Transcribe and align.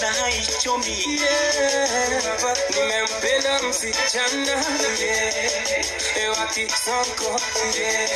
na 0.00 0.12
haichomi 0.12 0.98
yeah. 1.20 2.54
Nimempenda 2.74 3.62
msichana 3.62 4.64
yeah. 5.00 6.38
wa 6.38 6.46
Kisonko 6.46 7.40
yeah. 7.80 8.10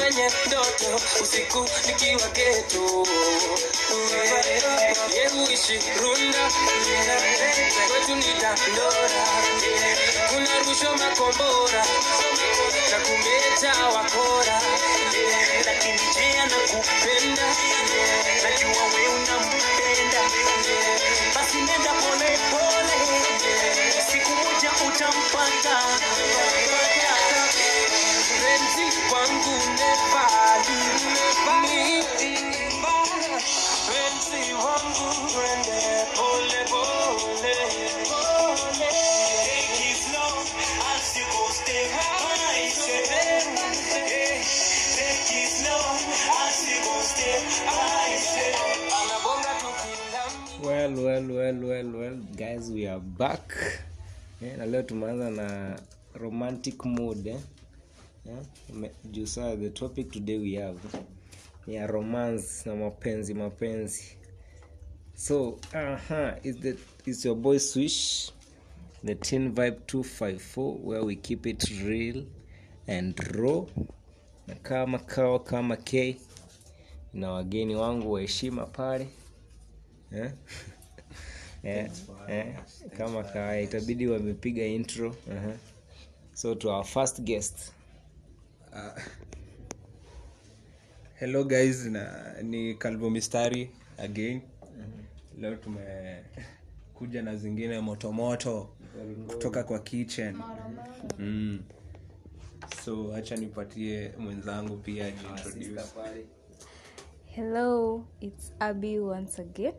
Kwenye 0.00 0.30
ndoto 0.46 1.00
usiku 1.22 1.68
nikiwa 1.86 2.28
geto 2.28 3.06
yeah. 4.14 4.44
Yeye 5.14 5.28
huishi 5.28 5.80
Runda 6.02 6.38
yeah. 6.38 7.22
Kwetu 7.88 8.16
ni 8.16 8.40
Dandora. 8.40 9.26
Kuna 10.28 10.58
rusho 10.58 10.96
makombora 10.96 11.86
kumeta 13.06 13.86
wakora. 13.94 14.60
Lakini 15.66 15.98
je 16.14 16.40
anakupenda. 16.40 17.42
Najua 18.42 18.84
we 18.94 19.08
unampenda. 19.08 20.20
Basi 21.34 21.56
nenda 21.56 21.92
pole 21.92 22.38
pole. 22.50 22.98
Siku 24.12 24.30
moja 24.30 24.70
utampata 24.88 25.80
Penzi 28.40 28.98
wangu 29.12 29.56
Penzi 33.88 34.52
wangu 34.54 35.38
wende 35.38 36.06
pole 36.16 36.64
pole 36.70 37.56
well 50.96 51.26
well 51.30 51.54
well 51.54 51.64
well 51.64 51.90
well 51.92 52.16
guys 52.36 52.70
we 52.70 52.88
are 52.88 53.00
back 53.00 53.52
yeah, 54.42 54.58
na 54.58 54.66
leo 54.66 54.82
tumeanza 54.82 55.30
na 55.30 55.78
romantic 56.14 56.84
mood 56.84 57.26
eh? 57.26 57.38
Yeah? 58.26 58.90
Juu 59.04 59.56
the 59.60 59.70
topic 59.70 60.10
today 60.10 60.38
we 60.38 60.54
have 60.54 60.78
ya 61.66 61.86
romance 61.86 62.68
na 62.68 62.76
mapenzi 62.76 63.34
mapenzi 63.34 64.16
so 65.14 65.58
uh-huh, 65.72 66.32
is 66.42 66.56
the 66.56 66.76
is 67.06 67.24
your 67.24 67.36
boy 67.36 67.58
swish 67.58 68.32
the 69.04 69.14
teen 69.14 69.54
vibe 69.54 69.76
254 69.86 70.76
where 70.84 71.04
we 71.04 71.16
keep 71.16 71.46
it 71.46 71.62
real 71.84 72.24
and 72.86 73.18
raw 73.20 73.64
na 74.46 74.54
kama 74.54 74.98
kawa 74.98 75.38
kama 75.40 75.76
k 75.76 76.16
na 77.14 77.30
wageni 77.32 77.74
wangu 77.74 78.12
waheshima 78.12 78.66
pale 78.66 79.08
eh? 80.12 80.32
eh, 81.62 81.90
yeah, 82.28 82.64
kama 82.98 83.24
kawaida 83.24 83.60
itabidi 83.60 84.06
wamepiga 84.06 84.64
intro. 84.66 85.08
Uh-huh. 85.08 85.54
so 86.34 86.54
to 86.54 86.70
our 86.70 86.84
first 86.84 87.20
guest. 87.20 87.72
Hello 91.14 91.44
guys 91.44 91.84
na 91.86 92.34
ni 92.42 92.74
calvo 92.74 93.10
mistari 93.10 93.70
again. 93.98 94.40
Leo 95.40 95.56
tumekuja 95.56 97.22
na 97.22 97.36
zingine 97.36 97.80
motomoto 97.80 98.68
kutoka 99.26 99.64
kwa 99.64 99.78
kitchen. 99.78 100.36
Mm. 101.18 101.62
so 102.84 103.12
hacha 103.12 103.36
nipatie 103.36 104.12
mwenzangu 104.18 104.76
pia 104.76 105.06
ajiintroduce 105.06 105.80
Hello, 107.26 108.04
it's 108.20 108.52
Abby 108.58 108.98
once 108.98 109.42
again. 109.42 109.74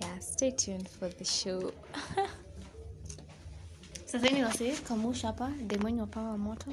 Yeah, 0.00 0.18
stay 0.20 0.50
tuned 0.50 0.88
for 0.88 1.08
the 1.08 1.24
show. 1.24 1.72
sasa 4.06 4.26
hivi 4.26 4.42
wase 4.42 4.72
kamusha 4.72 5.26
hapa 5.26 5.52
wa 5.98 6.06
pawa 6.06 6.38
moto. 6.38 6.70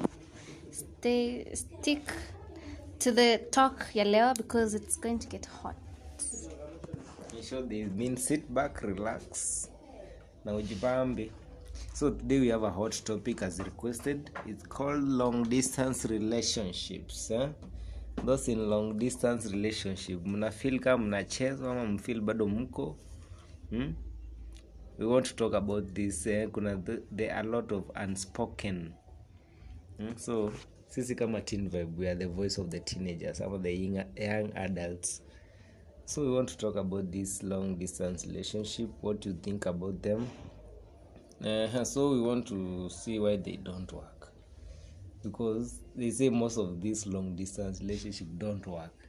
Stay 0.71 1.45
stick 1.55 2.11
to 2.99 3.11
the 3.11 3.37
talk 3.37 3.95
ya 3.95 4.03
leo 4.03 4.33
because 4.33 4.75
it's 4.75 4.99
going 4.99 5.19
to 5.19 5.27
get 5.27 5.45
hot. 5.45 5.75
So 7.41 7.61
they 7.61 7.85
mean 7.85 8.17
sit 8.17 8.53
back 8.53 8.81
relax 8.81 9.67
na 10.45 10.53
ujipambe 10.55 11.31
so 11.93 12.09
today 12.11 12.39
we 12.39 12.47
have 12.49 12.63
a 12.63 12.69
hot 12.69 13.01
topic 13.05 13.41
as 13.41 13.59
requested. 13.59 14.29
It's 14.45 14.63
called 14.67 15.03
long 15.03 15.43
distance 15.43 16.05
relationships 16.05 17.31
eh? 17.31 17.49
those 18.25 18.47
in 18.49 18.69
long 18.69 18.97
distance 18.99 19.49
relationship 19.51 20.25
mnafil 20.25 20.79
kama 20.79 21.05
mnachezwa 21.05 21.71
ama 21.71 21.85
mfil 21.85 22.21
bado 22.21 22.47
mko 22.47 22.95
hmm? 23.71 23.93
we 24.97 25.05
want 25.05 25.25
to 25.25 25.35
talk 25.35 25.53
about 25.53 25.93
this 25.93 26.27
eh? 26.27 26.47
kuna 26.53 26.75
the, 26.75 27.01
there 27.11 27.33
are 27.33 27.39
a 27.39 27.49
lot 27.49 27.75
of 27.75 27.83
unspoken 27.95 28.93
hmm? 29.97 30.15
so 30.15 30.53
sisi 30.87 31.15
kama 31.15 31.41
teen 31.41 31.69
vibe 31.69 31.97
we 31.97 32.07
are 32.09 32.19
the 32.19 32.27
voice 32.27 32.61
of 32.61 32.69
the 32.69 32.79
teenagers 32.79 33.41
ama 33.41 33.57
the 33.59 33.71
young, 33.71 34.05
young 34.15 34.51
adults 34.55 35.21
so 36.05 36.21
we 36.21 36.31
want 36.31 36.49
to 36.49 36.57
talk 36.57 36.75
about 36.75 37.11
this 37.11 37.43
long 37.43 37.75
distance 37.79 38.27
relationship 38.27 38.89
what 39.01 39.25
you 39.25 39.33
think 39.33 39.65
about 39.65 40.01
them 40.01 40.27
uh, 41.45 41.83
so 41.83 42.11
we 42.11 42.21
want 42.21 42.47
to 42.47 42.89
see 42.89 43.19
why 43.19 43.37
they 43.37 43.57
don't 43.57 43.93
work 43.93 44.31
because 45.23 45.79
they 45.95 46.11
say 46.11 46.29
most 46.29 46.57
of 46.57 46.81
these 46.81 47.07
long 47.07 47.35
distance 47.35 47.79
relationship 47.79 48.27
don't 48.37 48.67
work 48.67 49.00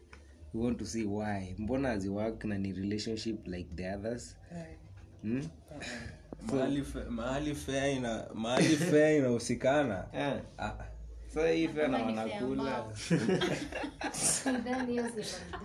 we 0.55 0.65
want 0.65 0.79
to 0.79 0.87
see 0.87 1.05
why? 1.05 1.55
Mbona 1.59 1.89
haziwork 1.89 2.45
na 2.45 2.59
ni 2.59 2.73
relationship 2.73 3.47
like 3.47 3.69
the 3.77 3.95
others? 3.95 4.37
Hmm? 5.23 5.43
mahali 6.53 6.83
fe- 6.83 7.11
mahali 7.11 7.55
fea 7.55 7.89
ina 7.89 8.25
mahali 8.35 8.77
fea 8.77 9.13
inahusikana. 9.17 10.05
Yeah. 10.15 10.41
Ah, 10.59 10.73
so 11.35 11.47
hii 11.47 11.69
fea 11.69 11.89
na 11.89 11.99
wanakula. 12.03 12.85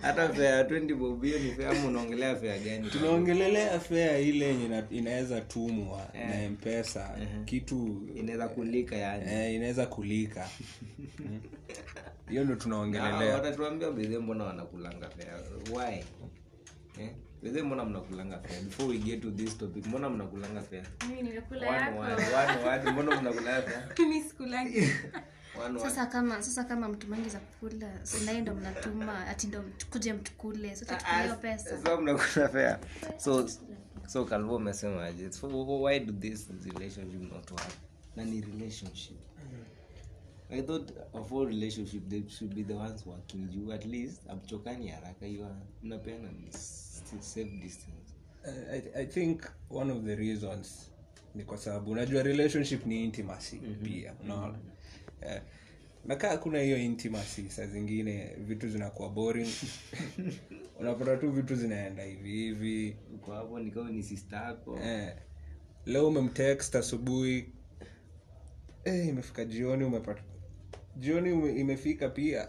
hata 0.00 0.28
fea 0.28 0.62
20 0.62 1.44
ni 1.44 1.52
fea 1.52 1.70
unaongelea 1.86 2.36
fea 2.36 2.58
gani? 2.58 2.90
Tunaongelelea 2.90 3.80
fea 3.80 4.18
ile 4.18 4.46
yenye 4.46 4.82
inaweza 4.90 5.40
tumwa 5.40 6.08
na 6.14 6.50
mpesa. 6.50 7.18
Kitu 7.44 8.08
inaweza 8.14 8.48
kulika 8.48 8.96
yani. 8.96 9.24
Eh, 9.32 9.54
inaweza 9.54 9.86
kulika. 9.86 10.48
hiyo 12.28 12.44
ndo 12.44 12.54
Ah, 12.54 12.56
tunaongelelea 12.56 13.34
watatuambia 13.34 13.90
bedhe 13.90 14.18
mbona 14.18 14.44
wanakulanga 14.44 15.10
fea 15.10 15.38
why? 15.76 16.04
Eh? 17.00 17.10
bedhe 17.42 17.62
mbona 17.62 17.84
mnakulanga 17.84 18.38
fea 18.38 18.60
before 18.62 18.88
we 18.88 18.98
get 18.98 19.22
to 19.22 19.30
this 19.30 19.58
topic 19.58 19.86
mbona 19.86 20.10
mnakulanga 20.10 20.62
fea 20.62 20.84
mbona 22.92 23.20
mnakulanga 23.20 23.62
fea 23.62 23.88
sasa 25.82 26.06
kama 26.06 26.42
sasa 26.42 26.64
kama 26.64 26.88
mtumangi 26.88 27.28
za 27.28 27.38
kula 27.38 28.06
sinaye 28.06 28.40
ndo 28.40 28.54
mnatuma 28.54 29.26
ati 29.26 29.46
ndo 29.46 29.64
kuja 29.90 30.14
mtukule 30.14 30.76
sote 30.76 30.94
Ah, 31.04 31.34
pesa. 31.34 31.82
so 31.84 32.00
mnakula 32.00 32.48
fea 32.48 32.78
so 33.16 33.48
so 34.06 34.24
kalvo 34.24 34.56
umesemaje 34.56 35.32
so 35.32 35.82
why 35.82 36.00
do 36.00 36.12
this 36.12 36.48
relationship 36.64 37.32
not 37.32 37.50
work? 37.50 37.72
Na 38.16 38.24
ni 38.24 38.40
relationship 38.40 39.16
i 40.50 40.62
thought 40.62 40.92
of 41.12 41.32
all 41.32 41.46
relationship 41.46 42.08
they 42.08 42.22
should 42.28 42.54
be 42.54 42.62
the 42.62 42.74
ones 42.74 43.06
working. 43.06 43.48
You 43.52 43.72
at 43.72 43.84
least 43.84 44.22
amchokani 44.28 44.88
haraka 44.88 45.26
iwa 45.26 45.56
mnapeana 45.82 46.30
ni 46.32 46.52
safe 47.20 47.44
distance. 47.62 48.14
I, 48.72 49.00
I 49.02 49.06
think 49.06 49.42
one 49.70 49.92
of 49.92 50.04
the 50.04 50.16
reasons 50.16 50.90
ni 51.34 51.44
kwa 51.44 51.58
sababu 51.58 51.90
unajua 51.90 52.22
relationship 52.22 52.86
ni 52.86 53.04
intimacy 53.04 53.56
pia 53.56 54.14
unaona? 54.24 54.58
Eh, 55.20 55.42
nakaa 56.04 56.36
kuna 56.36 56.60
hiyo 56.60 56.78
intimacy 56.78 57.48
saa 57.48 57.66
zingine 57.66 58.34
vitu 58.38 58.68
zinakuwa 58.68 59.08
boring. 59.08 59.48
Unapata 60.80 61.16
tu 61.16 61.30
vitu 61.30 61.54
zinaenda 61.56 62.02
hivi 62.02 62.30
hivi. 62.30 62.96
Uko 63.14 63.32
hapo 63.32 63.58
nikawa 63.60 63.90
ni 63.90 64.02
sister 64.02 64.42
yako. 64.42 64.78
Eh, 64.78 65.16
leo 65.86 66.08
umemtext 66.08 66.76
asubuhi. 66.76 67.52
Eh, 68.84 69.08
imefika 69.08 69.44
jioni 69.44 69.84
umepata 69.84 70.22
jioni 70.98 71.60
imefika 71.60 72.08
pia 72.08 72.48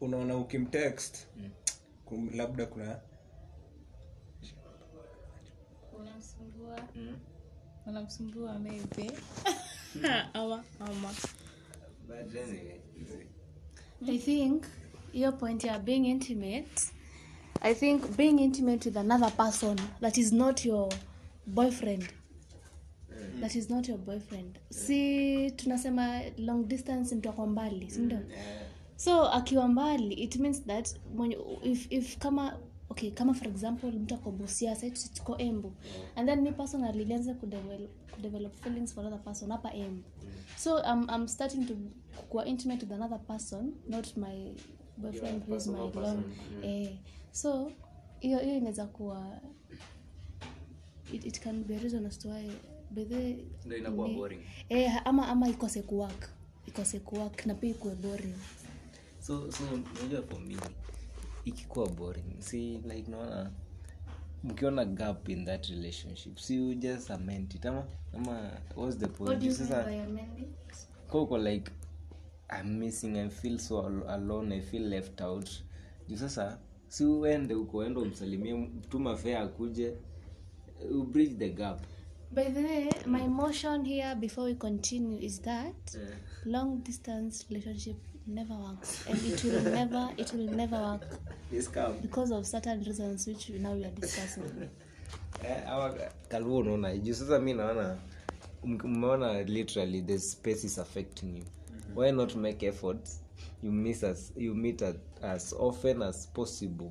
unaona 0.00 0.36
ukimtext 0.36 1.26
kum- 2.06 2.36
labda 2.36 2.66
kuna 2.66 3.00
unamsumbua. 5.98 6.78
Unamsumbua 7.86 8.58
maybe. 8.58 9.10
Ama 10.34 10.64
ama. 10.80 11.14
Anyway 12.10 12.80
i 14.08 14.18
think 14.18 14.64
your 15.12 15.38
point 15.38 15.64
ya 15.64 15.78
being 15.78 16.06
intimate 16.06 16.92
i 17.60 17.74
think 17.74 18.16
being 18.16 18.38
intimate 18.40 18.88
with 18.88 18.96
another 18.96 19.30
person 19.36 19.78
that 20.00 20.18
is 20.18 20.32
not 20.32 20.64
your 20.64 20.92
boyfriend 21.46 22.04
that 23.40 23.54
is 23.54 23.70
not 23.70 23.88
your 23.88 23.98
boyfriend. 23.98 24.58
Si 24.70 25.50
tunasema 25.50 26.20
long 26.38 26.68
distance 26.68 27.14
mtu 27.14 27.28
ako 27.28 27.46
mbali 27.46 27.90
sindio 27.90 28.18
so 28.96 29.28
akiwa 29.28 29.68
mbali 29.68 30.14
it 30.14 30.36
means 30.36 30.62
that 30.66 30.96
if, 31.62 31.92
if 31.92 32.18
kama 32.18 32.58
okay 32.88 33.10
kama 33.10 33.34
for 33.34 33.48
example 33.48 33.92
mtu 33.92 34.14
ako 34.14 34.30
busia 34.30 34.76
tuko 35.14 35.38
embu 35.38 35.72
and 36.16 36.28
then 36.28 36.40
mi 36.40 36.52
personally 36.52 37.04
lianze 37.04 37.34
kudevelop, 37.34 37.90
kudevelop 38.14 38.54
feelings 38.54 38.94
for 38.94 39.06
another 39.06 39.24
person 39.24 39.50
hapa 39.50 39.72
embu. 39.72 40.02
So 40.56 40.78
I'm, 40.78 41.08
i'm 41.10 41.28
starting 41.28 41.66
to 41.66 41.74
kuwa 42.28 42.46
intimate 42.46 42.82
with 42.86 42.92
another 42.92 43.18
person 43.18 43.72
not 43.88 44.16
my 44.16 44.54
boyfriend 44.96 45.42
who 45.48 45.56
is 45.56 45.66
my 45.66 45.78
long 45.94 46.22
eh, 46.62 46.96
so 47.32 47.72
hiyo 48.20 48.38
hiyo 48.38 48.56
inaweza 48.56 48.86
kuwa 48.86 49.40
it, 51.12 51.26
it 51.26 51.40
can 51.40 51.64
be 51.64 51.76
a 51.76 51.78
reason 51.78 52.06
as 52.06 52.18
to 52.18 52.28
why 52.28 52.50
Ndio 53.66 53.78
inakuwa 53.78 54.08
boring. 54.08 54.40
eh, 54.68 55.00
ama 55.04 55.28
ama 55.28 55.48
ikose 55.48 55.82
kuwork 55.82 56.30
ikose 56.66 57.00
kuwork 57.00 57.46
na 57.46 57.54
pia 57.54 57.70
ikuwe 57.70 57.94
boring. 57.94 58.34
So 59.20 59.52
so 59.52 59.64
unajua 60.00 60.22
for 60.22 60.40
me 60.40 60.56
ikikuwa 61.44 61.88
boring 61.88 62.40
si 62.40 62.58
like 62.78 63.10
naona 63.10 63.50
mkiona 64.44 64.84
gap 64.84 65.28
in 65.28 65.44
that 65.44 65.66
relationship 65.66 66.38
si 66.38 66.56
you 66.56 66.74
just 66.74 67.10
amend 67.10 67.54
it 67.54 67.66
ama 67.66 67.86
ama 68.12 68.50
what's 68.76 68.98
the 68.98 69.06
point? 69.06 69.28
What 69.30 69.40
do 69.40 69.46
you 69.46 69.52
mean 69.52 69.68
sasa 69.68 69.84
kwa 71.08 71.22
uko 71.22 71.38
like 71.38 71.70
i'm 72.60 72.78
missing 72.78 73.16
i 73.18 73.28
feel 73.28 73.58
so 73.58 73.86
alone 74.08 74.54
i 74.56 74.60
feel 74.60 74.88
left 74.88 75.20
out. 75.20 75.50
Juu 76.08 76.16
sasa 76.16 76.58
si 76.88 77.04
uende 77.04 77.54
uko 77.54 77.84
enda 77.84 78.00
umsalimie 78.00 78.70
tuma 78.88 79.16
fea 79.16 79.40
akuje 79.40 79.94
ubridge 80.90 81.34
the 81.34 81.50
gap 81.50 81.80
by 82.34 82.44
the 82.50 82.60
way 82.62 82.90
my 83.06 83.26
motion 83.26 83.84
here 83.84 84.14
before 84.20 84.44
we 84.44 84.54
continue 84.54 85.18
is 85.18 85.40
that 85.40 85.96
long 86.44 86.78
distance 86.82 87.44
relationship 87.50 87.96
never 88.26 88.54
works. 88.54 89.04
And 89.08 89.18
it 89.24 89.44
will 89.44 89.62
never 89.62 90.10
it 90.16 90.32
will 90.32 90.48
never 90.50 90.76
work. 90.76 91.02
Because 92.02 92.30
of 92.32 92.46
certain 92.46 92.82
reasons 92.82 93.26
which 93.26 93.50
now 93.50 93.72
we 93.74 93.84
are 93.84 93.90
discussing. 93.90 94.68
Eh, 95.44 96.08
kalua 96.28 96.58
unaona 96.58 96.96
juu 96.96 97.14
sasa 97.14 97.38
mi 97.40 97.54
naona 97.54 97.98
m- 98.64 98.78
umeona 98.84 99.42
literally 99.42 100.02
the 100.02 100.18
space 100.18 100.64
is 100.66 100.78
affecting 100.78 101.36
you. 101.36 101.44
Why 101.94 102.10
not 102.12 102.34
make 102.36 102.66
efforts? 102.66 103.20
You 103.62 103.72
miss 103.72 104.02
us 104.02 104.32
you 104.36 104.54
meet 104.54 104.82
as, 104.82 104.96
as 105.22 105.52
often 105.58 106.02
as 106.02 106.26
possible. 106.28 106.90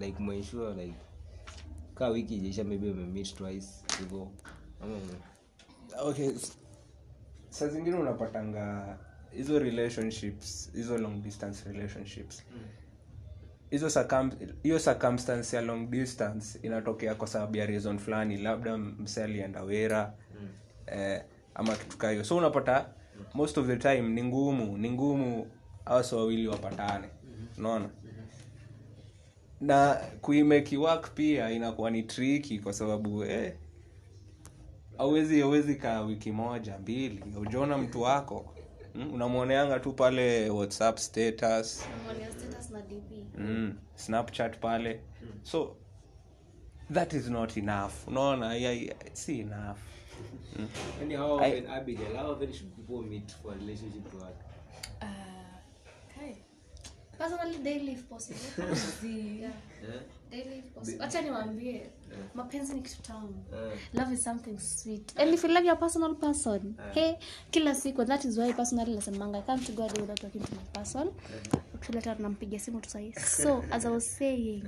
Like 0.00 0.18
mwensure 0.22 0.74
like 0.74 0.94
ka 1.94 2.08
wiki 2.08 2.36
ijaisha 2.36 2.64
maybe 2.64 2.90
umemeet 2.90 3.34
twice 3.34 3.68
hivo 3.98 4.16
you 4.16 4.22
ume- 4.22 4.32
okay 6.02 6.30
saa 7.50 7.68
zingine 7.68 7.96
unapatanga 7.96 8.98
hizo 9.30 9.58
relationships 9.58 10.70
hizo 10.74 10.98
long 10.98 11.22
distance 11.22 11.72
relationships. 11.72 12.42
Hizo 13.70 13.88
hiyo 14.62 14.78
circumstance 14.78 15.56
ya 15.56 15.62
long 15.62 15.90
distance 15.90 16.58
inatokea 16.62 17.14
kwa 17.14 17.26
sababu 17.28 17.56
ya 17.56 17.66
reason 17.66 17.98
fulani 17.98 18.36
labda 18.36 18.78
mse 18.78 19.24
alienda 19.24 19.62
wera 19.62 20.14
eh, 20.86 21.22
ama 21.54 21.76
kitu 21.76 21.98
kaa 21.98 22.10
hiyo. 22.10 22.24
So 22.24 22.36
unapata 22.36 22.88
most 23.34 23.58
of 23.58 23.66
the 23.66 23.76
time 23.76 24.00
ni 24.00 24.24
ngumu 24.24 24.78
ni 24.78 24.90
ngumu 24.90 25.46
awasi 25.84 26.14
wawili 26.14 26.48
wapatane. 26.48 27.08
Unaona? 27.58 27.90
Na 29.60 29.94
kuimeki 30.20 30.76
work 30.76 31.14
pia 31.14 31.50
inakuwa 31.50 31.90
ni 31.90 32.02
triki 32.02 32.58
kwa 32.58 32.72
sababu 32.72 33.24
eh, 33.24 33.54
awezi 35.02 35.42
awezi 35.42 35.74
kaa 35.74 36.00
wiki 36.00 36.32
moja 36.32 36.78
mbili. 36.78 37.24
Ujaona 37.40 37.78
mtu 37.78 38.00
wako 38.02 38.54
mm, 38.94 39.14
unamwoneanga 39.14 39.80
tu 39.80 39.92
pale 39.92 40.50
whatsapp 40.50 40.98
status. 40.98 41.84
Mm, 43.38 43.78
snapchat 43.94 44.58
pale. 44.58 45.00
So 45.42 45.76
that 46.92 47.12
is 47.12 47.28
not 47.28 47.56
enough. 47.56 47.92
Unaona 48.08 48.54
si 49.12 49.40
enough. 49.40 49.78
How 51.16 51.40
I- 51.40 51.66
Abigail, 51.66 52.16
how 52.16 52.32
often 52.32 52.52
should 52.52 52.72
people 52.76 53.08
meet 53.10 53.32
for 53.42 53.54
relationship 53.54 54.10
to 54.10 54.16
work? 54.16 54.36
personally 57.18 57.58
daily 57.58 57.92
if 57.92 58.08
possible. 58.08 58.40
Yeah. 59.82 60.00
Daily 60.32 60.62
possible 60.62 61.04
acha 61.04 61.22
niwaambie 61.22 61.90
mapenzi 62.34 62.74
ni 62.74 62.82
kitu 62.82 63.02
tamu. 63.02 63.44
Yeah. 63.52 63.78
love 63.94 64.14
is 64.14 64.24
something 64.24 64.58
sweet. 64.58 65.20
And 65.20 65.34
if 65.34 65.44
you 65.44 65.50
love 65.50 65.66
your 65.66 65.78
personal 65.78 66.14
person 66.14 66.74
hey 66.94 67.14
kila 67.50 67.74
siku 67.74 68.04
that 68.04 68.24
is 68.24 68.38
why 68.38 68.52
personally 68.52 68.94
nasemanga 68.94 69.38
i 69.38 69.42
can't 69.42 69.72
go 69.74 69.82
without 69.82 70.20
talking 70.20 70.42
to 70.42 70.54
my 70.54 70.64
person. 70.72 71.10
Hata 71.94 72.14
nampigia 72.14 72.58
simu 72.58 72.80
tu 72.80 72.90
sahi 72.90 73.12
so 73.12 73.64
as 73.70 73.84
i 73.86 73.90
was 73.92 74.16
saying 74.18 74.64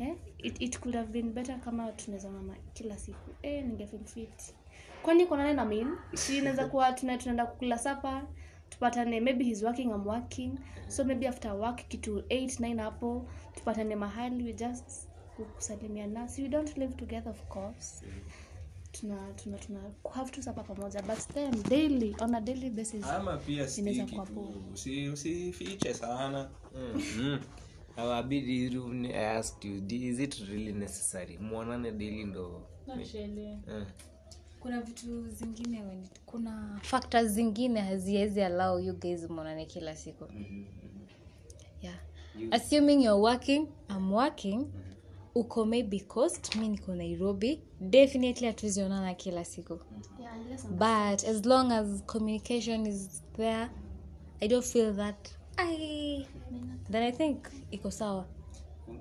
eh, 0.00 0.14
it, 0.38 0.62
it 0.62 0.78
could 0.80 0.94
have 0.94 1.08
been 1.12 1.32
better 1.32 1.60
kama 1.60 1.92
tunaweza 1.92 2.30
mama 2.30 2.54
kila 2.74 2.98
siku. 2.98 3.30
Eh, 3.42 3.64
ningefeel 3.64 4.04
fit. 4.04 4.54
Kwani 5.02 5.26
kuna 5.26 5.42
nani 5.42 5.54
na 5.56 5.64
mean 5.64 5.96
si 6.14 6.38
inaweza 6.38 6.66
kuwa 6.70 6.92
tunaenda 6.92 7.46
kukula 7.46 7.78
sapa 7.78 8.22
tupatane 8.68 9.20
maybe 9.20 9.44
he's 9.44 9.62
working 9.62 9.86
I'm 9.90 10.06
working 10.06 10.58
so 10.88 11.04
maybe 11.04 11.26
after 11.28 11.52
work 11.54 11.88
kitu 11.88 12.18
8 12.20 12.60
9 12.60 12.80
hapo 12.82 13.26
tupatane 13.54 13.96
mahali 13.96 14.44
we 14.44 14.52
just 14.52 15.08
kusalimiana 15.54 16.28
si 16.28 16.42
we 16.42 16.48
don't 16.48 16.76
live 16.76 16.94
together 16.94 17.28
of 17.30 17.42
course 17.48 18.02
tuna 18.92 19.32
tuna 19.32 19.58
tuna 19.58 19.80
have 20.14 20.30
to 20.30 20.42
sapa 20.42 20.62
pamoja 20.62 21.02
but 21.02 21.18
then 21.34 21.62
daily 21.68 22.16
on 22.20 22.34
a 22.34 22.40
daily 22.40 22.70
basis 22.70 23.04
ama 23.04 23.36
pia 23.36 23.68
stiki 23.68 24.02
kuwa 24.14 24.26
tu 24.26 24.32
poa. 24.34 24.48
usi- 24.74 25.08
usifiche 25.08 25.94
sana 25.94 26.50
mm. 26.74 27.40
Abidi, 27.96 28.64
you- 28.74 29.06
I 29.06 29.26
asked 29.26 29.64
you, 29.70 29.82
is 29.90 30.20
it 30.20 30.34
really 30.48 30.72
necessary? 30.72 31.38
Mwonane 31.38 31.92
daily 31.92 32.24
ndo 32.24 32.62
Eh. 33.68 33.86
Kuna 34.60 34.80
vitu 34.80 35.28
zingine 35.28 35.82
when 35.82 36.02
it, 36.04 36.20
kuna 36.26 36.78
factors 36.82 37.28
zingine 37.32 37.80
haziwezi 37.80 38.42
allow 38.42 38.78
you 38.80 38.94
guys 38.98 39.30
mwonane 39.30 39.66
kila 39.66 39.96
siku. 39.96 40.24
Yeah. 41.82 41.96
Assuming 42.50 43.02
you're 43.04 43.20
working 43.22 43.68
i'm 43.90 44.12
working 44.12 44.66
uko 45.34 45.64
maybe 45.64 46.00
coast 46.00 46.56
mi 46.56 46.68
niko 46.68 46.94
nairobi 46.94 47.60
definitely 47.80 48.46
hatuwezionana 48.46 49.14
kila 49.14 49.44
siku. 49.44 49.78
Yeah, 50.20 50.40
unless 50.40 50.64
I'm- 50.64 51.10
but 51.12 51.24
as 51.28 51.46
long 51.46 51.72
as 51.72 52.02
communication 52.06 52.86
is 52.86 53.22
there 53.36 53.68
i 54.40 54.48
don't 54.48 54.64
feel 54.66 54.94
that 54.96 55.28
I, 55.56 56.26
then 56.90 57.02
i 57.02 57.12
think 57.12 57.48
iko 57.70 57.90
sawa. 57.90 58.26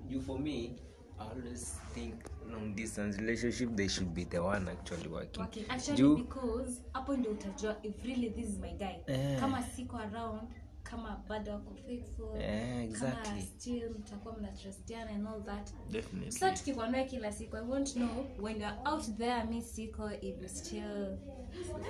You, 0.09 0.21
for 0.21 0.39
me, 0.39 0.71
I 1.19 1.27
always 1.31 1.77
think 1.93 2.13
long 2.51 2.75
distance 2.75 3.18
relationship, 3.18 3.75
they 3.75 3.89
should 3.89 4.10
be 4.13 4.25
the 4.25 4.39
one 4.39 4.72
actually 4.72 5.08
working. 5.08 5.44
okay, 5.44 5.63
actually 5.70 5.98
Juu- 6.04 6.16
because 6.18 6.82
hapo 6.94 7.18
ndio 7.18 7.32
utajua 7.32 7.75
if 7.84 8.04
really 8.06 8.30
this 8.30 8.50
is 8.50 8.60
my 8.60 8.74
guy 8.74 8.96
Eh. 9.08 9.39
kama 9.39 9.63
siko 9.63 9.98
around 9.98 10.42
kama 10.84 11.24
bado 11.30 11.51
wako 11.51 11.75
faithful 11.88 12.42
Eh, 12.42 12.84
exactly. 12.84 13.30
kama 13.30 13.42
still 13.42 13.89
mtakuwa 13.89 14.38
mnatrustiana 14.38 15.12
and 15.12 15.27
all 15.27 15.44
that 15.46 15.70
Definitely. 15.92 16.32
so 16.39 16.51
tukikuwa 16.51 17.04
kila 17.04 17.32
siku 17.32 17.58
i 17.58 17.62
won't 17.62 17.94
know 17.94 18.25
when 18.39 18.62
you're 18.62 18.77
out 18.86 19.18
there 19.18 19.44
mi 19.44 19.62
siko 19.62 20.12
if 20.12 20.42
you 20.42 20.50
still 20.50 21.18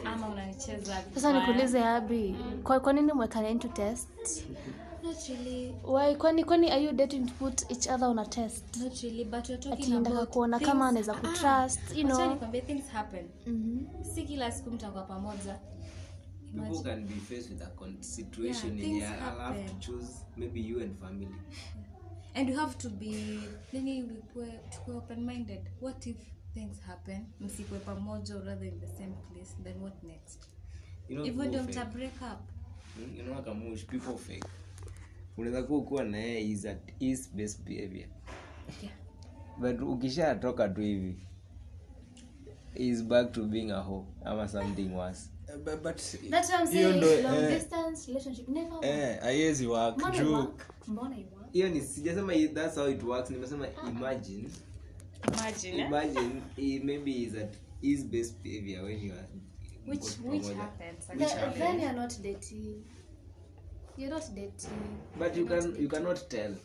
ama 0.06 0.30
unanicheza 0.30 1.04
sasa 1.14 1.34
nikuulize 1.40 1.84
abi 1.86 2.36
kwa, 2.64 2.80
kwa 2.80 2.94
nini 2.94 3.14
mwekane 3.14 3.52
into 3.52 3.68
test 3.68 4.10
not 5.08 5.30
really. 5.30 5.74
Why? 5.84 6.16
Kwani 6.16 6.44
kwani 6.44 6.72
are 6.72 6.80
you 6.84 6.92
dating 6.92 7.26
to 7.28 7.34
put 7.34 7.72
each 7.72 7.88
other 7.88 8.06
on 8.08 8.20
a 8.20 8.26
test? 8.26 8.64
Not 8.78 9.02
really 9.04 9.24
but 9.24 9.50
you're 9.50 9.62
talking 9.62 9.84
ati 9.84 9.92
nataka 9.92 10.26
kuona 10.26 10.60
kama 10.60 10.88
anaweza 10.88 11.14
Ah, 11.24 11.68
you 11.96 12.06
wacha 12.08 12.18
know. 12.18 12.30
nikwambie 12.34 12.62
things 12.62 12.88
happen. 12.88 13.26
Mhm. 13.48 13.86
si 14.16 14.24
kila 14.24 14.52
siku 14.52 14.72
mtakuwa 14.72 15.04
pamoja. 15.04 15.60
People 16.54 16.84
can 16.84 17.06
be 17.08 17.16
faced 17.16 17.50
with 17.52 17.62
a 17.62 17.70
situation 18.04 18.78
Yeah, 18.78 18.90
in 18.90 19.00
things 19.00 19.04
I'll 19.04 19.40
have 19.40 19.64
to 19.68 19.74
choose 19.80 20.08
maybe 20.38 20.60
you 20.62 20.82
and 20.82 21.00
family. 21.00 21.28
and 22.34 22.50
you 22.50 22.56
have 22.56 22.78
to 22.78 22.90
be 22.90 23.40
nini 23.74 24.04
tukuwe 24.70 24.98
open 24.98 25.26
minded 25.26 25.62
what 25.82 26.06
if 26.08 26.18
things 26.54 26.82
happen? 26.82 27.26
Msikwe 27.40 27.80
pamoja 27.80 28.36
rather 28.36 28.68
in 28.68 28.80
the 28.80 28.88
same 28.88 29.14
place 29.34 29.52
then 29.64 29.82
what 29.84 30.04
next? 30.04 30.40
You 31.10 31.16
know, 31.16 31.26
Even 31.28 31.52
people 31.52 31.64
mta 31.72 31.86
break 31.86 32.22
up. 32.22 32.40
Mm, 32.98 33.18
you 33.18 33.24
know, 33.24 33.42
Kamush, 33.42 33.86
people 33.86 34.18
fake. 34.18 34.46
Unaweza 35.38 35.64
kuwa 35.64 35.80
ukuwa 35.80 36.04
na 36.04 36.18
yeye 36.18 36.50
is 36.50 36.66
at 36.66 36.94
his 37.00 37.32
best 37.34 37.62
behavior 37.64 38.08
yeah. 38.84 38.96
but 39.60 39.82
ukishatoka 39.82 40.70
tu 40.70 40.82
hivi 40.82 41.16
is 42.76 43.04
back 43.04 43.32
to 43.32 43.44
being 43.44 43.72
a 43.72 43.80
hoe 43.80 44.06
ama 44.26 44.48
something 44.48 44.90
worse 44.94 45.30
but, 45.66 45.82
but 45.84 45.96
That's 46.30 46.50
what 46.50 46.62
I'm 46.62 46.68
hiyo 46.72 46.90
saying. 46.92 46.98
ndo 46.98 47.22
Long 47.22 47.44
eh, 47.44 47.60
distance 47.60 48.08
relationship 48.08 48.48
never 48.48 48.72
work. 48.74 48.86
eh? 48.86 49.20
Mbona 50.88 51.18
iwork? 51.18 51.52
hiyo 51.54 51.70
ni 51.70 51.82
sijasema 51.82 52.34
that's 52.54 52.76
how 52.76 52.90
it 52.90 53.04
works 53.04 53.30
nimesema 53.30 53.68
imagine 53.90 54.50
imagine 55.28 55.78
eh? 55.82 55.88
imagine 55.88 56.42
eh, 56.58 56.84
maybe 56.84 57.12
is 57.12 57.36
at 57.36 57.54
his 57.82 58.06
best 58.06 58.36
behavior 58.44 58.84
when 58.84 59.04
you 59.06 59.14
are 59.14 59.28
which 59.88 60.04
which 60.26 60.44
happens 60.58 61.08
Then- 61.08 61.22
actually 61.24 61.60
then 61.60 61.80
you're 61.80 61.96
not 62.02 62.20
dating 62.22 62.76
you're 63.98 64.14
not 64.16 64.24
dating. 64.36 64.80
But 65.20 65.36
you 65.38 65.46
can 65.46 65.76
you 65.82 65.90
cannot 65.90 66.30
tell. 66.30 66.56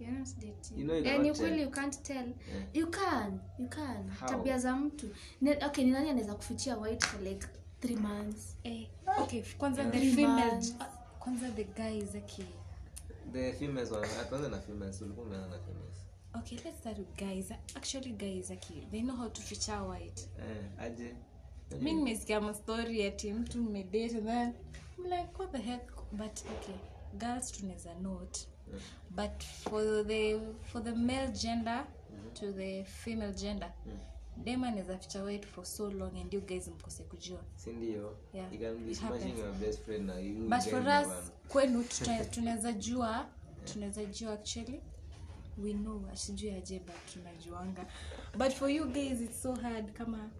You're 0.00 0.12
not 0.18 0.28
dating. 0.40 0.78
You 0.78 0.84
know 0.84 0.94
you 0.96 1.04
Eh, 1.04 1.10
cannot 1.10 1.22
ni 1.22 1.30
ukweli 1.30 1.54
tell. 1.56 1.64
you 1.64 1.70
can't 1.70 2.02
tell. 2.02 2.28
You 2.74 2.86
can 2.86 3.40
you 3.58 3.68
can. 3.68 4.08
How? 4.20 4.28
tabia 4.28 4.58
za 4.58 4.76
mtu. 4.76 5.06
Okay 5.66 5.84
ni 5.84 5.90
nani 5.90 6.10
anaweza 6.10 6.34
kufichia 6.34 6.76
white 6.76 7.06
for 7.06 7.20
like 7.22 7.46
3 7.80 7.96
months? 7.96 8.56
Eh, 8.64 8.88
okay 9.22 9.42
kwanza 9.58 9.84
the 9.84 9.98
Three 9.98 10.12
female 10.12 10.50
months. 10.50 10.74
kwanza 11.18 11.50
the 11.50 11.64
guy 11.64 11.98
is 11.98 12.14
okay. 12.14 12.44
the 13.32 13.52
females 13.52 13.90
wana- 13.90 14.24
kwanza 14.28 14.48
na 14.48 14.60
females 14.60 15.02
ulikuwa 15.02 15.26
umeanza 15.26 15.46
na 15.48 15.58
females. 15.58 15.98
Okay 16.34 16.58
let's 16.64 16.78
start 16.78 16.98
with 16.98 17.16
guys. 17.18 17.50
Actually 17.74 18.12
guys 18.12 18.50
okay, 18.50 18.80
they 18.90 19.00
know 19.02 19.16
how 19.16 19.28
to 19.28 19.40
feature 19.42 19.78
white. 19.80 20.28
Eh 20.38 20.82
aje? 20.84 21.14
Mimi 21.70 21.92
nimesikia 21.92 22.40
mastori 22.40 23.06
ati 23.06 23.32
mtu 23.32 23.58
mmedate 23.62 24.08
then 24.20 24.52
I'm 24.98 25.04
like 25.04 25.28
what 25.38 25.52
the 25.52 25.58
heck 25.58 25.97
but 26.12 26.40
okay 26.50 26.74
girls 27.18 27.52
tunaweza 27.52 27.94
note 27.94 28.40
but 29.10 29.44
for 29.44 30.06
the 30.06 30.40
for 30.62 30.84
the 30.84 30.92
male 30.92 31.32
gender 31.32 31.86
to 32.34 32.52
the 32.52 32.84
female 32.84 33.32
gender 33.32 33.72
dem 34.44 34.64
anaweza 34.64 34.98
ficha 34.98 35.22
white 35.22 35.46
for 35.46 35.64
so 35.64 35.90
long 35.90 36.16
and 36.16 36.34
you 36.34 36.40
guys 36.40 36.68
mkose 36.68 37.02
kujua. 37.02 37.40
Si 37.56 37.70
Yeah, 38.34 38.52
you 38.52 38.58
can 38.58 38.76
be 38.86 38.94
smashing 38.94 39.38
your 39.38 39.52
best 39.52 39.80
friend 39.80 40.06
na 40.06 40.18
you 40.18 40.48
but 40.48 40.60
for 40.60 40.80
us 40.80 41.32
kwenu 41.48 41.84
tunaweza 42.30 42.72
jua 42.72 43.26
tunaweza 43.72 44.04
jua 44.04 44.32
actually. 44.32 44.80
We 45.58 45.72
know 45.72 46.02
asijui 46.12 46.50
aje 46.50 46.78
but 46.78 47.12
tunajuanga. 47.12 47.86
But 48.38 48.52
for 48.52 48.70
you 48.70 48.84
guys 48.84 49.20
it's 49.20 49.42
so 49.42 49.54
hard 49.54 49.92
kama 49.92 50.30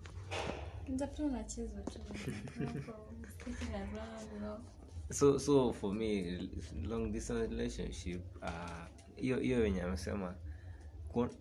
nzapia 0.88 1.24
unacheza 1.24 1.80
tu 1.82 1.98
So 5.10 5.38
so 5.38 5.72
for 5.72 5.94
me 5.94 6.50
long 6.82 7.12
distance 7.12 7.50
relationship 7.50 8.20
uh, 8.42 8.86
hiyo 9.16 9.38
hiyo 9.38 9.58
wenye 9.58 9.82
amesema 9.82 10.34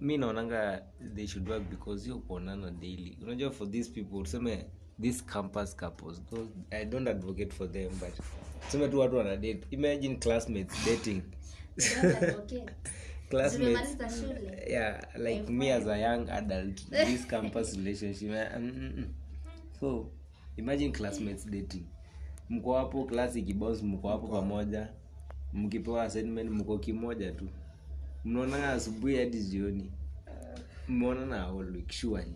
mi 0.01 0.17
naonanga 0.17 0.83
they 1.15 1.27
should 1.27 1.49
work 1.49 1.63
because 1.69 2.03
hiyo 2.03 2.19
kuonana 2.19 2.71
daily. 2.71 3.17
Unajua 3.21 3.51
for 3.51 3.71
these 3.71 3.91
people 3.91 4.23
tuseme 4.23 4.65
these 5.01 5.23
campus 5.23 5.75
couples 5.75 6.21
those, 6.25 6.51
i 6.71 6.85
don't 6.85 7.07
advocate 7.07 7.51
for 7.51 7.71
them 7.71 7.89
but 7.99 8.13
tuseme 8.65 8.87
tu 8.87 8.99
watu 8.99 9.15
wana 9.15 9.35
date. 9.37 9.67
Imagine 9.71 10.15
classmates 10.15 10.85
dating. 10.85 11.21
Classmates. 13.29 13.97
Yeah 14.67 15.07
like 15.17 15.51
me 15.51 15.73
as 15.73 15.87
a 15.87 15.97
young 15.97 16.29
adult 16.29 16.89
this 17.05 17.25
campus 17.27 17.75
relationship 17.75 18.29
mm, 18.29 18.59
mm, 18.59 18.93
mm. 18.97 19.05
so 19.79 20.11
imagine 20.57 20.91
classmates 20.91 21.45
dating 21.45 21.85
mko 22.49 22.73
hapo 22.77 23.05
classic 23.05 23.53
boss 23.55 23.83
mko 23.83 24.09
hapo 24.09 24.27
pamoja. 24.27 24.87
Mkipewa 25.53 26.03
assignment 26.03 26.51
mko 26.51 26.77
kimoja 26.77 27.31
tu. 27.31 27.47
Mnaonana 28.25 28.71
asubuhi 28.71 29.17
hadi 29.17 29.43
jioni. 29.43 29.91
Mmeonana 30.87 31.47
all 31.47 31.71
week 31.75 31.91
surely. 31.91 32.35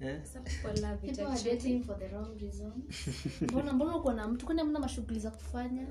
Eh? 0.00 0.20
Some 0.32 0.44
people 0.44 0.82
love 0.82 0.98
it 1.02 1.10
people 1.10 1.24
are 1.24 1.32
actually. 1.32 1.56
dating 1.56 1.82
for 1.84 1.94
the 1.98 2.08
wrong 2.08 2.38
reason. 2.42 2.72
Mbona 3.50 3.72
mbona 3.72 3.96
uko 3.96 4.12
na 4.12 4.28
mtu? 4.28 4.46
Kwani 4.46 4.62
mna 4.62 4.78
mashughuli 4.78 5.20
za 5.20 5.30
kufanya? 5.30 5.86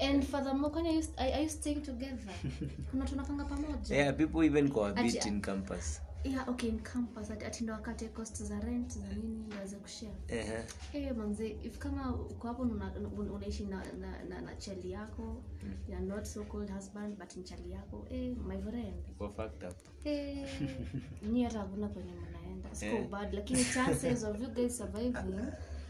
And 0.00 0.24
furthermore 0.24 0.72
kwani 0.72 0.88
are 0.88 0.96
you, 0.98 1.04
are 1.16 1.32
are 1.34 1.42
you 1.42 1.48
staying 1.48 1.80
together? 1.82 2.34
Kuna 2.90 3.04
tunapanga 3.04 3.44
pamoja? 3.44 3.96
Yeah 3.96 4.16
people 4.16 4.44
even 4.46 4.68
cohabit 4.70 5.26
in 5.26 5.40
campus 5.40 6.00
yeah 6.24 6.48
okay 6.48 6.68
in 6.68 6.78
campus 6.80 7.30
ati, 7.30 7.44
ati 7.44 7.64
ndo 7.64 7.72
wakate 7.72 8.08
cost 8.08 8.42
za 8.42 8.60
rent 8.60 8.98
za 8.98 9.08
nini 9.08 9.44
ndaweza 9.46 9.76
kushare. 9.76 10.12
Ehe. 10.28 10.62
hey, 10.92 11.12
manze 11.12 11.56
if 11.62 11.78
kama 11.78 12.14
uko 12.14 12.48
hapo 12.48 12.62
una- 12.62 12.92
una- 13.18 13.32
unaishi 13.32 13.64
na, 13.64 13.76
na, 14.00 14.24
na, 14.28 14.40
na 14.40 14.54
chali 14.56 14.90
yako 14.90 15.42
you 15.88 15.94
are 15.96 16.04
not 16.04 16.24
so 16.24 16.44
called 16.44 16.70
husband 16.70 17.18
but 17.18 17.36
ni 17.36 17.42
chali 17.42 17.70
yako 17.72 18.06
hey, 18.08 18.34
my 18.34 18.58
friend. 18.58 18.94
Uko 19.10 19.28
fucked 19.28 19.64
up. 19.70 19.76
Hey, 20.04 20.44
ni 21.32 21.44
hata 21.44 21.58
hakuna 21.58 21.88
kwenye 21.88 22.12
mnaenda. 22.12 22.68
Siko 22.74 22.96
Eh. 22.96 23.08
bad 23.08 23.34
lakini 23.34 23.64
chances 23.64 24.24
of 24.24 24.40
you 24.40 24.48
guys 24.50 24.76
surviving 24.78 25.40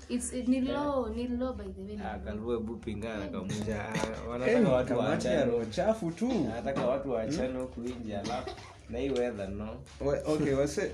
it's 0.09 0.33
it, 0.33 0.49
ni 0.49 0.61
low 0.61 1.09
ni 1.09 1.29
low 1.29 1.53
by 1.53 1.65
the 1.73 1.83
way. 1.85 1.99
Ah, 2.07 2.19
kalue 2.19 2.59
bupingana 2.61 3.29
kamuja 3.29 3.85
Ah, 3.89 4.29
wanataka 4.29 4.69
watu 4.69 4.89
kamati 4.89 5.29
waachane. 5.29 5.45
roho 5.45 5.65
chafu 5.65 6.11
tu. 6.11 6.29
Nataka 6.29 6.87
watu 6.87 7.11
waachane 7.11 7.59
huku 7.61 7.81
nje 7.81 8.17
alafu 8.19 8.51
na 8.91 8.99
hii 8.99 9.11
weather 9.11 9.49
no? 9.49 9.83
We- 10.01 10.23
okay 10.27 10.53
wase 10.55 10.91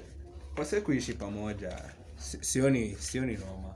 wase 0.59 0.81
kuishi 0.81 1.13
pamoja. 1.13 1.83
Si- 2.19 2.39
sioni 2.45 2.97
sioni 2.97 3.33
noma 3.37 3.75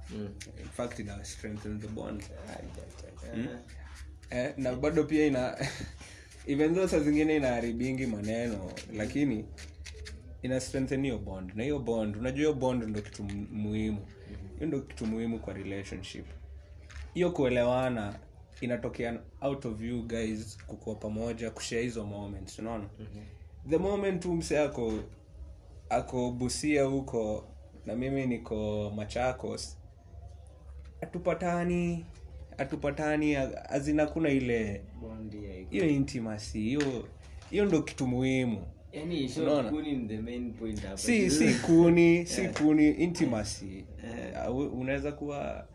in 0.61 0.68
fact 0.76 0.99
ina 0.99 1.25
strengthen 1.25 1.80
the 1.80 1.87
bond. 1.88 2.23
Eh, 4.30 4.54
na 4.56 4.73
bado 4.76 5.04
pia 5.04 5.26
ina 5.26 5.56
even 6.47 6.75
though 6.75 6.88
saa 6.90 7.00
zingine 7.00 7.37
inaharibingi 7.37 8.06
maneno 8.06 8.73
lakini 8.97 9.44
ina 10.42 10.61
strengthen 10.61 11.02
hiyo 11.02 11.18
bond. 11.18 11.52
Na 11.54 11.62
hiyo 11.62 11.78
bond 11.78 12.16
unajua 12.16 12.38
hiyo 12.38 12.52
bond 12.54 12.83
ndo 12.83 13.00
kitu 13.02 13.23
muhimu. 13.52 14.06
Hiyo 14.56 14.66
ndo 14.66 14.80
kitu 14.80 15.06
muhimu 15.06 15.38
kwa 15.40 15.54
relationship. 15.54 16.26
Hiyo 17.14 17.30
kuelewana 17.30 18.18
inatokea 18.61 19.21
out 19.40 19.64
of 19.66 19.80
you 19.83 20.02
guys 20.02 20.56
kukuwa 20.66 20.97
pamoja 20.97 21.50
kushare 21.50 21.83
hizo 21.83 22.04
moments 22.06 22.59
unaona 22.59 22.85
the 23.71 23.78
moment 23.78 24.23
tu 24.23 24.33
mse 24.35 24.59
ako 24.59 24.92
ako 25.88 26.30
busia 26.30 26.83
huko 26.85 27.44
na 27.87 27.97
mimi 27.97 28.26
niko 28.26 28.90
machakos 28.97 29.78
hatupatani 31.00 32.04
hatupatani 32.59 33.37
azina 33.68 34.06
kuna 34.06 34.28
ile 34.28 34.83
hiyo 35.71 35.88
intimacy 35.88 36.59
hiyo 36.61 37.09
hiyo 37.50 37.64
ndo 37.64 37.83
kitu 37.83 38.06
muhimu. 38.06 38.66
Yani 38.92 39.21
in 39.21 39.30
kuni 39.71 39.92
ni 39.97 40.09
the 40.09 40.18
main 40.18 40.52
point 40.52 40.83
hapa. 40.83 40.97
Si 40.97 41.30
si 41.30 41.54
kuni 41.54 42.26
si 42.26 42.49
kuni 42.49 42.90
intimacy. 42.90 43.85
Eh, 44.04 44.38
au- 44.44 44.80
unaweza 44.80 45.12
kuwa 45.12 45.68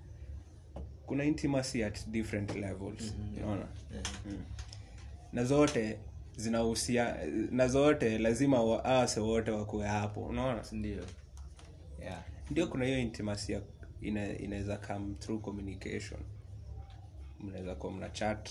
kuna 1.05 1.23
intimacy 1.23 1.83
at 1.83 2.07
different 2.07 2.55
levels. 2.55 3.15
Unaona? 3.37 3.67
Mm. 4.25 4.37
na 5.33 5.43
zote 5.43 5.99
zinahusia 6.39 7.17
na 7.51 7.67
zote 7.67 8.17
lazima 8.17 8.63
waase 8.63 9.19
wote 9.19 9.51
wakuwe 9.51 9.87
hapo. 9.87 10.21
Unaona? 10.21 10.63
Ndio. 10.71 11.03
Yeah. 12.01 12.23
Ndio 12.51 12.67
kuna 12.67 12.85
hiyo 12.85 12.99
intimacy 12.99 13.57
ina- 14.01 14.37
inaweza 14.37 14.77
come 14.77 15.15
through 15.19 15.41
communication. 15.41 16.19
Mnaweza 17.39 17.75
kuwa 17.75 17.93
mna 17.93 18.09
chat. 18.09 18.49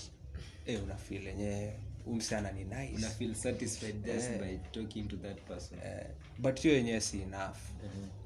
E, 0.65 0.77
una 0.77 0.95
feel 0.95 1.27
yenyewe 1.27 1.73
huyu 2.05 2.21
ni 2.55 2.63
nice. 2.63 2.95
Una 2.97 3.09
feel 3.09 3.35
satisfied 3.35 4.05
just 4.05 4.29
by 4.39 4.57
talking 4.71 5.07
to 5.07 5.17
that 5.17 5.41
person. 5.41 5.79
Eh, 5.85 6.05
but 6.37 6.59
hiyo 6.61 6.75
yenyewe 6.75 7.01
si 7.01 7.21
enough. 7.21 7.57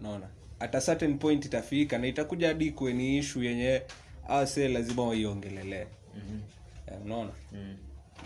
Naona 0.01 0.29
at 0.59 0.75
a 0.75 0.81
certain 0.81 1.17
point 1.19 1.45
itafika 1.45 1.97
na 1.97 2.07
itakuja 2.07 2.47
hadi 2.47 2.71
kweni 2.71 3.17
ishu 3.17 3.43
yenye 3.43 3.81
ase 4.27 4.67
lazima 4.67 5.03
waiongelele. 5.07 5.87
Yeah, 6.87 7.01
unaona 7.05 7.31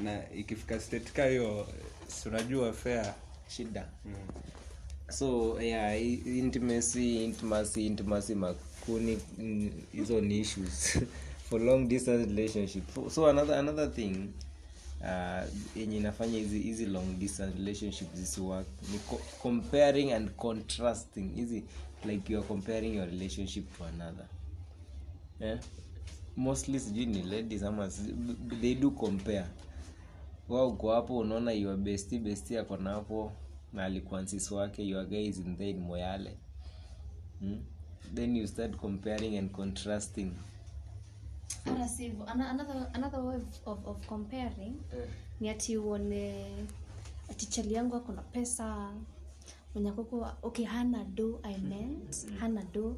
na 0.03 0.31
ikifika 0.33 0.79
state 0.79 1.11
ka 1.11 1.25
hiyo 1.25 1.67
si 2.07 2.29
fair 2.73 3.13
shida. 3.47 3.87
So 5.09 5.61
yeah 5.61 6.01
intimacy 6.25 7.23
intimacy 7.25 7.85
intimacy 7.85 8.35
makuni 8.35 9.17
mm, 9.39 9.71
hizo 9.91 10.21
ni 10.21 10.39
issues. 10.39 10.99
For 11.49 11.61
long 11.61 11.87
distance 11.87 12.25
relationship. 12.25 12.83
So, 13.09 13.27
another 13.27 13.55
another 13.55 13.87
thing 13.93 14.33
uh, 15.01 15.83
inafanya 15.93 16.39
hizi 16.39 16.59
hizi 16.59 16.85
long 16.85 17.19
distance 17.19 17.57
relationship 17.57 18.13
zisiwork 18.15 18.67
ni 18.91 18.99
co- 18.99 19.21
comparing 19.41 20.11
and 20.11 20.29
contrasting. 20.29 21.35
Hizi 21.35 21.63
like 22.05 22.33
you 22.33 22.39
are 22.39 22.47
comparing 22.47 22.95
your 22.95 23.05
relationship 23.05 23.77
to 23.77 23.83
another. 23.85 24.25
Yeah? 25.39 25.59
mostly 26.37 26.79
sijui 26.79 27.05
ni 27.05 27.23
ladies 27.23 27.63
ama 27.63 27.89
they 28.61 28.75
do 28.75 28.91
compare 28.91 29.45
wa 30.49 30.65
uko 30.65 30.91
hapo 30.91 31.17
unaona 31.17 31.51
your 31.51 31.77
besti 31.77 32.19
besti 32.19 32.57
ako 32.57 32.77
na 32.77 32.89
hapo 32.91 33.31
na 33.73 33.83
alikuwa 33.85 34.21
nsisi 34.21 34.53
wake 34.53 34.87
your 34.87 35.05
guy 35.05 35.25
is 35.27 35.37
in 35.37 35.57
there 35.57 35.69
in 35.69 35.79
moyale. 35.79 36.37
Hmm? 37.39 37.57
then 38.13 38.35
you 38.35 38.47
start 38.47 38.77
comparing 38.77 39.37
and 39.37 39.51
contrasting. 39.51 40.31
Another, 41.65 42.87
another 42.93 43.21
way 43.21 43.35
of, 43.65 43.85
of, 43.85 44.07
comparing 44.07 44.07
comparing 44.07 44.75
ni 45.39 45.49
ati 45.49 45.77
uone 45.77 46.45
ati 47.29 47.45
chali 47.45 47.73
yangu 47.73 47.95
ako 47.95 48.11
na 48.11 48.21
pesa 48.21 48.91
mwenye 49.73 49.89
akoko 49.89 50.27
okay 50.41 50.65
hana 50.65 51.03
do 51.03 51.39
i 51.43 51.57
meant 51.57 52.27
hana 52.39 52.63
do. 52.73 52.95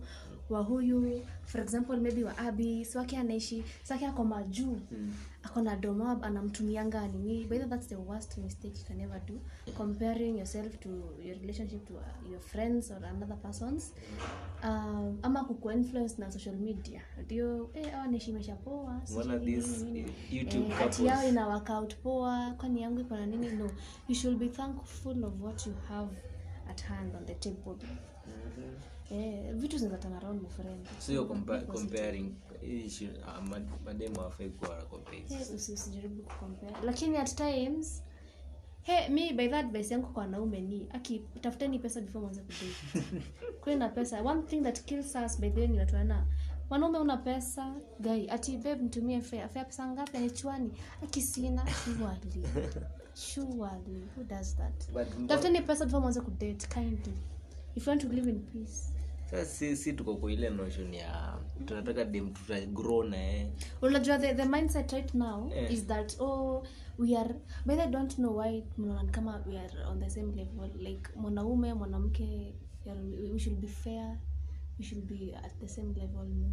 Wa 0.49 0.61
huyu 0.61 1.21
for 1.45 1.61
example 1.61 1.97
maybe 1.97 2.23
wa 2.23 2.37
abi 2.37 2.85
swake 2.85 3.17
anaishi 3.17 3.63
swake 3.83 4.05
ako 4.05 4.23
majuu 4.25 4.79
ako 5.38 5.38
akona 5.49 5.75
domob 5.75 6.23
anamtumianga 6.23 7.07
nini? 7.07 7.45
By 7.45 7.57
the 7.57 7.65
that's 7.65 7.87
the 7.87 7.95
worst 7.95 8.37
mistake 8.37 8.77
you 8.77 8.85
can 8.85 9.01
ever 9.01 9.19
do. 9.25 9.39
Comparing 9.75 10.37
yourself 10.37 10.79
to 10.81 10.89
your 11.23 11.35
relationship 11.41 11.85
to 11.87 11.93
uh, 11.97 12.29
your 12.31 12.39
friends 12.39 12.91
or 12.91 12.97
another 13.03 13.35
persons. 13.35 13.93
Um, 14.63 15.17
ama 15.23 15.43
kukuinfluence 15.43 16.17
na 16.21 16.31
social 16.31 16.55
media. 16.55 17.01
Ndio 17.25 17.69
eh, 17.73 17.95
awa 17.95 18.07
neshimesha 18.07 18.55
poa. 18.55 19.01
YouTube 20.31 20.73
Eh, 20.83 21.05
yao 21.05 21.29
ina 21.29 21.47
workout 21.47 21.95
poa 21.95 22.51
kwani 22.57 22.81
yangu 22.81 22.99
iko 22.99 23.15
na 23.17 23.25
nini? 23.25 23.47
No. 23.51 23.71
You 24.07 24.15
should 24.15 24.39
be 24.39 24.47
thankful 24.49 25.25
of 25.25 25.41
what 25.41 25.67
you 25.67 25.73
have 25.87 26.09
at 26.69 26.81
hand 26.83 27.15
on 27.15 27.25
the 27.25 27.35
table. 27.35 27.75
Eh, 29.11 29.53
vitu 29.55 29.77
zinatana 29.77 30.17
around 30.21 30.41
my 30.41 30.49
friend. 30.49 30.87
So 30.99 31.11
you're 31.13 31.33
compa- 31.35 31.65
comparing 31.67 32.35
hii 32.61 33.09
ah, 33.27 33.41
mademu 33.85 34.15
hawafai 34.15 34.49
kuwa 34.49 34.85
usijaribu 35.55 36.23
lakini 36.83 37.17
at 37.17 37.35
times 37.35 38.03
mi 39.09 39.33
by 39.33 39.47
that 39.47 39.65
advice 39.65 39.93
yangu 39.93 40.07
kwa 40.07 40.21
wanaume 40.21 40.61
ni 40.61 40.87
aki 40.91 41.19
tafuteni 41.41 41.79
pesa 41.79 42.01
before 42.01 42.21
mwanze 42.21 42.41
kudate 42.41 43.23
kuwe 43.61 43.75
na 43.75 43.89
pesa. 43.89 44.21
One 44.21 44.41
thing 44.41 44.61
that 44.61 44.85
kills 44.85 45.15
us 45.25 45.39
by 45.39 45.49
the 45.49 45.59
way 45.59 45.67
ni 45.67 45.79
watu 45.79 45.95
wana 45.95 46.25
wanaume 46.69 46.99
una 46.99 47.17
pesa 47.17 47.75
gai 47.99 48.29
ati 48.29 48.57
babe 48.57 48.83
nitumie 48.83 49.21
fare. 49.21 49.47
Fare 49.47 49.65
pesa 49.65 49.87
ngapi? 49.87 50.17
Anichwani 50.17 50.71
aki 51.03 51.21
sina. 51.21 51.65
Surely. 51.67 52.47
Surely. 53.15 54.03
Who 54.15 54.23
does 54.23 54.55
that? 54.55 55.07
Tafuteni 55.27 55.61
pesa 55.61 55.85
before 55.85 56.01
mwanze 56.01 56.21
kudate 56.21 56.67
kindly. 56.67 57.13
If 57.75 57.87
you 57.87 57.91
want 57.91 58.01
to 58.01 58.07
live 58.09 58.29
in 58.29 58.39
peace 58.39 58.98
sasa 59.31 59.45
si, 59.45 59.75
si 59.77 59.93
tuko 59.93 60.15
kwa 60.15 60.31
ile 60.31 60.49
notion 60.49 60.93
ya 60.93 61.37
tunataka 61.65 62.05
dem 62.05 62.33
tutagrow 62.33 63.03
naye 63.03 63.51
unajua 63.81 64.19
the, 64.19 64.33
the 64.33 64.45
mindset 64.45 64.91
right 64.91 65.13
now 65.13 65.49
yeah. 65.49 65.73
is 65.73 65.85
that 65.87 66.15
oh 66.19 66.63
we 66.97 67.17
are 67.17 67.35
but 67.65 67.79
i 67.79 67.87
don't 67.87 68.15
know 68.15 68.37
why 68.37 68.63
mnaona 68.77 69.11
kama 69.11 69.43
we 69.47 69.57
are 69.57 69.85
on 69.85 69.99
the 69.99 70.09
same 70.09 70.35
level 70.35 70.69
like 70.79 71.09
mwanaume 71.15 71.73
mwanamke 71.73 72.53
we 73.33 73.39
should 73.39 73.59
be 73.59 73.67
fair 73.67 74.17
we 74.79 74.85
should 74.85 75.07
be 75.07 75.35
at 75.35 75.51
the 75.59 75.67
same 75.67 75.93
level. 75.93 76.25
No 76.25 76.47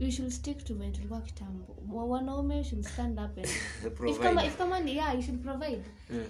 we 0.00 0.10
should 0.12 0.32
stick 0.32 0.64
to 0.64 0.74
when 0.74 0.92
tulikuwa 0.92 1.20
kitambo. 1.20 1.76
Wanaume 1.88 2.64
should 2.64 2.84
stand 2.84 3.18
up 3.18 3.36
and 3.36 3.46
if 4.08 4.20
kama 4.20 4.44
if 4.44 4.56
kama 4.56 4.80
ni 4.80 4.96
yeah 4.96 5.12
you 5.12 5.22
should 5.22 5.42
provide. 5.42 5.82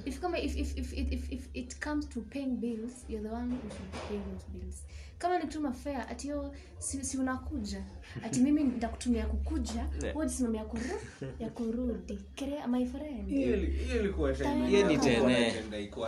If 0.06 0.20
kama 0.20 0.38
if 0.38 0.56
if 0.56 0.76
if 0.78 0.92
if, 0.92 1.12
if, 1.12 1.32
if 1.32 1.48
it 1.54 1.80
comes 1.80 2.06
to 2.06 2.20
paying 2.20 2.56
bills 2.56 3.04
you're 3.08 3.22
the 3.22 3.28
one 3.28 3.50
who 3.50 3.68
should 3.68 3.92
pay 4.08 4.16
those 4.16 4.44
bills 4.44 4.82
kama 5.18 5.38
ni 5.38 5.72
fea 5.72 6.08
ati 6.08 6.28
yo 6.28 6.54
si, 6.78 7.04
si 7.04 7.18
unakuja. 7.18 7.84
Ati 8.24 8.40
mimi 8.40 8.64
nitakutumia 8.64 9.26
kukuja 9.26 9.86
jisimamia 10.24 10.64
kuru 10.64 10.82
ya 11.38 11.50
kurudi. 11.50 12.18
Kere 12.34 12.66
my 12.66 12.86
friend? 12.86 13.28
Hiyo 13.28 13.56
ni 14.86 14.98
tene. 14.98 15.54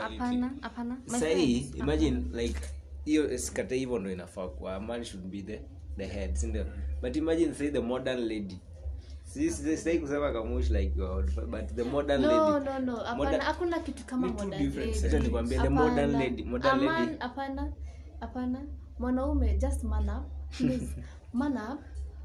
hapana 0.00 0.50
hapana. 0.61 0.97
Sahii 1.07 1.59
imagine 1.75 2.23
like 2.33 2.61
hiyo 3.05 3.38
skata 3.38 3.75
hivyo 3.75 3.99
ndo 3.99 4.12
inafaa 4.12 4.49
kuwa. 4.49 4.75
A 4.75 4.81
man 4.81 5.05
should 5.05 5.26
be 5.26 5.43
the, 5.43 5.61
the 5.97 6.07
head 6.07 6.35
sindio 6.35 6.64
but 7.02 7.17
imagine 7.17 7.55
say 7.55 7.71
the 7.71 7.81
modern 7.81 8.21
lady. 8.29 8.59
Si- 9.25 9.50
si- 9.50 9.76
sitaki 9.76 9.99
kusema 9.99 10.33
kamush 10.33 10.71
like 10.71 10.88
God, 10.97 11.31
but 11.50 11.75
the 11.76 11.83
modern 11.85 12.23
no 12.23 12.29
lady. 12.50 12.64
no 12.64 12.79
no. 12.79 12.97
Hapana 12.97 13.45
hakuna 13.45 13.79
kitu 13.79 14.05
kama 14.07 14.29
modern 14.29 14.50
lady. 14.50 15.07
Acha 15.07 15.19
nikwambie, 15.19 15.59
the 15.59 15.69
modern 15.69 15.97
Hapana. 16.12 16.19
lady- 16.19 16.45
modern 16.45 16.81
A 16.81 16.83
man- 16.83 17.07
lady- 17.09 17.19
hapana 17.19 17.73
hapana 18.21 18.63
mwanaume 19.00 19.56
just 19.58 19.84
man 19.84 20.08
up. 20.08 20.25
Please 20.58 20.95
man 21.32 21.56
up. 21.56 21.80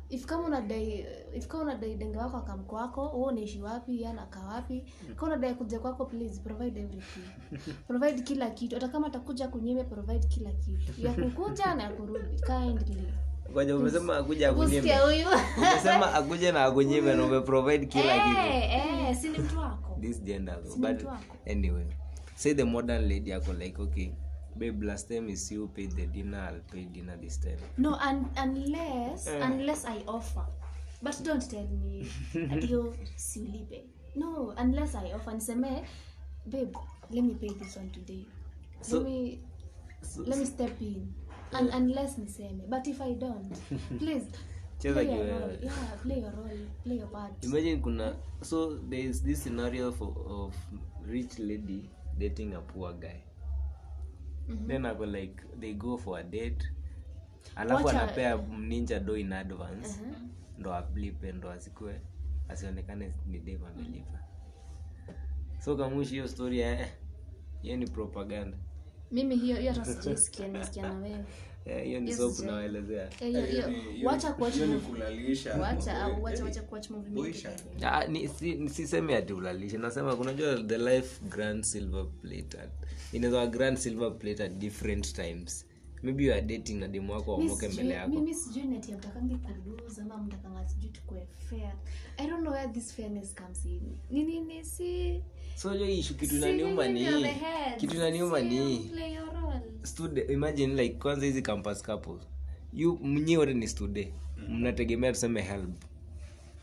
If 0.10 0.26
kama 0.26 0.44
unadai 0.48 1.06
if 1.34 1.48
kama 1.48 1.64
unadai 1.64 1.96
denge 1.96 2.18
wako 2.18 2.38
akamko 2.38 2.76
wako 2.76 3.10
wewe 3.10 3.26
unaishi 3.28 3.62
wapi 3.62 3.92
yeye 3.96 4.08
anakaa 4.08 4.46
wapi. 4.48 4.84
Kama 5.16 5.28
unadai 5.32 5.54
kuja 5.56 5.80
kwako 5.80 6.06
please 6.06 6.42
provide 6.42 6.80
everything. 6.80 7.24
Provide 7.88 8.22
kila 8.22 8.50
kitu. 8.50 8.76
Hata 8.76 8.88
kama 8.88 9.08
atakuja 9.08 9.48
kunyime 9.48 9.84
provide 9.84 10.28
kila 10.28 10.52
kitu. 10.52 11.02
Ya 11.02 11.14
kukuja 11.14 11.76
na 11.76 11.84
ya 11.84 11.90
kurudi. 11.90 12.36
Kindly. 12.46 13.08
Umesema 13.76 14.18
akunyime. 14.18 14.52
umesema 15.58 16.14
akuje 16.14 16.52
na 16.52 16.66
akunyime 16.66 17.14
na 17.14 17.24
umeprovide 17.26 17.86
kila 17.86 18.14
kitu. 18.14 18.38
eh 18.40 19.10
eh 19.10 19.16
si 19.16 19.30
ni 19.30 19.38
mtu 19.38 19.60
wako? 19.60 19.98
This 20.02 20.22
gender 20.24 20.64
though. 20.64 20.78
But 20.78 21.06
anyway. 21.48 21.86
Say 22.36 22.54
the 22.54 22.64
modern 22.64 23.08
lady 23.08 23.34
ako 23.34 23.54
like 23.54 23.82
okay 23.82 24.12
babe 24.56 24.84
last 24.84 25.10
time 25.10 25.30
is 25.30 25.52
you 25.52 25.68
paid 25.76 25.92
the 25.92 26.06
dinner 26.08 26.40
i'll 26.52 26.62
pay 26.72 26.86
dinner 26.86 27.18
this 27.22 27.38
time. 27.38 27.58
No 27.78 27.96
un, 27.96 28.30
unless 28.38 29.28
yeah. 29.28 29.46
unless 29.48 29.86
i 29.86 29.98
offer. 30.08 30.46
But 31.02 31.20
don't 31.24 31.44
tell 31.50 31.68
me 31.84 32.08
adio 32.52 32.94
siulipe 33.18 33.84
no 34.16 34.54
unless 34.58 34.96
i 34.96 35.12
offer. 35.12 35.32
Niseme 35.32 35.84
babe 36.50 36.76
let 37.12 37.24
me 37.24 37.34
pay 37.36 37.50
this 37.60 37.76
one 37.76 37.90
today. 37.92 38.26
So- 38.82 38.98
let 39.00 39.06
me 39.06 39.40
so- 40.02 40.24
let 40.24 40.40
me 40.40 40.46
step 40.46 40.82
in. 40.82 41.14
And 41.54 41.68
yeah. 41.68 41.78
unless 41.78 42.18
niseme. 42.18 42.62
But 42.70 42.88
if 42.88 43.02
i 43.02 43.14
don't 43.14 43.52
please 44.00 44.26
play 44.80 45.06
your 45.06 45.26
role. 45.26 45.58
Yeah 45.62 45.72
play 46.04 46.20
your 46.20 46.32
role 46.32 46.60
play 46.84 46.96
your 46.96 47.08
part. 47.08 47.32
Imagine 47.44 47.82
kuna 47.82 48.16
so 48.42 48.78
there 48.90 49.00
is 49.04 49.22
this 49.22 49.44
scenario 49.44 49.92
for, 49.92 50.14
of 50.28 50.56
rich 51.06 51.40
lady 51.40 51.90
dating 52.18 52.54
a 52.56 52.62
poor 52.62 52.94
guy 52.94 53.22
then 54.68 54.86
ako 54.86 55.06
like 55.06 55.44
they 55.60 55.74
go 55.74 55.98
for 55.98 56.20
a 56.20 56.24
date. 56.24 56.72
Alafu 57.56 57.90
anapea 57.90 58.38
mninja 58.38 59.00
do 59.00 59.18
in 59.18 59.34
advance. 59.34 60.00
Ndo 60.58 60.74
aplipe 60.74 61.32
ndo 61.32 61.52
asikue 61.52 62.02
asionekane 62.50 63.14
ni 63.28 63.40
dem 63.40 63.64
amelipa. 63.66 64.20
So 65.60 65.78
kamushi 65.78 66.12
hiyo 66.12 66.28
story 66.28 66.60
eh, 66.60 66.88
hiyo 67.62 67.78
ni 67.78 67.88
propaganda. 67.88 68.58
Mimi 69.12 69.36
hiyo 69.36 69.58
hiyo 69.58 69.74
hata 69.74 69.86
sijaisikia 69.86 70.48
nimesikia 70.48 70.82
na 70.84 70.94
wewe 70.94 71.26
hiyo 71.84 72.00
ni 72.00 72.10
Yes, 72.10 72.18
soap 72.18 72.40
nawaelezea. 72.40 73.10
Eh, 73.22 73.32
hiyo- 73.52 73.68
ni- 78.08 78.30
ni- 78.56 78.70
sisemi 78.70 79.14
ati 79.14 79.34
ulalishe. 79.34 79.78
Nasema 79.78 80.16
kunajua 80.16 80.64
the 80.64 80.78
life 80.78 81.22
grand 81.30 81.64
silver 81.64 82.06
plated. 82.22 82.70
Grand 83.48 83.78
silver 83.78 84.18
plate 84.18 84.44
at 84.44 84.52
different 84.52 85.14
times. 85.14 85.66
Maybe 86.04 86.24
you 86.26 86.32
are 86.34 86.42
dating 86.42 86.80
na 86.80 86.88
demu 86.88 87.14
wako 87.14 87.32
wamoke 87.34 87.68
mbele 87.70 87.94
yako. 87.94 88.34
sijui 88.34 88.64
neti 88.64 88.94
amtakangi 88.94 89.36
kulose 89.36 90.02
ama 90.02 90.18
mtakanga 90.18 90.68
sijui 90.70 90.90
tukue 90.90 91.28
fair. 91.50 91.74
I 92.18 92.28
don't 92.28 92.42
know 92.42 92.54
where 92.54 92.68
this 92.74 92.94
fairness 92.94 93.36
comes 93.36 93.66
in. 93.66 93.82
Ni 94.10 94.24
nini 94.24 94.66
si 94.66 95.22
so 95.56 95.76
ishu 95.76 96.16
kitu 96.16 96.36
inaniuma 96.36 96.88
ni 96.88 97.08
kitu 97.78 97.96
inaniuma 97.96 98.40
ni 98.40 98.90
student 99.84 100.30
imagine 100.30 100.84
like 100.84 100.96
kwanza 100.96 101.26
hizi 101.26 101.42
campus 101.42 101.84
couple 101.84 102.18
you 102.74 103.00
mnyi 103.04 103.38
wote 103.38 103.54
ni 103.54 103.68
student 103.68 104.08
mnategemea 104.50 105.14
tuseme 105.14 105.42
help. 105.42 105.84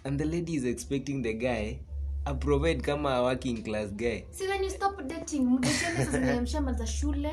And 0.04 0.18
the 0.18 0.24
lady 0.24 0.54
is 0.54 0.64
expecting 0.64 1.22
the 1.22 1.34
guy 1.34 1.76
aprovide 2.24 2.82
kama 2.82 3.14
a 3.14 3.22
working 3.22 3.62
class 3.62 3.92
guy. 3.92 4.22
Si 4.30 4.46
when 4.48 4.64
you 4.64 4.70
stop 4.70 5.02
dating 5.06 5.58
sasa 5.64 6.86
shule 6.86 7.32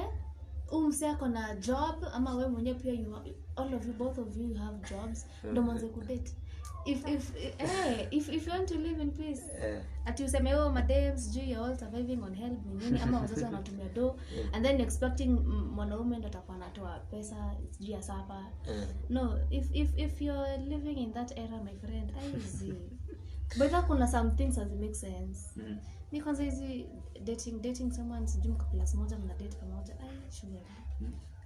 huu 0.67 0.88
mse 0.88 1.08
ako 1.08 1.28
na 1.28 1.56
job 1.56 2.06
ama 2.13 2.36
we 2.36 2.48
mwenyewe 2.48 2.80
pia 2.80 2.93
you 2.93 3.15
all 3.56 3.74
of 3.74 3.88
you 3.88 3.93
both 3.93 4.17
of 4.17 4.38
you 4.38 4.54
have 4.54 4.78
jobs. 4.89 5.26
Ndo 5.52 5.62
mwanze 5.62 5.88
kudate 5.88 6.32
if 6.86 7.08
if 7.08 7.36
eh, 7.60 8.08
if 8.12 8.30
if 8.30 8.48
you 8.48 8.54
want 8.54 8.68
to 8.70 8.78
live 8.78 9.02
in 9.02 9.12
peace 9.12 9.42
yeah. 9.62 9.82
ati 10.06 10.24
useme 10.24 10.56
oh 10.56 10.72
madam 10.72 11.18
sijui 11.18 11.52
you're 11.52 11.65
all 11.72 11.78
surviving 11.78 12.24
on 12.24 12.36
help 12.36 12.65
ni 12.65 12.74
nini? 12.86 13.00
Ama 13.00 13.20
wazazi 13.20 13.44
wanatumia 13.44 13.89
do 13.96 14.15
and 14.54 14.65
then 14.65 14.82
expecting 14.82 15.30
mm, 15.30 15.72
mwanaume 15.76 16.18
ndo 16.18 16.28
atakuwa 16.28 16.56
anatoa 16.58 17.00
pesa 17.00 17.56
sijui 17.72 17.92
ya 17.92 18.02
sapa. 18.02 18.46
No 19.10 19.39
if 19.50 19.70
if 19.74 19.98
if 19.98 20.22
you're 20.22 20.58
living 20.58 20.98
in 20.98 21.13
that 21.13 21.38
era 21.38 21.63
my 21.63 21.76
friend 21.76 22.13
aizi 22.22 22.74
but 23.58 23.72
kuna 23.88 24.08
some 24.08 24.32
things 24.32 24.58
as 24.58 24.72
make 24.72 24.94
sense. 24.96 25.50
Mi 26.12 26.22
kwanza 26.22 26.44
hizi 26.44 26.86
dating 27.24 27.62
dating 27.62 27.92
someone 27.92 28.28
sijui 28.28 28.52
mko 28.52 28.65
moja 28.96 29.18
mna 29.18 29.34
date 29.34 29.56
pamoja 29.56 30.00
ai 30.00 30.32
sugar 30.32 30.62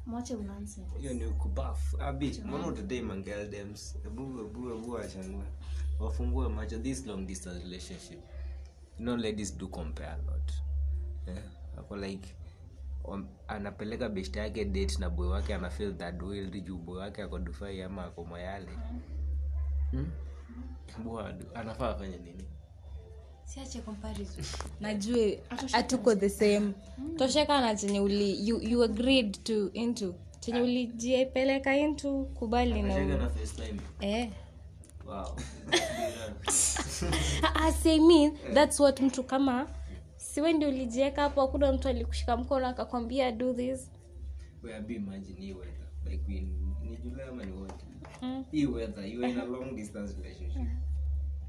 mwache 0.05 0.35
unanse 0.35 0.81
hiyo 0.99 1.13
ni 1.13 1.25
kubaf 1.29 2.01
abi 2.01 2.41
mbona 2.45 2.67
utadai 2.67 3.01
mangeldems 3.01 3.95
ebu 4.05 4.39
ebu 4.39 4.69
ebu 4.69 4.97
achangua 4.97 5.43
wafungue 5.99 6.49
macho. 6.49 6.79
This 6.79 7.05
long 7.05 7.25
distance 7.27 7.59
relationship. 7.63 8.19
You 8.99 9.05
know 9.05 9.15
ladies 9.17 9.57
do 9.57 9.67
compare 9.67 10.09
a 10.11 10.17
lot. 10.31 10.51
Yeah. 11.27 11.43
ako 11.77 11.95
like 11.95 12.35
um, 13.05 13.27
anapeleka 13.47 14.09
beshta 14.09 14.39
yake 14.41 14.65
date 14.65 14.99
na 14.99 15.09
boy 15.09 15.27
wake 15.27 15.53
ana 15.53 15.69
feel 15.69 15.93
that 15.97 16.21
will 16.21 16.49
juu 16.61 16.77
boy 16.77 16.97
wake 16.99 17.21
ako 17.21 17.39
dufai 17.39 17.81
ama 17.81 18.05
ako 18.05 18.25
mayale 18.25 18.71
hmm? 19.91 20.11
Bwadu, 21.03 21.45
anafaa 21.55 21.89
afanye 21.89 22.17
nini 22.17 22.43
siache 23.45 23.81
comparison 23.81 24.45
najue 24.81 25.39
hatuko 25.71 26.15
the 26.15 26.29
same. 26.29 26.73
Tosheka 27.17 27.61
na 27.61 27.75
chenye 27.75 27.99
uli 27.99 28.47
you, 28.47 28.61
you 28.61 28.83
agreed 28.83 29.43
to 29.43 29.69
into. 29.73 30.15
Chenye 30.39 30.61
ulijipeleka 30.61 31.77
into 31.77 32.23
kubali 32.23 32.81
na 32.81 33.29
eh. 34.01 34.29
Wow. 35.05 35.35
Ah, 37.43 37.67
ah, 37.67 37.99
mean 37.99 38.37
that's 38.53 38.79
what 38.79 38.99
mtu 39.01 39.23
kama 39.23 39.67
siwe 40.17 40.53
ndio 40.53 40.69
ulijieka 40.69 41.21
hapo 41.21 41.41
hakuna 41.41 41.71
mtu 41.73 41.87
alikushika 41.87 42.37
mkono 42.37 42.67
akakwambia 42.67 43.31
do 43.31 43.53
this. 43.53 43.91
Mm. 48.21 48.45
hii 48.51 48.65
weather 48.65 49.05
you 49.05 49.23
are 49.23 49.31
in 49.33 49.39
a 49.39 49.45
long 49.45 49.75
distance 49.75 50.13
relationship 50.21 50.67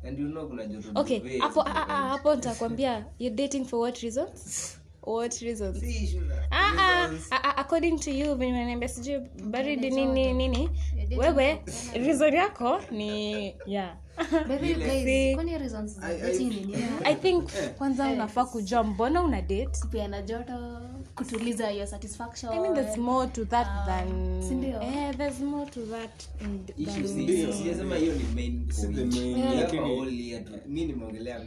and 0.06 0.18
you 0.18 0.28
know 0.28 0.48
kuna 0.48 0.66
joto 0.66 0.88
okay 0.94 1.38
hapo 1.38 1.60
ah, 1.62 1.74
ah, 1.74 1.86
ah, 1.88 2.08
hapo 2.08 2.34
nitakwambia 2.34 3.04
you're 3.18 3.36
dating 3.36 3.64
for 3.64 3.80
what 3.80 3.98
reasons? 3.98 4.70
What 5.06 5.34
reasons? 5.42 5.80
Si 5.80 6.20
Ah, 6.50 6.72
ah, 6.78 7.10
ah, 7.30 7.40
ah, 7.44 7.56
according 7.56 7.98
to 7.98 8.10
you 8.10 8.34
venye 8.34 8.52
unaniambia 8.52 8.88
sijui 8.88 9.18
baridi 9.50 9.90
nini 9.90 10.32
nini 10.32 10.70
wewe 11.16 11.62
reason 11.94 12.34
yako 12.34 12.80
ni 12.90 13.42
yeah. 13.66 13.96
Baby, 14.48 14.74
guys, 14.74 15.34
kwani 15.34 15.58
reasons 15.58 16.00
za 16.00 16.08
dating 16.18 16.48
ni 16.48 16.60
nini? 16.60 16.84
i 17.04 17.14
think 17.14 17.44
kwanza 17.78 18.06
unafaa 18.06 18.44
kujua 18.44 18.82
mbona 18.84 19.22
una 19.22 19.40
date? 19.42 19.80
Kupeana 19.80 20.22
joto 20.22 20.80
kutuliza 21.16 21.70
your 21.70 21.86
satisfaction. 21.86 22.52
I 22.52 22.58
mean 22.60 22.74
there's 22.74 22.96
more 22.96 23.26
to 23.32 23.44
that 23.44 23.68
than 23.86 24.42
sindio? 24.42 24.82
eh, 24.82 25.16
there's 25.16 25.40
more 25.40 25.70
to 25.70 25.80
that 25.86 26.28
than 26.38 26.66
si- 27.06 27.52
sijasema 27.52 27.96
hiyo 27.96 28.14
ni 28.14 28.24
main 28.34 28.66
point. 28.66 29.14
main, 29.14 29.42
Hapa 29.42 29.54
lakini- 29.60 29.98
only 29.98 30.30
yetu. 30.30 30.52
mi 30.66 30.84
nimeongelea. 30.84 31.40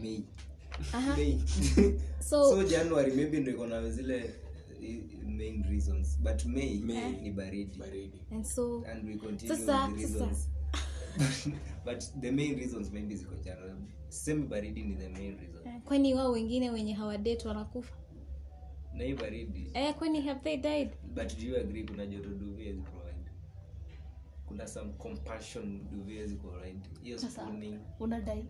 Aha. 0.94 1.18
So 2.20 2.44
so 2.50 2.64
january 2.64 3.12
maybe 3.12 3.40
ndo 3.40 3.52
iko 3.52 3.68
na 3.68 3.90
zile 3.90 4.34
eh, 4.84 5.00
main 5.28 5.64
reasons. 5.70 6.18
But 6.20 6.46
may, 6.46 6.80
May. 6.80 7.12
ni 7.12 7.32
baridi. 7.32 7.78
Baridi. 7.80 8.22
And 8.32 8.46
so 8.46 8.84
and 8.92 9.08
we 9.10 9.16
continue 9.18 9.56
Sasa- 9.56 9.88
with 9.88 9.96
the 9.96 10.02
reasons. 10.02 10.48
But 11.86 12.04
the 12.22 12.32
main 12.32 12.56
reasons 12.56 12.92
maybe 12.92 13.16
ziko 13.16 13.36
january. 13.44 13.74
Semi 14.10 14.44
baridi 14.48 14.84
ni 14.84 14.96
the 14.96 15.10
main 15.10 15.38
reason. 15.40 15.82
Kwani 15.86 16.14
wao 16.14 16.32
wengine 16.32 16.70
wenye 16.72 16.94
hawadate 16.94 17.48
wanakufa 17.48 17.94
na 18.98 19.04
hii 19.04 19.14
baridi. 19.14 19.70
Eh, 19.74 19.96
kwani 19.96 20.22
have 20.22 20.40
they 20.44 20.58
died? 20.58 20.90
But 21.16 21.38
do 21.40 21.48
you 21.48 21.58
agree 21.58 21.84
kuna 21.84 22.06
joto 22.06 22.30
duvet 22.30 22.76
zi 22.76 22.82
provide? 22.82 23.32
Kuna 24.48 24.68
some 24.68 24.94
compassion 24.98 25.82
duvet 25.92 26.28
zi 26.30 26.36
provide? 26.36 26.80
Hiyo 27.04 27.20
Sasa. 27.20 27.42
spooning. 27.42 27.80
unadai 28.00 28.46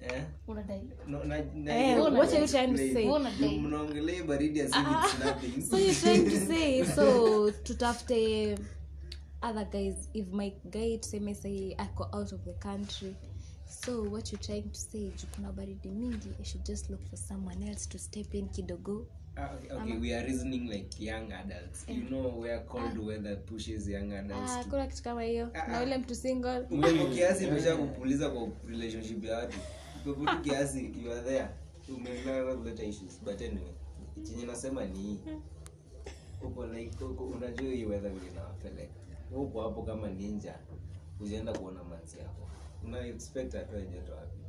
eh? 0.00 0.22
Unadai 0.48 0.82
no 1.08 1.24
na 1.24 1.42
na 1.54 1.74
Eh, 1.76 1.98
what 2.00 2.32
are 2.32 2.40
you 2.40 2.48
trying 2.48 2.72
to 2.72 2.78
say? 2.78 3.08
Unadai. 3.08 3.58
mnaongelea 3.58 4.24
baridi 4.24 4.60
as 4.60 4.70
if 4.70 4.76
it's 4.76 5.18
nothing. 5.24 5.62
So 5.62 5.78
you're 5.78 5.94
trying 6.00 6.24
to 6.30 6.46
say 6.46 6.84
so 6.96 7.50
tutafute 7.50 8.58
other 9.42 9.64
guys. 9.70 10.08
If 10.14 10.28
my 10.32 10.52
guy 10.70 10.96
tuseme 10.98 11.34
sai 11.34 11.74
ako 11.78 12.08
out 12.12 12.32
of 12.32 12.44
the 12.44 12.52
country. 12.52 13.14
So 13.66 14.02
what 14.02 14.32
you're 14.32 14.42
trying 14.46 14.68
to 14.72 14.78
say 14.80 15.00
juu 15.10 15.26
kuna 15.34 15.52
baridi 15.52 15.88
mingi 15.88 16.28
i 16.40 16.44
should 16.44 16.66
just 16.66 16.90
look 16.90 17.00
for 17.10 17.18
someone 17.18 17.68
else 17.70 17.88
to 17.88 17.98
step 17.98 18.34
in 18.34 18.48
kidogo 18.48 19.06
Ah, 19.40 19.54
okay, 19.54 19.70
okay, 19.76 19.98
we 19.98 20.12
are 20.14 20.26
reasoning 20.26 20.68
like 20.68 21.00
young 21.00 21.32
adults. 21.32 21.84
You 21.88 22.04
know 22.10 22.28
where 22.40 22.60
cold 22.68 22.98
weather 22.98 23.36
pushes 23.46 23.88
young 23.88 24.12
adults 24.12 24.50
Ah, 24.52 24.62
to 24.62 24.70
kuna 24.70 24.86
kitu 24.86 25.02
kama 25.02 25.22
hiyo. 25.22 25.48
Ah, 25.54 25.68
na 25.68 25.78
ah. 25.78 25.82
ule 25.82 25.98
mtu 25.98 26.14
single. 26.14 26.66
Kiasi 27.14 27.44
imesha 27.46 27.76
kupuliza 27.76 28.30
kwa 28.30 28.48
relationship 28.68 29.24
ya 29.24 29.36
watu. 29.38 29.58
Popote 30.04 30.36
kiasi 30.50 30.92
you 31.04 31.12
are 31.12 31.20
there. 31.22 31.48
Umeelewa 31.96 32.56
kuleta 32.56 32.84
issues 32.84 33.20
but 33.24 33.40
anyway 33.42 33.72
chenye 34.22 34.46
nasema 34.46 34.84
ni 34.84 35.18
uko 36.42 36.66
like 36.66 37.04
uko, 37.04 37.24
unajua 37.24 37.72
hii 37.72 37.84
weather 37.84 38.10
vile 38.10 38.30
inawapeleka. 38.32 38.92
Upo 39.36 39.62
hapo 39.62 39.82
kama 39.82 40.08
ninja 40.08 40.54
ujaenda 41.20 41.52
kuona 41.52 41.84
manzi 41.84 42.18
yako. 42.18 42.48
Una 42.84 43.06
expect 43.06 43.54
atoe 43.54 43.82
joto 43.86 44.12
wapi 44.12 44.39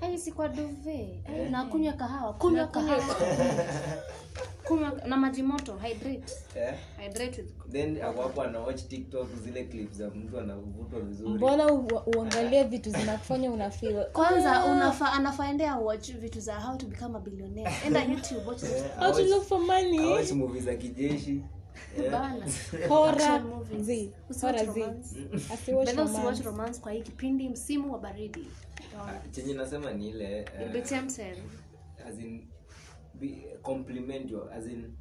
hai 0.00 0.18
si 0.18 0.32
kwa 0.32 0.48
duve 0.48 1.22
na 1.50 1.64
kunywa 1.64 1.92
kahawa. 1.92 2.32
Kunywa 2.34 2.66
kahawa. 2.66 3.04
kunywa 4.66 4.92
na 5.06 5.16
maji 5.16 5.42
moto. 5.42 5.76
Hydrate. 5.76 6.32
Eh? 6.56 6.74
hydrate 6.98 7.42
with 7.42 7.72
then 7.72 7.98
hapo 8.00 8.42
ana 8.42 8.60
watch 8.60 8.82
tiktok 8.88 9.28
zile 9.44 9.64
clips 9.64 9.96
za 9.96 10.10
mtu 10.10 10.40
anavutwa 10.40 11.00
vizuri. 11.00 11.30
Mbona 11.30 11.72
uangalie 12.16 12.64
vitu 12.64 12.90
zinakufanya 12.90 13.50
unafeel 13.50 14.04
kwanza 14.12 14.64
unafa 14.64 15.12
anafaa 15.12 15.48
endea 15.48 15.76
watch 15.76 16.12
vitu 16.12 16.40
za 16.40 16.60
how 16.60 16.76
to 16.76 16.86
become 16.86 17.16
a 17.16 17.20
billionaire. 17.20 17.70
Enda 17.86 18.02
youtube 18.04 18.40
watch 18.46 18.62
yeah, 18.62 18.86
it. 18.86 18.96
how 18.98 19.12
to 19.12 19.22
look 19.22 19.44
for 19.44 19.60
money. 19.60 20.12
watch 20.12 20.32
movie 20.32 20.60
za 20.60 20.74
kijeshi. 20.74 21.42
Eh? 21.98 22.12
movies. 23.42 24.10
asiwatch 25.52 26.44
romance. 26.44 26.80
Kwa 26.80 26.92
hii 26.92 27.02
kipindi 27.02 27.48
msimu 27.48 27.92
wa 27.92 27.98
baridi 27.98 28.46
Ah, 29.00 29.28
chenye 29.30 29.54
nasema 29.54 29.92
ni 29.92 30.08
ile 30.08 30.38
eh, 30.38 30.46
You'll 30.60 30.72
be 30.72 30.82
tempted. 30.82 31.38
as 32.08 32.18
in 32.18 32.48
be, 33.14 33.28
compliment 33.62 34.30
your 34.30 34.52
as 34.52 34.66
in 34.66 34.96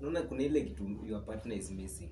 naona 0.00 0.22
kuna 0.22 0.42
ile 0.42 0.60
kitu 0.60 0.98
your 1.06 1.24
partner 1.24 1.58
is 1.58 1.70
missing. 1.70 2.10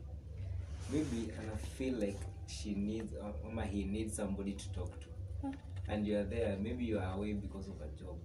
Maybe 0.92 1.33
ana 1.38 1.56
feel 1.56 1.94
like 2.00 2.18
she 2.46 2.74
needs 2.74 3.12
or- 3.12 3.35
ama 3.50 3.64
he 3.64 3.85
needs 3.85 4.16
somebody 4.16 4.52
to 4.52 4.68
talk 4.70 5.00
to. 5.00 5.09
And 5.88 6.06
you 6.06 6.16
are 6.18 6.28
there 6.28 6.56
maybe 6.56 6.85
you 6.85 6.98
are 6.98 7.12
away 7.12 7.35
because 7.35 7.70
of 7.70 7.80
a 7.83 7.88
job. 7.88 8.18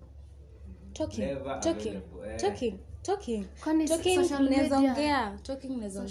Talking 0.94 1.26
Never 1.26 1.60
talking 1.62 1.88
available, 1.96 2.24
eh. 2.30 2.38
talking 2.40 2.80
talking. 3.02 3.46
Talking 3.64 4.16
social 4.16 4.44
mnaweza 4.44 4.80
media- 4.80 4.92
ongea 4.92 5.40
talking 5.44 5.70
mnaweza 5.72 6.02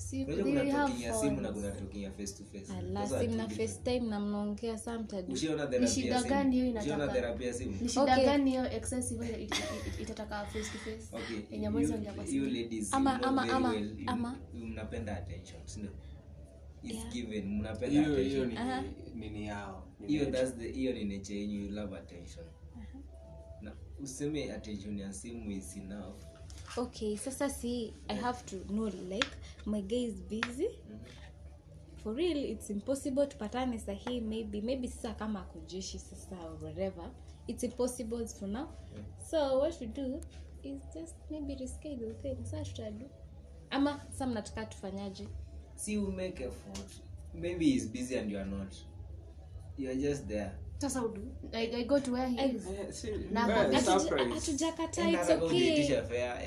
Social 0.00 0.40
ongea 0.40 0.44
media. 0.44 0.44
Si- 0.44 0.44
unajua 0.44 0.44
they 0.44 0.52
kuna 0.52 0.72
have 0.78 0.92
talking 0.92 1.02
ya 1.04 1.14
simu 1.14 1.40
na 1.40 1.48
phones. 1.48 1.54
kuna 1.64 1.70
talking 1.80 2.02
ya 2.02 2.10
face 2.10 2.32
to 2.32 2.44
face. 2.44 2.72
Ala 2.72 3.00
Those 3.00 3.14
are 3.16 3.24
sim 3.24 3.30
two 3.30 3.36
na 3.36 3.46
different- 3.46 3.68
facetime 3.68 4.00
na 4.10 4.20
mnaongea 4.20 4.78
saa 4.78 4.98
mtadu 4.98 5.32
ushaona 5.32 5.64
Ni 5.64 5.70
therapy 5.70 5.92
shida 5.94 6.14
ya 6.14 6.22
gani 6.22 6.56
hiyo 6.56 6.66
inataka? 6.66 7.08
therapy 7.12 7.44
ya 7.44 7.54
simu? 7.54 7.76
Ni 7.82 7.88
shida 7.88 8.02
Okay. 8.02 8.24
gani 8.24 8.50
hiyo 8.50 8.72
excessive 8.72 9.26
hiyo 9.26 9.38
it- 9.38 9.54
it- 9.54 10.00
itataka 10.00 10.44
face 10.46 10.64
to 10.72 10.78
face? 10.78 11.24
Yenye 11.50 11.66
you- 11.66 11.94
ongea 11.94 12.12
kwa 12.12 12.24
you 12.24 12.30
simu 12.30 12.46
ladies, 12.46 12.94
Ama- 12.94 13.22
ama- 13.22 13.42
ama- 13.52 13.74
ama- 14.06 14.36
mnapenda 14.54 15.16
attention 15.16 15.60
sindio 15.64 15.90
It's 16.82 17.08
given. 17.12 17.46
Mnapenda 17.58 18.00
hiyo 18.00 18.16
hiyo 18.16 18.42
attention. 18.44 18.84
nini 19.14 19.46
yao? 19.46 19.86
Hiyo 20.06 20.26
that's 20.26 20.54
the 20.56 20.72
hiyo 20.72 20.92
ni 20.92 21.04
nature 21.04 21.38
yenyu 21.38 21.64
you 21.64 21.70
love 21.70 21.96
attention. 21.96 22.46
Na 23.62 23.72
useme 24.02 24.52
attention 24.52 24.98
ya 24.98 25.12
simu 25.12 25.50
is 25.50 25.76
enough. 25.76 26.14
Okay 26.76 27.16
sasa 27.16 27.50
si 27.50 27.94
i 28.08 28.16
have 28.16 28.38
to 28.46 28.56
know 28.56 28.86
like 28.88 29.28
my 29.66 29.80
guy 29.80 30.06
is 30.06 30.20
busy. 30.20 30.68
For 32.02 32.14
real 32.14 32.44
it's 32.44 32.70
impossible 32.70 33.26
tupatane 33.26 33.78
sahii 33.78 34.20
maybe 34.20 34.60
maybe 34.60 34.88
sasa 34.88 35.14
kama 35.14 35.40
akujeshi 35.40 35.98
sasa 35.98 36.36
or 36.36 36.56
whatever. 36.62 37.10
It's 37.48 37.62
impossible 37.62 38.26
for 38.26 38.48
now. 38.48 38.68
So 39.30 39.58
what 39.58 39.80
we 39.80 39.86
do 39.86 40.20
is 40.62 40.80
just 40.94 41.14
maybe 41.30 41.56
reschedule 41.56 42.14
things. 42.22 42.50
Sa 42.50 42.64
tutadu. 42.64 43.10
Ama 43.70 44.00
sasa 44.10 44.26
mnataka 44.26 44.66
tufanyaje? 44.66 45.28
See 45.74 45.92
you 45.92 46.12
make 46.12 46.44
effort. 46.44 47.02
Maybe 47.34 47.64
he's 47.70 47.86
busy 47.86 48.16
and 48.16 48.30
you 48.30 48.38
are 48.38 48.50
not. 48.50 48.74
You 49.78 49.90
are 49.90 50.00
just 50.00 50.28
there 50.28 50.52
sasa 50.80 51.02
udu 51.04 51.20
I, 51.52 51.64
i 51.74 51.84
go 51.84 52.00
to 52.00 52.12
where 52.12 52.28
he 52.28 52.46
is. 52.46 52.62
Si- 52.90 53.10
Na- 53.32 53.46
but 53.46 53.56
Hatuja- 53.74 54.00
surprise. 54.00 54.34
hatujakataa 54.34 55.08
it's 55.10 55.30
okay. 55.30 55.88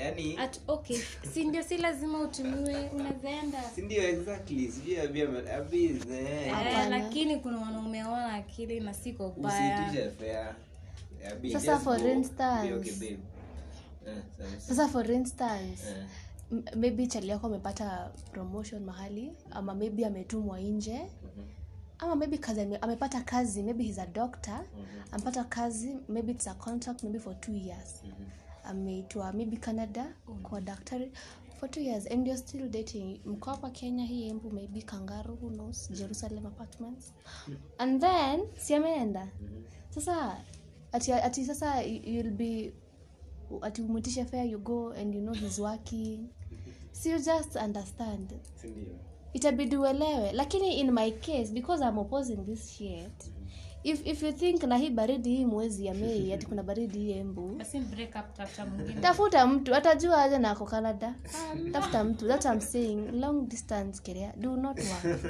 yani 0.00 0.36
At, 0.38 0.60
okay. 0.68 0.98
Si 1.34 1.44
ndio 1.44 1.62
si 1.62 1.76
lazima 1.76 2.20
utumiwe 2.20 2.90
unazaenda 2.94 3.62
si 3.74 3.82
ndio 3.82 4.02
exactly. 4.08 4.72
Sijui 4.72 4.98
abia 5.00 5.28
abi 5.56 5.86
Eh, 6.12 6.88
lakini 6.90 7.36
kuna 7.36 7.58
wanaume 7.58 8.04
wana 8.04 8.32
akili 8.34 8.80
na 8.80 8.94
si 8.94 9.12
kwa 9.12 9.30
Sasa 11.52 11.78
for 11.78 12.00
go. 12.00 12.08
instance- 12.08 12.76
okay 12.76 12.92
babe. 12.92 13.18
Eh 14.06 14.16
sasa 14.58 14.88
for 14.88 15.10
instance 15.10 15.82
eh. 15.88 16.04
maybe 16.76 17.06
chali 17.06 17.28
yako 17.28 17.46
amepata 17.46 18.10
promotion 18.32 18.84
mahali 18.84 19.32
ama 19.50 19.74
maybe 19.74 20.06
ametumwa 20.06 20.60
nje 20.60 21.00
ama 21.98 22.16
maybe 22.16 22.38
kazi 22.38 22.60
ame, 22.60 22.76
amepata 22.76 23.20
kazi 23.20 23.62
maybe 23.62 23.84
he's 23.84 23.98
a 23.98 24.06
doctor 24.06 24.64
amepata 25.12 25.44
kazi 25.44 25.96
maybe 26.08 26.32
it's 26.32 26.46
a 26.46 26.54
contract 26.54 27.02
maybe 27.02 27.18
for 27.18 27.40
two 27.40 27.52
years. 27.54 28.02
Ameitwa 28.64 29.32
maybe 29.32 29.56
canada 29.56 30.14
kwa 30.42 30.60
daktari 30.60 31.12
for 31.60 31.70
two 31.70 31.80
years 31.80 32.06
and 32.06 32.26
you're 32.26 32.38
still 32.42 32.68
dating. 32.68 33.20
Mko 33.26 33.50
hapa 33.50 33.70
kenya 33.70 34.04
hii 34.04 34.28
embu 34.28 34.50
maybe 34.50 34.82
kangaru 34.82 35.34
who 35.34 35.50
knows 35.50 35.90
jerusalem 35.90 36.46
apartments. 36.46 37.12
And 37.78 38.00
then 38.00 38.40
si 38.56 38.74
ameenda. 38.74 39.28
Sasa 39.90 40.36
ati, 40.92 41.12
ati 41.12 41.44
sasa 41.44 41.82
you'll 41.82 42.30
be 42.30 42.72
ati 43.62 43.82
umwitishe 43.82 44.24
fair 44.24 44.46
you 44.46 44.58
go 44.58 44.92
and 44.92 45.14
you 45.14 45.20
know 45.20 45.34
he's 45.34 45.58
working. 45.58 46.28
So 46.92 47.08
you 47.10 47.18
just 47.18 47.56
understand. 47.56 48.32
Si 48.54 48.66
ndio 48.68 48.94
itabidi 49.34 49.76
uelewe. 49.76 50.32
Lakini 50.32 50.80
in 50.80 50.90
my 50.90 51.10
case 51.10 51.52
because 51.52 51.84
i'm 51.84 51.98
opposing 51.98 52.36
this 52.36 52.70
shit 52.76 53.34
if, 53.84 54.06
if 54.06 54.22
you 54.22 54.32
think 54.32 54.62
na 54.62 54.76
hii 54.76 54.90
baridi 54.90 55.30
hii 55.36 55.44
mwezi 55.44 55.86
ya 55.86 55.94
mei 55.94 56.32
ati 56.34 56.46
kuna 56.46 56.62
baridi 56.62 56.98
hii 56.98 57.12
embu 57.12 57.48
basi 57.48 57.78
break 57.80 58.14
up 58.16 58.36
tafuta 59.00 59.46
mtu 59.46 59.74
atajua 59.74 60.22
aje 60.22 60.38
na 60.38 60.50
ako 60.50 60.64
canada. 60.64 61.14
Tafuta 61.72 62.04
mtu 62.04 62.28
that 62.28 62.44
I'm 62.44 62.60
saying. 62.60 63.10
Long 63.12 63.48
distance 63.48 64.02
career 64.02 64.32
do 64.36 64.56
not 64.56 64.78
work 64.78 65.20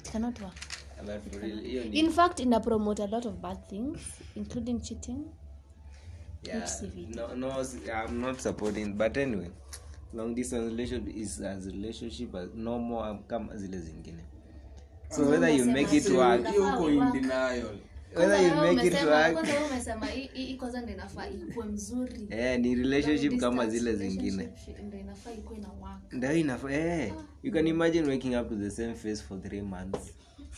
it 0.00 0.10
cannot 0.12 0.40
work. 0.40 0.54
Real, 1.42 1.94
in 1.94 2.10
fact 2.10 2.40
ina 2.40 2.60
promote 2.60 3.02
a 3.02 3.06
lot 3.06 3.28
of 3.28 3.34
bad 3.34 3.68
things 3.68 3.98
including 4.34 4.80
cheating. 4.80 5.24
Yeah, 6.42 6.68
no, 7.08 7.34
no, 7.34 7.64
I'm 7.94 8.20
not 8.20 8.40
supporting 8.40 8.92
but 8.92 9.16
anyway 9.16 9.50
long 10.14 10.34
distance 10.34 10.68
relationship 10.70 11.16
is 11.16 11.40
as 11.40 11.66
relationship 11.66 12.34
as 12.34 12.48
normal 12.54 13.18
kama 13.26 13.56
zile 13.56 13.78
zingine. 13.78 14.24
So 15.10 15.22
whether 15.28 15.48
you 15.56 15.64
make 15.64 15.96
it 15.96 16.08
work 16.10 16.46
hiyo 16.48 16.68
uko 16.74 16.90
in 16.90 17.12
denial. 17.12 17.78
Whether 18.16 18.42
you 18.48 18.54
make 18.54 18.86
it 18.86 18.94
work 19.04 19.38
umesema 19.70 20.06
hii- 20.06 20.30
hii 20.32 20.54
kwanza 20.56 20.80
ndo 20.80 20.92
inafaa 20.92 21.26
ikuwe 21.28 21.66
mzuri. 21.66 22.26
Eh, 22.30 22.60
ni 22.60 22.74
relationship 22.74 23.40
kama 23.40 23.66
zile 23.66 23.94
zingine. 23.96 24.42
relationship 24.42 24.78
ndo 24.86 24.98
inafaa 24.98 25.30
ikuwe 25.32 25.58
na 25.58 25.68
work. 25.68 26.12
Ndio 26.12 26.32
inafaa 26.36 26.70
eh, 26.72 27.12
you 27.42 27.52
can 27.52 27.66
imagine 27.66 28.08
waking 28.08 28.36
up 28.40 28.48
to 28.48 28.56
the 28.56 28.70
same 28.70 28.94
face 28.94 29.16
for 29.22 29.42
three 29.42 29.62
months. 29.62 30.14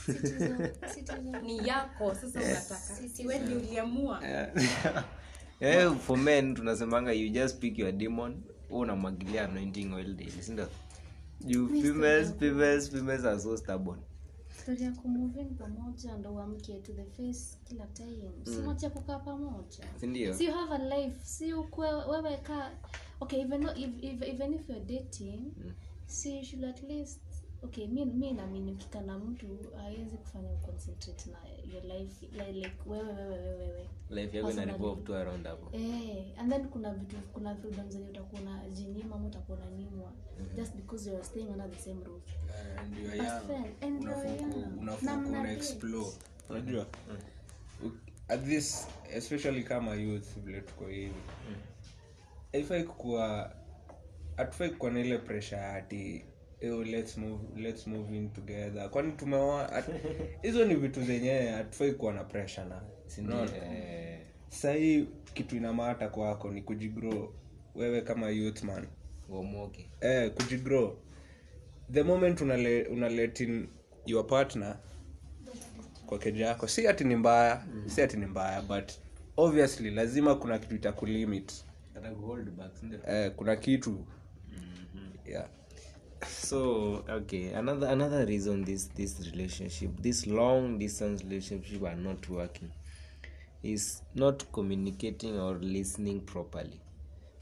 Citizen- 0.06 0.70
citizen. 0.94 1.36
ni 1.42 1.68
yako 1.68 2.14
sasa 2.14 2.40
unataka. 2.40 2.74
Siwe 3.14 3.38
ndio 3.38 3.58
uliamua 3.58 4.20
eh, 5.60 5.92
for 6.06 6.18
men 6.18 6.54
tunasemanga 6.54 7.12
you 7.12 7.28
just 7.28 7.58
pick 7.58 7.78
your 7.78 7.92
demon 7.92 8.42
wewe 8.70 8.82
unamwagilia 8.82 9.44
anointing 9.44 9.92
oil 9.94 10.14
daily 10.14 10.42
sindo 10.42 10.68
females 11.82 12.34
females 12.38 12.90
females 12.90 13.24
are 13.24 13.40
so 13.40 13.56
stubborn. 13.56 14.00
Ya 14.78 14.92
kumoving 14.92 15.44
pamoja 15.44 16.16
ndo 16.16 16.34
uamke 16.34 16.80
to 16.80 16.92
the 16.92 17.04
face 17.04 17.58
kila 17.64 17.86
time. 17.86 18.30
Si 18.44 18.58
moja 18.62 18.90
kukaa 18.90 19.18
pamoja. 19.18 19.84
Si 20.00 20.06
ndio? 20.06 20.34
Si 20.34 20.44
you 20.44 20.52
have 20.52 20.74
a 20.74 20.78
life 20.98 21.16
si 21.24 21.52
ukwe 21.54 21.92
wewe 21.92 22.36
ka 22.36 22.72
okay 23.20 23.40
even 23.40 23.60
though, 23.62 23.78
if, 23.78 23.90
if, 24.02 24.22
even 24.22 24.54
if 24.54 24.68
you're 24.68 24.84
dating 24.84 25.52
si 26.06 26.36
you 26.36 26.44
should 26.44 26.64
at 26.64 26.82
least 26.82 27.20
okay 27.66 27.86
mi 27.86 28.04
mi 28.04 28.32
naamini 28.32 28.72
ukika 28.72 29.00
na 29.00 29.18
mtu 29.18 29.46
hawezi 29.76 30.16
kufanya 30.16 30.48
concentrate 30.56 31.30
na 31.30 31.38
your 31.74 31.84
life 31.84 32.26
like, 32.32 32.52
like 32.52 32.72
wewe 32.86 33.12
wewe 33.12 33.38
wewe 33.38 33.56
wewe. 33.56 33.88
Life 34.10 34.36
yako 34.36 34.50
ina 34.50 34.64
revolve 34.64 35.02
tu 35.02 35.14
around 35.14 35.46
hapo. 35.46 35.76
Eh, 35.76 36.24
and 36.38 36.52
then 36.52 36.68
kuna 36.68 36.94
vitu 36.94 37.16
kuna 37.32 37.54
freedom 37.56 37.90
zenye 37.90 38.08
utakuwa 38.08 38.40
na 38.42 38.68
jinyima 38.68 39.16
ama 39.16 39.26
utakuwa 39.26 39.58
na 39.58 39.70
nimwa. 39.70 40.12
Just 40.56 40.74
because 40.76 41.10
you're 41.10 41.24
staying 41.24 41.48
under 41.48 41.70
the 41.70 41.78
same 41.78 42.04
roof. 42.04 42.22
And 42.78 42.98
you 42.98 43.08
are 43.10 43.16
young. 43.16 43.66
and 43.82 44.02
young. 44.04 44.82
mna 45.02 45.16
una 45.16 45.52
explore. 45.52 46.10
Unajua? 46.50 46.86
At 48.28 48.44
this 48.44 48.86
especially 49.14 49.62
kama 49.64 49.94
youth 49.94 50.38
vile 50.44 50.60
tuko 50.60 50.86
hivi. 50.86 51.14
Haifai 52.52 52.84
kukuwa 52.84 53.56
hatufai 54.36 54.70
kukuwa 54.70 54.90
na 54.90 55.00
ile 55.00 55.18
pressure 55.18 55.60
ati 55.60 56.24
"Ew, 56.60 56.84
let's 56.84 57.16
move 57.18 57.60
let's 57.60 57.86
move 57.86 58.16
in 58.16 58.30
together. 58.30 58.90
Kwani 58.90 59.12
tumeoa 59.12 59.82
hizo 60.42 60.64
ni 60.64 60.74
vitu 60.74 61.02
zenyewe 61.02 61.48
hatufai 61.50 61.92
kuwa 61.92 62.12
na 62.12 62.24
pressure 62.24 62.66
na 62.66 62.82
eh, 63.56 64.20
sahii 64.48 65.06
kitu 65.34 65.56
inamata 65.56 66.08
kwako 66.08 66.50
ni 66.52 66.62
kujigrow. 66.62 67.32
Wewe 67.74 68.00
kama 68.00 68.28
youth 68.30 68.62
man. 68.62 68.86
Uomoke 69.28 69.90
eh, 70.00 70.32
kujigrow. 70.34 70.96
The 71.92 72.02
moment 72.02 72.40
unale, 72.40 72.82
unaletin 72.84 73.68
your 74.06 74.26
partner 74.26 74.76
kwa 76.06 76.18
keja 76.18 76.46
yako 76.46 76.68
si 76.68 76.88
ati 76.88 77.04
ni 77.04 77.16
mbaya 77.16 77.64
mm. 77.74 77.88
si 77.88 78.02
ati 78.02 78.16
ni 78.16 78.26
mbaya 78.26 78.62
but 78.62 78.92
obviously 79.36 79.90
lazima 79.90 80.34
kuna 80.34 80.58
kitu 80.58 80.74
itakulimit. 80.74 81.52
Eh, 83.08 83.32
kuna 83.36 83.56
kitu. 83.56 84.06
Yeah. 85.26 85.48
So 86.24 87.04
okay 87.08 87.54
another 87.54 87.88
another 87.88 88.26
reason 88.26 88.64
this 88.64 88.88
this 88.94 89.20
relationship 89.32 89.90
this 90.02 90.26
long 90.26 90.78
distance 90.78 91.24
relationship 91.24 91.82
are 91.84 91.96
not 91.96 92.28
working 92.28 92.70
is 93.62 94.02
not 94.14 94.44
communicating 94.52 95.38
or 95.40 95.54
listening 95.60 96.20
properly. 96.20 96.80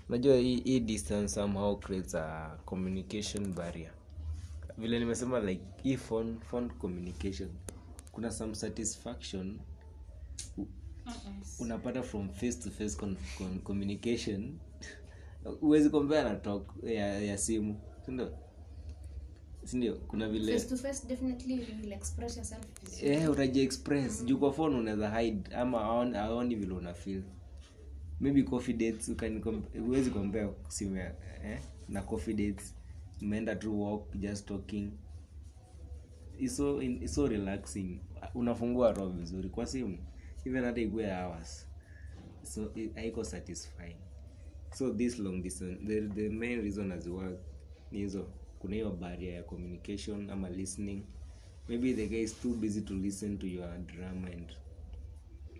Unajua 0.08 0.36
hii 0.36 0.60
hii 0.60 0.80
distance 0.80 1.34
somehow 1.34 1.76
creates 1.80 2.14
a 2.14 2.58
communication 2.64 3.52
barrier. 3.54 3.90
Vile 4.78 4.98
nimesema 4.98 5.40
like 5.40 5.62
hii 5.82 5.96
phone, 5.96 6.36
phone 6.50 6.68
communication 6.68 7.48
kuna 8.12 8.30
some 8.30 8.54
satisfaction 8.54 9.58
unapata 11.60 12.02
from 12.02 12.28
face 12.28 12.52
to 12.58 12.70
face 12.70 12.96
con, 12.96 13.16
con, 13.38 13.58
communication. 13.60 14.58
Huwezi 15.60 15.90
compare 15.90 16.22
na 16.22 16.34
talk 16.34 16.74
ya, 16.82 17.20
ya 17.20 17.38
simu 17.38 17.80
sindio 18.06 18.32
sindio? 19.64 19.94
Kuna 19.96 20.28
vile 20.28 20.52
eh, 20.52 20.58
express 20.58 21.02
utaji 23.30 23.60
express. 23.60 24.24
Juu 24.24 24.38
kwa 24.38 24.52
phone 24.52 24.76
unaweza 24.76 25.20
hide 25.20 25.54
ama 25.54 25.80
aoni, 25.80 26.16
aoni 26.16 26.54
vile 26.54 26.74
una 26.74 26.94
feel. 26.94 27.22
Maybe 28.20 28.42
coffee 28.42 28.72
dates 28.74 29.12
huwezi 29.86 30.10
compare 30.10 30.48
simu 30.68 30.96
eh, 30.96 31.58
na 31.88 32.02
coffee 32.02 32.34
dates. 32.34 32.74
Mmeenda 33.20 33.56
tu 33.56 33.82
walk 33.82 34.16
just 34.16 34.46
talking. 34.48 34.90
It's 36.38 36.56
so, 36.56 36.82
in, 36.82 37.02
it's 37.02 37.14
so 37.14 37.26
relaxing. 37.26 38.00
Unafungua 38.34 38.92
roho 38.92 39.10
vizuri 39.10 39.48
kwa 39.48 39.66
simu. 39.66 39.98
Even 40.44 40.64
hata 40.64 40.80
ikue 40.80 41.12
hours. 41.12 41.68
So 42.42 42.72
haiko 42.94 43.24
satisfying. 43.24 43.96
So 44.74 44.90
this 44.90 45.18
long 45.18 45.42
distance 45.42 45.78
the, 45.86 46.00
the 46.00 46.28
main 46.28 46.60
reason 46.62 46.92
as 46.92 47.06
work 47.06 47.38
ni 47.92 47.98
hizo 47.98 48.26
kuna 48.64 48.74
hiyo 48.76 48.90
barrier 48.90 49.34
ya 49.34 49.42
communication 49.42 50.30
ama 50.30 50.50
listening. 50.50 51.02
Maybe 51.68 51.94
the 51.94 52.06
guy 52.06 52.22
is 52.22 52.40
too 52.40 52.54
busy 52.54 52.80
to 52.80 52.94
listen 52.94 53.38
to 53.38 53.46
your 53.46 53.78
drama 53.78 54.26
and 54.28 54.52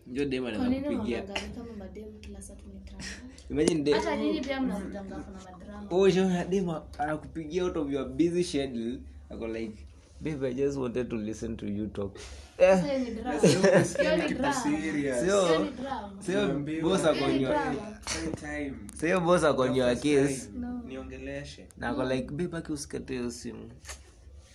njo 0.07 0.25
dem 0.25 0.43
kwa 0.43 0.53
anaweza 0.53 0.71
nini 0.71 0.97
kupigia. 0.97 1.23
unaangalia 1.25 1.49
kama 1.55 1.73
mademu 1.73 2.19
kila 2.21 2.43
saa 2.43 2.55
tu 2.55 2.64
ni 2.75 2.81
drama 2.81 3.05
imagine 3.51 3.83
dem 3.83 3.95
hata 3.95 4.17
nyinyi 4.17 4.40
pia 4.40 4.61
mnavutanga 4.61 5.17
kuna 5.17 5.38
madrama 5.53 5.88
oh 5.90 6.11
shauri 6.11 6.49
dem 6.49 6.71
anakupigia 6.99 7.64
out 7.64 7.77
of 7.77 7.90
your 7.93 8.09
busy 8.09 8.45
schedule 8.45 8.99
ako 9.31 9.47
like 9.49 9.87
babe 10.20 10.44
i 10.44 10.55
just 10.55 10.79
wanted 10.79 11.11
to 11.11 11.16
listen 11.16 11.57
to 11.57 11.66
you 11.66 11.87
talk. 11.87 12.18
Sio 12.59 12.98
ni 12.98 13.11
drama. 15.70 16.22
sio 16.22 16.83
boss 16.83 17.05
ako 17.05 17.24
on 17.24 17.40
your 17.40 17.53
Drama. 17.53 17.98
sio 18.94 19.20
boss 19.20 19.44
ako 19.44 19.62
on 19.62 19.74
your 19.74 19.96
case 19.96 20.48
niongeleshe. 20.87 21.66
Na 21.77 21.90
ako 21.90 22.05
like 22.05 22.31
babe 22.31 22.55
aki 22.57 22.72
usikate 22.72 23.31
simu. 23.31 23.70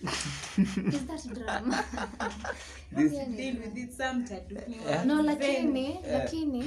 Is 0.00 1.04
that 1.06 1.34
drama? 1.34 1.84
deal 3.36 3.56
with 3.60 3.76
it 3.76 3.92
sometime. 3.92 4.64
No 5.04 5.22
lakini 5.22 5.98
lakini 6.12 6.64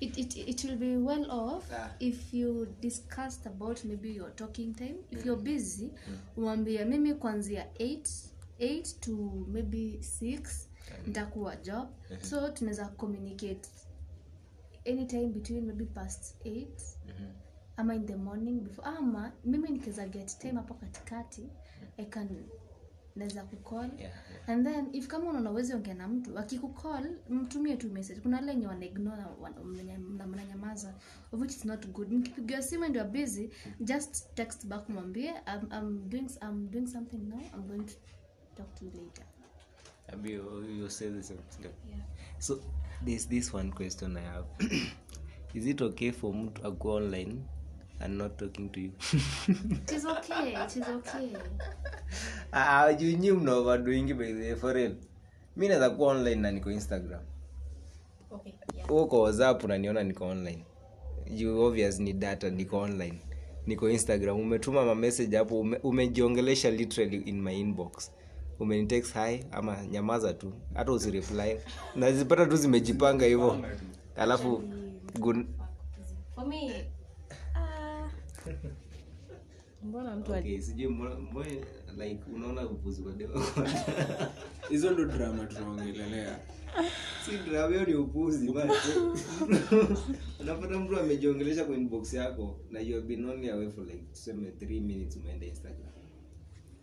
it, 0.00 0.18
it, 0.18 0.36
it 0.36 0.64
will 0.64 0.76
be 0.76 0.96
well 0.96 1.30
off 1.30 1.64
if 2.00 2.32
you 2.34 2.68
discussed 2.80 3.46
about 3.46 3.84
maybe 3.84 4.10
your 4.12 4.30
talking 4.36 4.74
time. 4.74 4.96
If 5.10 5.26
you're 5.26 5.42
busy 5.42 5.90
umwambie 6.36 6.84
mimi 6.84 7.14
kuanzia 7.14 7.66
8 7.78 8.35
8 8.60 9.00
to 9.00 9.12
maybe 9.48 9.98
6 10.20 10.68
nitakuwa 11.06 11.56
job. 11.56 11.88
So 12.22 12.48
tunaweza 12.48 12.88
communicate 12.88 13.68
anytime 14.86 15.26
between 15.26 15.64
maybe 15.66 15.84
past 15.84 16.34
8 16.44 16.66
ama 17.76 17.94
in 17.94 18.06
the 18.06 18.16
morning 18.16 18.60
before 18.60 18.88
ama 18.88 19.32
mimi 19.44 19.68
nikiweza 19.68 20.08
get 20.08 20.38
time 20.38 20.52
hapo 20.54 20.74
katikati 20.74 21.48
i 21.96 22.04
can 22.06 22.28
naweza 23.16 23.44
kucall. 23.44 23.90
Yeah, 24.00 24.12
and 24.46 24.66
then 24.66 24.88
if 24.92 25.06
kama 25.06 25.30
unaona 25.30 25.50
uwezi 25.50 25.74
ongea 25.74 25.94
na 25.94 26.08
mtu 26.08 26.38
akikucall 26.38 27.16
mtumie 27.28 27.76
tu 27.76 27.90
message. 27.90 28.20
Kuna 28.20 28.36
wale 28.36 28.52
wenye 28.52 28.66
wanaignore 28.66 29.22
na 30.16 30.26
mnanyamaza 30.26 30.94
which 31.32 31.50
is 31.50 31.64
not 31.64 31.86
good. 31.86 32.12
Mkipigiwa 32.12 32.62
simu 32.62 32.84
and 32.84 32.96
you're 32.96 33.10
busy 33.10 33.50
just 33.80 34.34
text 34.34 34.66
back 34.66 34.88
mwambie 34.88 35.28
I'm, 35.30 35.68
I'm, 35.78 36.08
doing, 36.08 36.28
I'm 36.42 36.70
doing 36.70 36.86
something 36.86 37.16
now 37.18 37.40
I'm 37.54 37.62
going 37.68 37.84
to 37.84 37.94
talk 38.56 38.74
to 38.78 38.84
you 38.84 38.90
later. 38.94 39.22
Abi, 40.12 40.30
you, 40.30 40.64
you 40.78 40.88
say 40.88 41.08
the 41.08 41.22
same 41.22 41.38
thing. 41.50 41.70
yeah. 41.88 42.02
so 42.38 42.60
there's 43.04 43.26
this 43.26 43.52
one 43.52 43.70
question 43.72 44.16
i 44.16 44.20
have. 44.20 44.44
Is 45.54 45.66
it 45.66 45.80
okay 45.82 46.10
for 46.12 46.32
mtu 46.34 46.70
go 46.78 46.90
online 46.96 47.42
and 48.00 48.18
not 48.18 48.36
talking 48.38 48.68
to 48.70 48.80
you? 48.80 48.92
It 49.48 49.92
is 49.92 50.04
okay 50.06 50.52
it 50.64 50.76
is 50.76 50.88
okay. 50.88 51.32
Ah, 52.52 52.92
juu 52.92 53.16
nyi 53.18 53.32
mna 53.32 53.52
overdoing 53.54 54.14
by 54.14 54.32
the 54.32 54.40
way, 54.40 54.54
for 54.56 54.72
real. 54.74 54.94
Mi 55.56 55.68
naweza 55.68 55.90
kuwa 55.90 56.08
online 56.08 56.34
na 56.40 56.50
niko 56.50 56.70
instagram. 56.70 57.20
Okay 58.30 58.52
yeah. 58.76 58.90
Uko 58.90 59.20
whatsapp 59.22 59.64
unaniona 59.64 60.02
niko 60.02 60.24
online. 60.26 60.64
You 61.30 61.60
obvious 61.62 61.98
ni 62.00 62.12
data 62.12 62.50
niko 62.50 62.78
online. 62.78 63.18
Niko 63.66 63.90
instagram. 63.90 64.40
Umetuma 64.40 64.84
mamessage 64.84 65.36
hapo 65.36 65.60
ume, 65.60 65.76
umejiongelesha 65.76 66.70
literally 66.70 67.16
in 67.16 67.42
my 67.42 67.60
inbox 67.60 68.10
umenitext 68.60 69.14
hi 69.14 69.44
ama 69.50 69.86
nyamaza 69.86 70.34
tu 70.34 70.52
hata 70.74 70.92
usireply. 70.92 71.60
Nazipata 71.96 72.46
tu 72.46 72.56
zimejipanga 72.56 73.24
hivyo. 73.26 73.64
Alafu 74.16 74.62
gun... 75.18 75.46
for 76.34 76.46
me 76.46 76.86
uh... 77.54 78.10
mbona 79.82 80.16
mtu 80.16 80.32
okay, 80.32 80.60
sijui 80.60 80.88
like 81.96 82.20
unaona 82.34 82.66
upuzi 82.66 83.02
wa 83.02 83.12
deo. 83.12 83.42
Hizo 84.70 84.90
ndo 84.90 85.04
drama 85.04 85.46
tunaongelelea. 85.46 86.38
Si 87.24 87.50
drama 87.50 87.68
hiyo 87.74 87.86
ni 87.86 87.94
upuzi 87.94 88.48
unapata 90.40 90.78
mtu 90.78 91.00
amejiongelesha 91.00 91.64
kwa 91.64 91.76
inbox 91.76 92.14
yako 92.14 92.60
na 92.70 92.80
you 92.80 92.94
have 92.94 93.06
been 93.06 93.24
only 93.30 93.50
away 93.50 93.70
for 93.70 93.84
like 93.86 94.02
tuseme 94.12 94.50
3 94.50 94.80
minutes 94.80 95.16
umeenda 95.16 95.46
instagram 95.46 95.95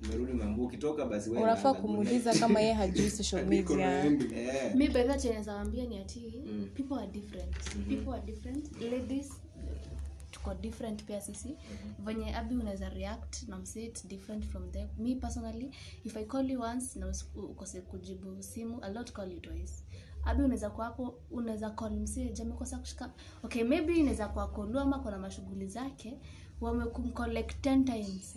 umerudi 0.03 0.33
mambo 0.33 0.63
ukitoka 0.63 1.05
basi 1.05 1.29
wewe 1.29 1.43
unafaa 1.43 1.73
kumuuliza 1.73 2.33
kama 2.33 2.61
yeye 2.61 2.73
hajui 2.73 3.09
social 3.09 3.45
media. 3.45 4.05
Eh. 4.05 4.75
mi 4.75 4.87
bedha 4.89 5.17
chenezawambia 5.17 5.85
ni 5.85 5.97
ati 5.99 6.19
people 6.73 6.95
are 6.95 7.07
different. 7.11 7.55
People 7.89 8.13
are 8.13 8.21
different. 8.25 8.81
Ladies 8.81 9.31
tuko 10.31 10.53
different 10.53 11.03
pia 11.03 11.21
sisi. 11.21 11.55
Venye 12.05 12.35
abi 12.35 12.55
unaweza 12.55 12.89
react 12.89 13.47
na 13.47 13.57
msit 13.57 14.07
different 14.07 14.45
from 14.45 14.71
them. 14.71 14.87
Me 14.97 15.15
personally 15.15 15.71
if 16.03 16.17
i 16.17 16.25
call 16.25 16.51
you 16.51 16.61
once 16.61 16.99
na 16.99 17.13
ukose 17.35 17.81
kujibu 17.81 18.43
simu 18.43 18.79
i'll 18.85 18.93
not 18.93 19.11
call 19.11 19.31
you 19.31 19.39
twice. 19.39 19.73
Abi 20.25 20.43
unaweza 20.43 20.69
kuwa 20.69 20.85
hapo 20.85 21.19
unaweza 21.31 21.69
call 21.69 21.91
msee 21.91 22.29
jamekosa 22.29 22.77
kushika. 22.77 23.13
Okay 23.43 23.63
maybe 23.63 23.93
inaweza 23.95 24.27
kuwa 24.27 24.53
ama 24.81 24.99
kona 24.99 25.17
mashughuli 25.17 25.67
zake 25.67 26.17
wamekumcollect 26.63 27.65
10 27.65 27.83
times 27.85 28.35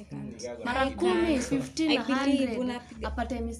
mara 0.64 0.90
kumi 0.90 1.36
15 1.38 1.90
I 1.90 1.98
believe 1.98 2.46
100 2.46 2.58
unapiga- 2.58 3.06
apate 3.08 3.52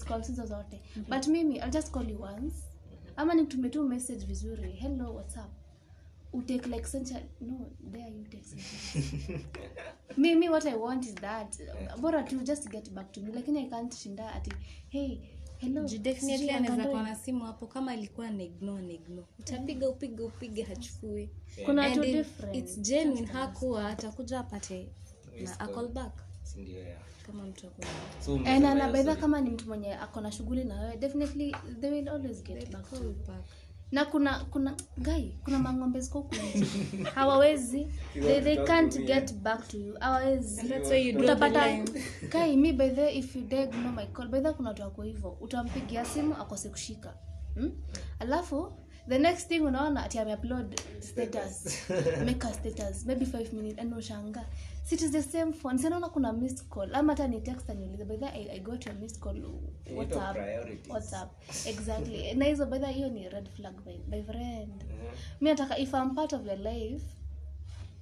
zote. 0.47 0.81
But 1.09 1.27
mimi 1.27 1.57
i'll 1.57 1.71
just 1.71 1.91
call 1.91 2.11
you 2.11 2.23
once. 2.23 2.55
Ama 3.17 3.35
nikutumie 3.35 3.71
tu 3.71 3.89
message 3.89 4.27
vizuri. 4.27 4.73
Hello 4.73 5.15
what's 5.15 5.37
up? 5.37 5.51
Utake 6.33 6.69
like 6.69 6.87
central 6.87 7.23
no 7.41 7.71
there 7.93 8.09
you 8.11 8.25
take 8.25 8.45
me 10.41 10.49
what 10.49 10.67
i 10.67 10.75
want 10.75 11.05
is 11.05 11.15
that 11.15 11.59
bora 12.01 12.23
tu 12.23 12.37
just 12.41 12.69
get 12.71 12.91
back 12.91 13.13
to 13.13 13.21
me. 13.21 13.33
Lakini 13.33 13.61
i 13.61 13.67
can't 13.71 13.95
shinda 13.95 14.35
ati 14.35 14.53
hey 14.89 15.19
anaweza 16.57 16.85
kuwa 16.89 17.03
na 17.03 17.15
simu 17.15 17.45
hapo 17.45 17.67
kama 17.67 17.93
alikuwa 17.93 18.31
negno 18.31 18.81
naigno 18.81 19.25
utapiga 19.39 19.89
upige 19.89 20.23
upige 20.23 20.63
hachukui. 20.63 21.31
Kuna 21.65 21.95
it's 22.53 22.79
genuine 22.81 23.27
hakuwa 23.27 23.89
atakuja 23.89 24.41
apate 24.41 24.89
na 25.45 25.61
a 25.61 25.67
call 25.69 25.89
back. 25.89 26.13
Si 26.43 26.61
ndio, 26.61 26.79
yeah. 26.79 26.99
kama 27.27 27.47
mtu 27.47 27.67
So, 28.25 28.33
and 28.33 28.41
umesema 28.47 28.75
na 28.75 28.81
hiyo 28.81 28.93
baidha 28.93 29.03
story. 29.03 29.21
kama 29.21 29.41
ni 29.41 29.51
mtu 29.51 29.67
mwenye 29.69 29.95
ako 29.95 30.21
na 30.21 30.33
shughuli 30.33 30.65
na 30.65 30.81
wewe 30.81 30.97
definitely 30.97 31.57
they 31.81 31.91
will 31.91 32.09
always 32.09 32.43
get 32.43 32.71
back 32.73 32.91
to 32.91 32.97
you. 32.97 33.13
back 33.27 33.45
na 33.93 34.05
kuna 34.05 34.45
kuna 34.51 34.75
gai 34.99 35.39
kuna 35.45 35.59
mang'ombe 35.59 36.01
ziko 36.01 36.19
huku 36.21 36.35
nje. 36.35 36.67
Hawawezi. 37.15 37.87
They, 38.15 38.41
they 38.41 38.57
can't 38.57 38.99
get 39.07 39.33
back 39.35 39.69
to 39.69 39.77
you. 39.79 39.95
Hawawezi. 40.01 40.69
That's 40.69 40.91
why 40.91 40.97
you 41.07 41.13
draw 41.13 41.27
the 41.27 41.33
utapata 41.33 41.85
gai 42.31 42.57
mi 42.57 42.73
by 42.73 42.89
the 42.91 43.19
if 43.19 43.37
you 43.37 43.43
dare 43.43 43.67
no 43.67 43.93
my 43.93 44.07
call 44.07 44.29
by 44.29 44.41
the 44.41 44.53
kuna 44.53 44.69
watu 44.69 44.83
wako 44.83 45.03
hivyo. 45.03 45.31
Utampigia 45.41 46.05
simu 46.05 46.35
akose 46.37 46.69
kushika. 46.69 47.15
Hmm? 47.55 47.73
alafu 48.19 48.73
the 49.09 49.19
next 49.19 49.49
thing 49.49 49.61
unaona 49.61 50.05
ati 50.05 50.19
ameupload 50.19 50.81
status. 51.01 51.79
Make 52.27 52.47
a 52.47 52.53
status. 52.53 53.07
Maybe 53.07 53.25
5 53.25 53.53
minutes. 53.53 53.79
And 53.79 53.95
ushanga 53.95 54.45
si 54.87 54.95
it 54.95 55.03
is 55.03 55.11
the 55.13 55.23
same 55.23 55.53
phone 55.53 55.79
sinaona 55.79 56.09
kuna 56.09 56.33
missed 56.33 56.69
call 56.69 56.95
ama 56.95 57.13
hata 57.13 57.29
ni 57.29 57.41
text 57.41 57.71
aniulize 57.71 58.05
by 58.05 58.17
the 58.17 58.27
I, 58.27 58.49
i 58.57 58.59
got 58.61 58.87
your 58.87 58.95
missed 58.97 59.21
call 59.21 59.37
what's 59.97 60.17
up 60.17 60.37
what's 60.89 61.13
up 61.13 61.31
exactly. 61.67 62.35
Na 62.35 62.45
hizo 62.45 62.67
by 62.67 62.79
the 62.79 62.87
hiyo 62.87 63.09
ni 63.09 63.29
red 63.29 63.49
flag 63.57 63.75
by, 63.85 63.97
by 64.09 64.23
friend. 64.23 64.85
Mi 65.41 65.51
nataka 65.51 65.79
if 65.79 65.95
i'm 65.95 66.15
part 66.15 66.33
of 66.33 66.47
your 66.47 66.59
life 66.59 67.03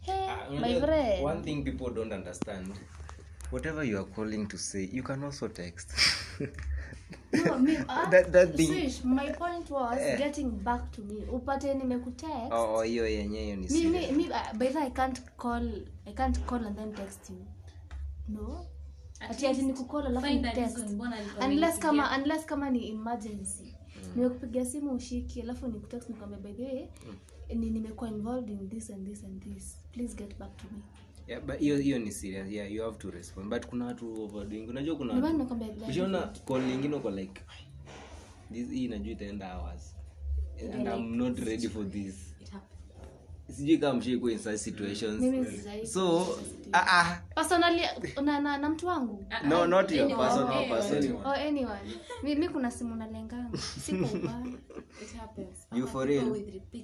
hey, 0.01 0.29
uh, 0.29 0.61
my 0.61 0.81
friend. 0.81 1.25
one 1.25 1.43
thing 1.43 1.65
people 1.65 1.91
don't 1.95 2.13
understand 2.13 2.75
whatever 3.51 3.85
you 3.85 3.99
are 3.99 4.11
calling 4.17 4.47
to 4.47 4.59
say 4.59 4.89
you 4.93 5.03
can 5.03 5.25
also 5.25 5.49
text 5.49 5.93
No, 7.47 7.59
me, 7.59 7.77
ah, 7.89 8.11
That- 8.11 8.31
that 8.33 8.55
thing- 8.57 8.67
Swish, 8.67 9.05
my 9.05 9.33
point 9.33 9.71
was 9.71 9.99
yeah. 9.99 10.19
getting 10.19 10.51
back 10.51 10.91
to 10.93 11.03
me. 11.03 11.15
Upate 11.33 11.75
nimekutext 11.75 12.53
Oh, 12.53 12.75
oh, 12.75 12.83
hiyo 12.83 13.09
yenye 13.09 13.41
hiyo 13.43 13.57
ni 13.57 13.69
mi, 13.69 13.85
mi, 13.87 14.13
mi, 14.13 14.29
uh, 14.31 14.53
by 14.59 14.67
the 14.67 14.79
i 14.79 14.91
can't 14.91 15.21
call 15.37 15.83
i 16.07 16.13
can't 16.13 16.41
call 16.47 16.67
and 16.67 16.77
then 16.77 16.93
text 16.95 17.31
you. 17.31 17.45
No? 18.29 18.67
Ati 19.21 19.47
ati 19.47 19.63
nikukola 19.63 20.07
alafu 20.07 20.27
mbona 20.95 21.17
alikuwa 21.17 21.47
unless 21.47 21.79
kama 21.79 22.19
unless 22.19 22.47
kama 22.47 22.71
ni 22.71 22.89
emergency. 22.89 23.75
Nimekupigia 24.17 24.65
simu 24.65 24.93
ushiki 24.93 25.41
alafu 25.43 25.67
nikutext 25.67 26.09
nikwambia 26.09 26.39
by 26.39 26.53
the 26.53 26.65
way 26.65 26.89
ni 27.55 27.71
nimekuwa 27.71 28.11
involved 28.11 28.51
in 28.51 28.69
this 28.69 28.91
and 28.91 29.07
this 29.09 29.25
and 29.25 29.43
this. 29.55 29.77
Please 29.93 30.15
get 30.17 30.39
back 30.39 30.57
to 30.57 30.65
me 30.73 30.83
Yeah, 31.29 31.41
but 31.43 31.59
hiyo 31.59 31.77
hiyo 31.79 31.99
ni 31.99 32.13
serious. 32.13 32.51
Yeah 32.51 32.73
you 32.73 32.83
have 32.83 32.99
to 32.99 33.11
respond. 33.11 33.49
But 33.51 33.67
kuna 33.67 33.85
watu 33.87 34.23
overdoing. 34.25 34.69
Unajua 34.69 34.97
kuna 34.97 35.37
ushaona 35.89 36.21
call 36.47 36.63
nyingine 36.63 36.97
uko 36.97 37.11
like 37.11 37.41
this 38.53 38.69
hii 38.71 38.89
najua 38.89 39.13
itaenda 39.13 39.55
hours. 39.59 39.95
And 40.75 40.89
i'm 40.89 41.17
not 41.17 41.39
ready 41.39 41.69
for 41.69 41.91
this. 41.91 42.15
sijui 43.57 43.79
kama 43.79 43.99
mshaikuwa 43.99 44.33
in 44.33 44.39
such 44.39 44.57
situations. 44.57 45.21
Mimi 45.21 45.47
so 45.87 46.27
ah, 46.73 46.87
ah, 46.87 47.23
personally 47.35 47.83
na, 48.25 48.41
na, 48.41 48.59
na 48.59 48.69
mtu 48.71 48.87
wangu? 48.87 49.25
No 49.49 49.67
not 49.67 49.91
your 49.93 50.05
Anyone. 50.05 50.25
person 50.29 50.45
or 50.45 50.53
Anyone. 50.53 50.83
person. 50.83 51.17
Oh 51.17 51.31
anyone. 51.33 51.81
Mi, 52.23 52.35
mi 52.35 52.49
kuna 52.49 52.71
simu 52.71 52.95
nalenganga. 52.97 53.59
Siko 53.59 54.05
ubaya 54.17 54.47
It 55.03 55.17
happens. 55.17 55.59
You 55.77 55.87
for 55.87 56.07
real? 56.09 56.37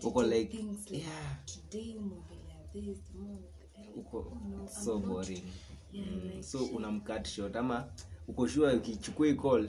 Uko 0.03 0.22
like, 0.22 0.57
things 0.57 0.90
like, 0.90 1.05
yeah. 1.05 1.37
today 1.46 1.94
umeongelea 1.96 2.57
this, 2.72 3.05
tomorrow 3.05 3.37
umeongelea- 3.37 3.59
uko 3.96 4.37
no, 4.50 4.68
so 4.85 4.98
boring. 4.98 5.42
Yeah, 5.92 6.42
so 6.42 6.59
unamcut 6.64 7.26
short. 7.29 7.57
Ama 7.57 7.85
uko 8.29 8.48
sure 8.48 8.74
ukichukua 8.74 9.26
hii 9.26 9.35
call 9.35 9.68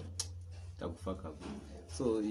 takufaka 0.79 1.29
so 1.97 2.21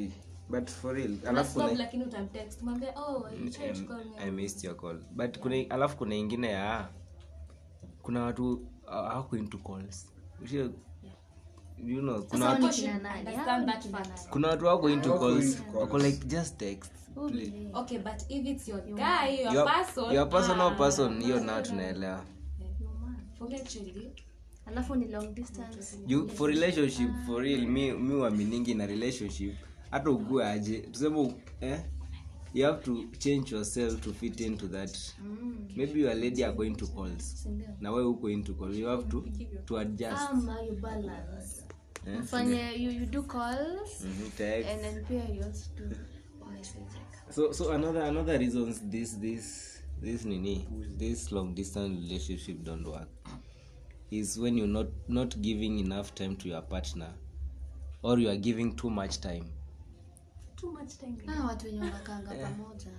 but 0.48 0.68
for 0.70 0.94
real 0.94 1.16
alafu 1.26 1.60
kuna 1.60 1.72
lakini 1.72 2.04
utamtext 2.04 2.62
mwambie 2.62 2.88
oh 2.96 3.28
you 3.44 3.50
tried 3.50 3.74
to 3.76 3.84
call 3.94 4.04
me 4.04 4.18
I 4.18 4.30
missed 4.30 4.64
your 4.64 4.76
call. 4.76 4.98
But 5.10 5.38
kuna 5.38 5.56
alafu 5.70 5.96
kuna 5.96 6.14
ingine 6.14 6.48
ya 6.50 6.88
kuna 8.02 8.22
watu 8.22 8.66
hawako 8.86 9.36
into 9.36 9.58
calls. 9.58 10.06
Ushia- 10.44 10.70
you 11.84 12.00
know 12.00 12.22
kuna 12.22 12.48
watu, 12.48 12.68
kuna 14.30 14.48
watu 14.48 14.66
wako 14.66 14.90
into 14.90 15.08
Hawako 15.08 15.28
calls 15.28 15.44
into 15.44 15.62
calls. 15.62 15.76
wako 15.76 15.98
like 15.98 16.26
just 16.26 16.56
text 16.56 16.92
Really? 17.16 17.68
okay 17.74 17.98
but 17.98 18.22
if 18.28 18.46
it's 18.46 18.68
your 18.68 18.80
guy 18.80 19.28
your, 19.42 19.52
your, 19.52 19.66
person. 19.66 20.12
your 20.12 20.28
personal 20.28 20.66
ah, 20.66 20.76
person 20.78 21.22
hiyo 21.22 21.40
nao 21.40 21.62
tunaelewa. 21.62 22.24
For 23.38 23.48
me 23.48 23.56
actually 23.56 24.12
alafu 24.66 24.94
ni 24.94 25.08
long 25.08 25.34
distance. 25.34 25.98
You, 26.06 26.28
for 26.28 26.48
relationship 26.50 27.10
for 27.26 27.42
real 27.42 27.66
mi, 27.66 27.92
mi 27.92 28.14
uaminingi 28.14 28.74
na 28.74 28.86
relationship. 28.86 29.54
Hata 29.90 30.10
ugue 30.10 30.44
aje. 30.46 30.78
Tuseme 30.78 31.34
eh, 31.60 31.80
you 32.54 32.66
have 32.66 32.82
to 32.84 33.04
change 33.18 33.54
yourself 33.54 34.00
to 34.00 34.12
fit 34.12 34.40
into 34.40 34.68
that. 34.68 34.98
Maybe 35.76 36.00
your 36.00 36.14
lady 36.14 36.44
are 36.44 36.52
going 36.52 36.74
to 36.76 36.86
calls. 36.86 37.46
Na 37.80 37.92
wewe 37.92 38.06
uko 38.06 38.30
into 38.30 38.54
calls. 38.54 38.76
You 38.76 38.86
have 38.86 39.04
to 39.08 39.24
to 39.66 39.78
adjust. 39.78 40.30
Ama 40.30 40.62
you 40.62 40.72
balance. 40.72 41.64
Eh? 42.06 42.18
mfanye 42.20 42.72
you, 42.76 42.90
you 42.90 43.06
do 43.06 43.22
calls 43.22 44.00
mm 44.04 44.30
-hmm, 44.38 44.70
and 44.72 44.80
then 44.80 45.04
pia 45.04 45.34
you 45.34 45.44
also 45.44 45.70
do 45.76 45.96
so 47.30 47.52
so 47.52 47.72
another 47.72 48.02
another 48.02 48.38
reasons 48.38 48.80
this 48.90 49.18
this 49.20 49.82
this 50.02 50.24
nini 50.24 50.68
this 50.98 51.32
long 51.32 51.54
distance 51.54 52.00
relationship 52.00 52.62
don't 52.62 52.86
work 52.88 53.08
is 54.10 54.38
when 54.38 54.58
you're 54.58 54.72
not 54.72 54.86
not 55.08 55.36
giving 55.40 55.78
enough 55.78 56.14
time 56.14 56.36
to 56.36 56.48
your 56.48 56.62
partner 56.62 57.12
or 58.02 58.18
you 58.18 58.28
are 58.30 58.36
giving 58.36 58.74
too 58.76 58.90
much 58.90 59.20
time. 59.20 59.44
Too 60.56 60.72
much 60.72 60.98
time. 60.98 61.16
Ah 61.28 61.46
watu 61.46 61.66
wenye 61.66 61.80
wanakanga 61.80 62.30
pamoja. 62.30 62.90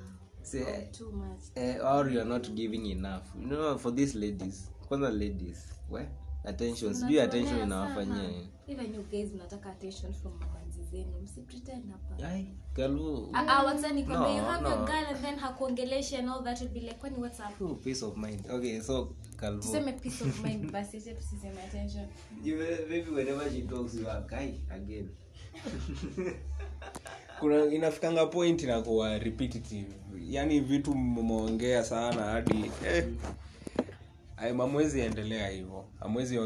Say, 0.42 0.88
too 0.92 1.12
much 1.12 1.42
eh, 1.56 1.78
or 1.86 2.10
you're 2.12 2.30
not 2.30 2.50
giving 2.50 2.86
enough. 2.92 3.24
You 3.40 3.48
know 3.48 3.78
for 3.78 3.96
these 3.96 4.16
ladies 4.18 4.72
kwanza 4.88 5.10
ladies 5.12 5.66
we 5.90 6.08
attention 6.44 6.94
sijui 6.94 7.20
attention 7.20 7.60
inawafanyia 7.64 8.30
even 8.68 8.96
you 8.96 9.04
guys 9.04 9.34
mnataka 9.34 9.72
attention 9.72 10.14
from 10.14 10.34
mamanzi 10.34 10.61
zenu 10.92 11.22
msipretend 11.24 11.92
hapa. 11.92 12.28
Ai 12.28 12.48
kalu. 12.74 13.30
Ah, 13.34 13.48
ah, 13.48 13.64
what's 13.64 13.92
nikwambia, 13.94 14.28
No, 14.28 14.38
you 14.38 14.44
have 14.44 14.64
no. 14.64 14.70
your 14.70 14.86
girl 14.86 15.06
and 15.10 15.22
then 15.22 15.36
hakuongelesha 15.40 16.20
and 16.20 16.30
all 16.30 16.44
that 16.44 16.62
would 16.62 16.74
be 16.74 16.80
like 16.80 16.94
kwani 17.00 17.18
what's 17.18 17.40
up? 17.40 17.62
Ooh, 17.62 17.76
peace 17.76 18.06
of 18.06 18.18
mind. 18.18 18.46
Okay 18.52 18.82
so 18.82 19.16
kalvo 19.36 19.62
tuseme 19.62 19.94
peace 19.94 20.22
of 20.24 20.44
mind 20.44 20.72
basi 20.72 20.98
acha 20.98 21.14
tusiseme 21.14 21.64
attention. 21.64 22.08
You 22.44 22.58
maybe 22.90 23.12
whenever 23.12 23.50
she 23.52 23.62
talks 23.62 23.96
you 23.96 24.10
are 24.10 24.22
guy 24.28 24.54
again. 24.70 25.10
Kuna 27.40 27.66
inafikanga 27.66 28.26
point 28.26 28.64
inakuwa 28.64 29.20
repetitive. 29.20 29.88
Yaani 30.30 30.60
vitu 30.60 30.96
mmeongea 30.96 31.84
sana 31.84 32.24
hadi 32.24 32.72
eh, 32.88 33.08
amwezi 34.38 35.00
endelea 35.00 35.50
hivyo. 35.50 35.86
Amwezi 36.00 36.40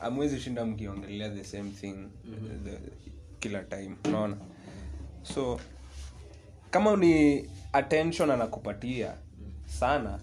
amwezi 0.00 0.40
shinda 0.40 0.64
mkiongelea 0.66 1.30
the 1.30 1.44
same 1.44 1.70
thing. 1.70 1.96
The, 2.64 2.78
kila 3.40 3.62
time 3.64 3.96
unaona? 4.04 4.36
So 5.22 5.60
kama 6.70 6.96
ni 6.96 7.44
attention 7.72 8.30
anakupatia 8.30 9.14
sana 9.66 10.18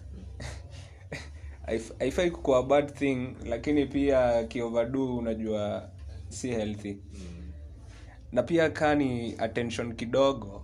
haif- 1.68 1.93
haifai 1.99 2.32
kukuwa 2.32 2.64
bad 2.64 2.93
thing 2.93 3.36
lakini 3.45 3.86
pia 3.86 4.43
kiovadu 4.43 5.18
unajua 5.18 5.89
si 6.30 6.47
healthy. 6.49 6.97
Na 8.32 8.43
pia 8.43 8.70
kaa 8.70 8.95
ni 8.95 9.36
attention 9.38 9.95
kidogo 9.95 10.61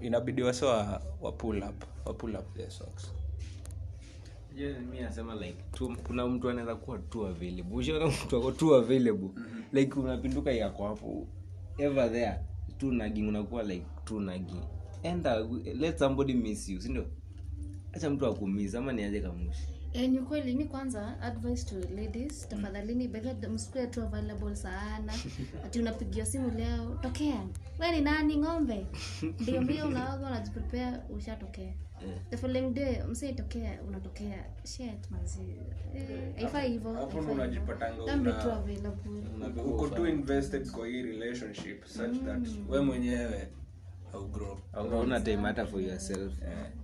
inabidi 0.00 0.42
wase 0.42 0.64
wa, 0.64 1.02
wa 1.20 1.32
pull 1.32 1.62
up 1.62 1.84
wa 2.06 2.14
pull 2.14 2.36
up 2.36 2.54
their 2.56 2.70
socks 2.70 3.12
mi 4.90 5.00
nasema 5.00 5.34
like 5.34 5.62
tu, 5.72 5.96
kuna 6.06 6.26
mtu 6.26 6.50
anaweza 6.50 6.74
kuwa 6.76 6.98
tu 6.98 7.26
available. 7.26 7.74
Ushaona 7.76 8.06
mtu 8.06 8.36
ako 8.36 8.52
tu 8.52 8.74
available? 8.74 9.30
Like 9.72 9.94
unapinduka 10.00 10.52
yako 10.52 10.86
hapo 10.86 11.26
ever 11.78 12.12
there 12.12 12.34
tu 12.78 12.92
nagi 12.92 13.22
unakuwa 13.26 13.62
like 13.62 13.86
tu 14.04 14.20
nagi. 14.20 14.60
Enda 15.02 15.48
let 15.78 15.98
somebody 15.98 16.34
miss 16.34 16.68
you 16.68 16.80
sindio 16.80 17.06
acha 17.92 18.10
mtu 18.10 18.26
akumiss 18.26 18.74
ama 18.74 18.92
niaje 18.92 19.20
kamushi 19.20 19.68
Eh, 19.94 20.08
ni 20.10 20.18
kweli 20.18 20.54
mi 20.54 20.64
kwanza 20.64 21.20
advice 21.20 21.64
to 21.64 21.76
ladies 21.96 22.48
tafadhalini 22.48 23.08
bedha 23.08 23.48
msikue 23.48 23.86
tu 23.86 24.02
available 24.02 24.56
sana. 24.56 25.12
Ati 25.66 25.80
unapigia 25.80 26.26
simu 26.26 26.50
leo 26.50 26.98
tokea? 27.02 27.42
We 27.80 27.90
ni 27.92 28.00
nani 28.00 28.36
ng'ombe? 28.36 28.86
Mbio 29.40 29.60
mbio 29.62 29.86
unaoga 29.86 30.26
unajiprepare 30.26 30.96
ushatokea. 31.16 31.72
The 32.30 32.36
following 32.36 32.70
day 32.74 33.02
msaitokea 33.10 33.82
unatokea? 33.88 34.44
Shit 34.64 35.10
manzi. 35.10 35.40
Eh, 35.94 36.34
haifai 36.36 36.70
hivyo 36.72 36.92
Hapo 36.92 37.20
ndo 37.20 37.34
haifai 37.34 37.50
hivyo. 37.50 37.64
unajipatanga 37.64 39.62
uko 39.64 39.88
too 39.88 40.06
invested 40.08 40.70
kwa 40.70 40.86
hii 40.86 41.02
relationship 41.02 41.84
such 41.84 42.16
that 42.24 42.48
we 42.68 42.80
mwenyewe 42.80 43.48
au 44.12 44.28
time 45.20 45.42
hata 45.42 45.66
for 45.66 45.80
yourself. 45.80 46.32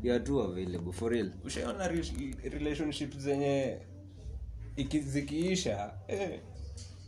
You 0.03 0.12
are 0.14 0.24
too 0.24 0.41
available 0.41 0.93
for 0.93 1.11
real. 1.12 1.31
Ushaona 1.45 1.89
re- 1.89 2.51
relationship 2.51 3.14
zenye 3.18 3.79
iki- 4.76 5.01
zikiisha 5.01 5.91
eh, 6.09 6.41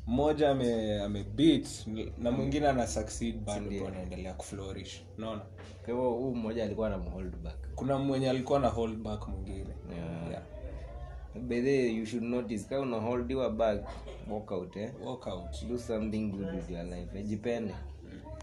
mmoja 0.06 0.50
ame, 0.50 1.00
ame 1.02 1.24
beat 1.24 1.86
na 2.18 2.30
mwingine 2.30 2.68
ana 2.68 2.86
succeed 2.86 3.36
bado 3.44 3.86
anaendelea 3.86 4.34
kuflourish. 4.34 5.02
Unaona? 5.18 5.40
Kwa 5.84 5.94
hivyo 5.94 6.10
huu 6.10 6.34
mmoja 6.34 6.64
alikuwa 6.64 6.90
na 6.90 6.96
hold 6.96 7.36
back. 7.36 7.56
Kuna 7.74 7.98
mwenye 7.98 8.30
alikuwa 8.30 8.58
na 8.60 8.68
hold 8.68 8.96
back 8.98 9.28
mwingine. 9.28 9.66
Yeah. 9.96 10.30
yeah. 10.30 10.42
by 11.34 11.60
you 11.96 12.06
should 12.06 12.24
notice 12.24 12.64
kama 12.64 12.80
una 12.82 12.96
hold 12.96 13.30
your 13.30 13.50
back 13.52 13.80
walk 14.30 14.50
out 14.52 14.76
eh? 14.76 14.90
Walk 15.04 15.26
out. 15.26 15.64
Do 15.68 15.78
something 15.78 16.28
good 16.30 16.54
with 16.54 16.70
your 16.70 16.84
life 16.84 17.18
eh? 17.18 17.24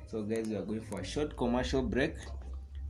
So 0.10 0.24
guys 0.24 0.48
we 0.48 0.56
are 0.56 0.62
going 0.62 0.82
for 0.82 1.02
a 1.02 1.06
short 1.06 1.36
commercial 1.36 1.82
break. 1.82 2.16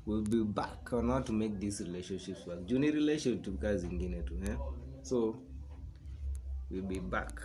We'll 0.05 0.22
be 0.22 0.43
back 0.43 0.93
on 0.93 1.09
how 1.09 1.20
to 1.20 1.34
make 1.34 1.59
these 1.59 1.82
relationships 1.82 2.45
work. 2.45 2.65
Juni 2.65 2.91
relationship 2.93 3.59
kaa 3.61 3.76
zingine 3.76 4.24
tu 4.26 4.36
eh? 4.45 4.55
so 5.01 5.36
we'll 6.70 6.84
be 6.84 6.99
back 6.99 7.41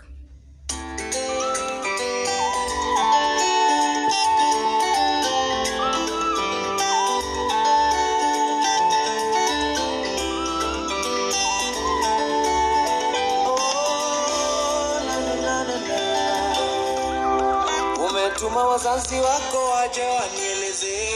umetuma 18.42 18.66
wazazi 18.66 19.20
wako 19.20 19.70
waje 19.70 20.02
wanieleze. 20.02 21.08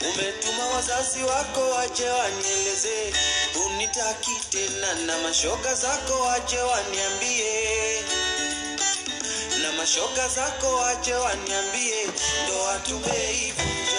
Umetuma 0.00 0.66
wazazi 0.74 1.22
wako 1.22 1.60
waje 1.70 2.08
wanieleze. 2.08 3.12
Unitaki 3.66 4.30
tena 4.50 4.94
na 4.94 5.18
mashoga 5.18 5.74
zako 5.74 6.20
waje 6.20 6.58
waniambie. 6.58 8.02
Na 9.62 9.72
mashoga 9.72 10.28
zako 10.28 10.76
waje 10.76 11.14
waniambie. 11.14 12.06
Ndoa 12.44 12.78
tumeivunja 12.78 13.93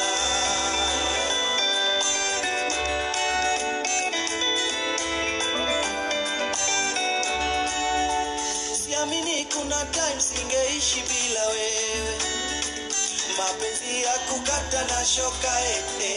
ya 14.66 14.82
kukata 14.82 14.96
na 14.96 15.06
shoka 15.06 15.60
ete. 15.62 16.14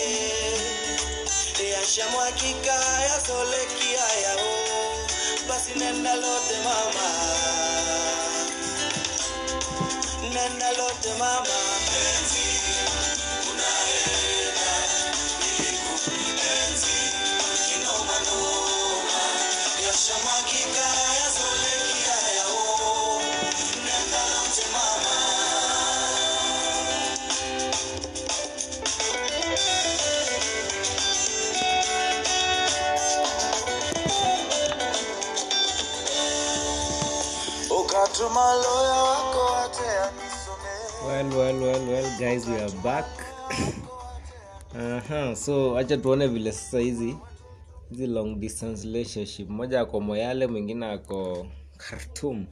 Yashamwakika 1.73 2.75
yazoleki 3.03 3.97
hayao 3.97 4.49
basi 5.49 5.73
nenda 5.79 6.15
lote 6.15 6.57
mama. 6.65 7.09
Nenda 10.23 10.73
lote 10.73 11.15
mama. 11.19 11.57
Penzi 11.91 12.61
unaenda 13.51 14.73
guys 42.19 42.49
we 42.49 42.57
are 42.57 42.71
back. 42.83 43.05
Aha, 44.75 45.35
so 45.37 45.77
acha 45.79 45.97
tuone 45.97 46.27
vile 46.27 46.53
sasa 46.53 46.79
hizi 46.81 47.17
hizi 47.91 48.07
long 48.07 48.41
distance 48.41 48.87
relationship. 48.87 49.49
Moja 49.49 49.81
ako 49.81 50.01
moyale 50.01 50.47
mwingine 50.47 50.87
ako 50.87 51.47
khartum 51.77 52.47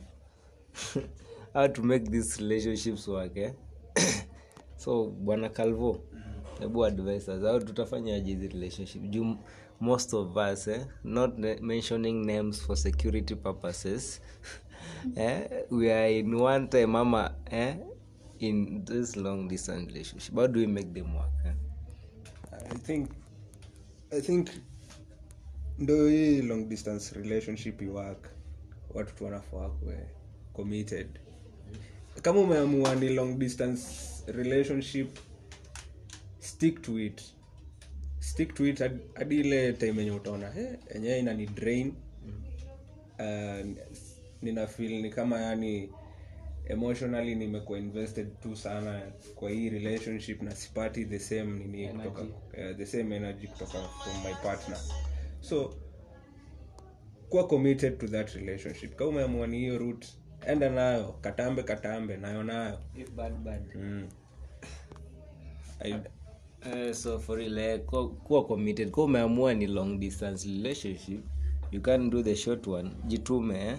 how 1.54 1.68
to 1.68 1.82
make 1.82 2.10
these 2.10 2.38
relationships 2.42 3.08
work 3.08 3.36
eh? 3.36 3.52
so 4.76 5.04
bwana 5.04 5.48
calvo 5.48 6.00
hebu 6.60 6.84
advise 6.84 7.32
us 7.32 7.42
how 7.42 7.60
hizi 8.24 8.48
relationship? 8.48 9.02
Juu 9.02 9.36
most 9.80 10.14
of 10.14 10.36
us 10.36 10.68
eh, 10.68 10.86
not 11.04 11.38
mentioning 11.60 12.26
names 12.26 12.62
for 12.66 12.76
security 12.76 13.34
purposes. 13.34 14.20
Eh, 15.16 15.64
we 15.70 15.92
are 15.92 16.18
in 16.18 16.34
one 16.34 16.68
time 16.68 16.98
ama 16.98 17.34
eh, 17.50 17.76
in 18.38 18.84
this 18.84 19.16
long 19.16 19.48
distance 19.48 19.86
relationship? 19.86 20.34
How 20.34 20.46
do 20.46 20.60
we 20.60 20.66
make 20.66 20.92
them 20.92 21.14
work 21.16 21.32
eh? 21.46 21.52
i 22.70 22.78
think 22.78 23.10
i 24.12 24.20
think 24.20 24.48
ndo 25.78 26.08
hii 26.08 26.42
long 26.42 26.68
distance 26.68 27.14
relationship 27.14 27.82
iwork 27.82 28.30
watu 28.94 29.14
tu 29.14 29.26
committed. 30.52 31.06
Kama 32.22 32.40
umeamua 32.40 32.94
ni 32.94 33.08
long 33.08 33.38
distance 33.38 33.82
relationship 34.26 35.18
stick 36.38 36.82
to 36.82 37.00
it. 37.00 37.22
Stick 38.20 38.54
to 38.54 38.66
it 38.66 38.78
hadi- 38.78 39.00
ile 39.40 39.72
time 39.72 40.02
enye 40.02 40.10
utaona 40.10 40.58
"Eh, 40.58 40.78
enyewe 40.94 41.18
ina 41.18 41.34
ni 41.34 41.46
drain. 41.46 41.94
Uh, 43.18 43.66
nina 44.42 44.66
feel 44.66 45.02
ni 45.02 45.10
kama 45.10 45.40
yani 45.40 45.88
emotionally 46.66 47.34
nimekuwa 47.34 47.78
invested 47.78 48.40
tu 48.40 48.56
sana 48.56 49.02
kwa 49.34 49.50
hii 49.50 49.70
relationship 49.70 50.42
na 50.42 50.50
sipati 50.54 51.04
the 51.04 51.18
same 51.18 51.64
nini 51.64 51.88
kutoka 51.88 52.22
uh, 52.22 52.76
the 52.76 52.86
same 52.86 53.16
energy 53.16 53.46
kutoka 53.46 53.72
from 53.78 54.24
my 54.24 54.34
partner. 54.42 54.78
So 55.40 55.74
kuwa 57.28 57.46
committed 57.46 57.98
to 57.98 58.08
that 58.08 58.30
relationship. 58.34 58.94
Kama 58.96 59.10
umeamua 59.10 59.46
ni 59.46 59.58
hiyo 59.58 59.78
route 59.78 60.08
enda 60.46 60.70
nayo 60.70 61.12
katambe 61.20 61.62
katambe 61.62 62.16
nayo 62.16 62.42
nayo. 62.42 62.78
Mm. 63.74 64.08
I, 65.80 65.94
Uh, 66.66 66.92
so 66.92 67.18
for 67.18 67.40
eh, 67.40 67.80
kuwa 68.24 68.46
committed 68.46 68.90
kwa 68.90 69.04
umeamua 69.04 69.54
ni 69.54 69.66
long 69.66 69.98
distance 69.98 70.48
relationship 70.48 71.24
you 71.70 71.80
can 71.80 72.10
do 72.10 72.22
the 72.22 72.36
short 72.36 72.66
one 72.66 72.90
jitume 73.06 73.66
eh? 73.66 73.78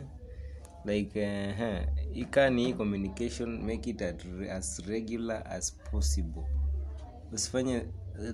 Like 0.87 1.19
uh, 1.19 1.57
huh. 1.57 1.81
ikani 2.13 2.73
communication 2.73 3.63
make 3.65 3.89
it 3.89 4.01
at, 4.01 4.23
as 4.49 4.81
regular 4.87 5.43
as 5.45 5.71
possible. 5.91 6.45
Usifanye 7.33 7.85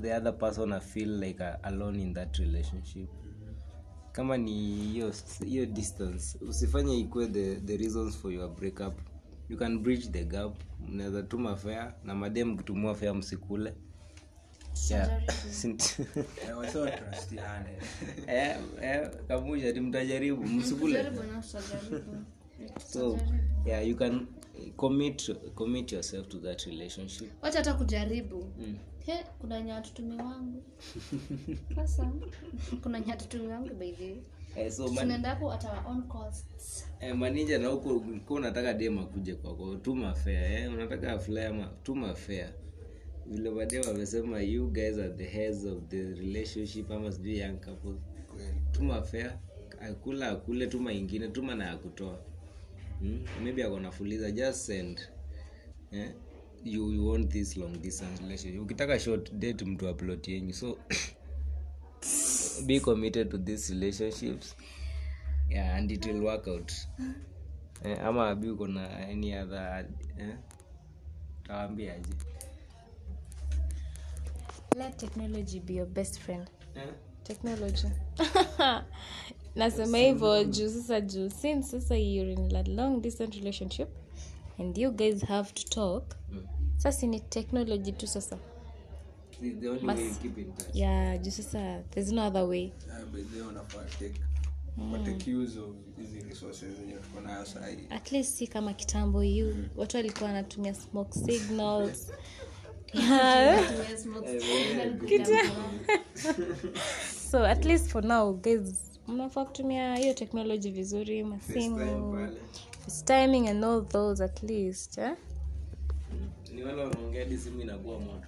the 0.01 0.11
other 0.15 0.37
person 0.37 0.73
afeel 0.73 1.09
like 1.19 1.39
a, 1.39 1.59
alone 1.63 1.99
in 1.99 2.13
that 2.13 2.37
relationship. 2.39 3.09
Kama 4.11 4.37
ni 4.37 4.51
hiyo 4.75 5.13
hiyo 5.45 5.65
distance 5.65 6.37
usifanye 6.49 6.99
ikwe 6.99 7.27
the, 7.27 7.55
the 7.55 7.77
reasons 7.77 8.17
for 8.17 8.31
your 8.33 8.49
breakup. 8.55 8.93
You 9.49 9.57
can 9.57 9.79
bridge 9.79 10.07
the 10.11 10.23
gap. 10.25 10.55
Mnaweza 10.89 11.23
tuma 11.23 11.55
fea 11.55 11.93
na 12.03 12.15
madem 12.15 12.49
mkitumua 12.49 12.95
fea 12.95 13.13
msikule. 13.13 13.73
Eh, 18.27 18.27
eh, 18.27 18.57
eh, 18.81 19.09
kamusha 19.27 19.73
ti 19.73 19.79
mtajaribu. 19.79 20.43
Msikule. 20.43 20.93
Jaribu 21.03 21.23
na 21.23 21.39
utajaribu. 21.39 22.15
So 22.88 23.18
yeah 23.66 23.88
you 23.88 23.95
can 23.95 24.28
commit 24.78 25.30
commit 25.55 25.91
yourself 25.91 26.28
to 26.30 26.38
that 26.39 26.61
relationship. 26.66 27.32
Wacha 27.43 27.57
hata 27.57 27.74
kujaribu. 27.74 28.47
Mm. 28.59 28.76
he 29.05 29.14
kuna 29.39 29.61
nyatutumi 29.61 30.16
wangu. 30.18 30.64
Sasa 31.76 32.11
kuna 32.84 32.99
nyatutumi 32.99 33.47
wangu 33.47 33.74
baidhi 33.76 34.18
eh, 34.55 34.72
so 34.72 34.88
man, 34.88 34.95
tunaenda 35.03 35.30
hapo 35.30 35.51
at 35.53 35.66
our 35.66 35.84
own 35.88 36.03
costs. 36.03 36.86
Eh, 36.99 37.16
maninja 37.16 37.57
na 37.57 37.68
huko 37.68 37.89
ulikuwa 37.97 38.39
unataka 38.39 38.74
dem 38.74 38.97
akuje 38.99 39.36
kwako. 39.36 39.76
Tuma 39.76 40.14
fea 40.14 40.59
eh? 40.59 40.74
unataka 40.74 41.20
flama 41.20 41.72
tuma 41.84 42.16
fea 42.16 42.53
vile 43.26 43.51
baadaye 43.51 43.84
wamesema 43.88 44.41
you 44.41 44.68
guys 44.72 44.97
are 44.97 45.14
the 45.14 45.26
heads 45.28 45.66
of 45.66 45.84
the 45.89 46.03
relationship. 46.03 46.91
Ama 46.91 47.11
sijui 47.11 47.38
young 47.39 47.57
couple. 47.59 47.95
Tuma 48.72 49.01
fea 49.01 49.38
akula 49.82 50.30
akule 50.30 50.68
tuma 50.68 50.93
ingine 50.93 51.28
tuma 51.28 51.55
na 51.55 51.66
yakutoa 51.68 52.20
hmm? 53.03 53.43
maybe 53.43 53.63
akonafuliza 53.63 54.31
just 54.31 54.65
send 54.65 55.01
eh? 55.91 56.11
you, 56.63 56.91
you 56.91 57.07
want 57.07 57.31
this 57.31 57.57
long 57.57 57.81
distance 57.81 58.21
relationship 58.23 58.61
ukitaka 58.61 58.99
short 58.99 59.33
date 59.33 59.65
mtu 59.65 59.87
aplot 59.87 60.27
yenyu 60.27 60.53
so 60.53 60.77
be 62.65 62.79
committed 62.79 63.29
to 63.29 63.37
these 63.37 63.73
relationships 63.73 64.55
yeah, 65.49 65.75
and 65.75 65.91
it 65.91 66.05
will 66.05 66.21
work 66.21 66.47
out 66.47 66.71
eh, 67.83 68.05
ama 68.05 68.29
abi 68.29 68.49
uko 68.49 68.67
na 68.67 68.97
any 68.97 69.37
other 69.37 69.85
eh? 70.19 70.35
tawambiaje 71.43 72.13
let 74.77 74.97
technology 74.97 75.59
be 75.59 75.73
your 75.73 75.87
best 75.87 76.19
friend 76.19 76.47
eh? 76.75 76.89
technology 77.23 77.87
nasema 79.55 79.97
hivyo 79.97 80.43
juu 80.43 80.69
sasa 80.69 81.01
juu 81.01 81.29
since 81.29 81.69
sasa 81.71 81.97
you're 81.97 82.33
in 82.33 82.55
a 82.55 82.63
long 82.63 83.01
distance 83.01 83.37
relationship 83.39 83.89
and 84.59 84.77
you 84.77 84.91
guys 84.91 85.21
have 85.25 85.51
to 85.53 85.63
talk. 85.69 86.15
Sasa 86.77 87.07
ni 87.07 87.19
technology 87.19 87.91
tu 87.91 88.07
sasa. 88.07 88.37
The, 89.41 89.49
the 89.49 89.69
only 89.69 89.85
way 89.87 90.03
you 90.05 90.15
keep 90.21 90.37
in 90.37 90.53
touch. 90.53 90.75
Yeah 90.75 91.21
juu 91.21 91.31
sasa 91.31 91.83
there's 91.91 92.11
no 92.11 92.27
other 92.27 92.43
way. 92.43 92.71
Ah, 97.27 97.45
sahii 97.45 97.87
at 97.89 98.11
least 98.11 98.35
si 98.37 98.47
kama 98.47 98.73
kitambo 98.73 99.23
you 99.23 99.55
watu 99.75 99.97
walikuwa 99.97 100.29
wanatumia 100.29 100.73
smoke 100.73 101.19
signals. 101.25 102.11
So 107.31 107.45
at 107.45 107.65
least 107.65 107.87
for 107.89 108.03
now 108.05 108.33
guys 108.33 108.92
mnafaa 109.07 109.45
kutumia 109.45 109.95
hiyo 109.95 110.13
teknoloji 110.13 110.71
vizuri 110.71 111.23
masimu 111.23 112.29
timing 113.05 113.47
and 113.47 113.63
all 113.63 113.87
those 113.87 114.23
at 114.23 114.43
least 114.43 114.97
eh? 114.97 115.15
ni 116.53 116.63
wale 116.63 116.83
wanaongea 116.83 117.23
hadi 117.23 117.37
simu 117.37 117.61
inakuwa 117.61 117.99
moto. 117.99 118.27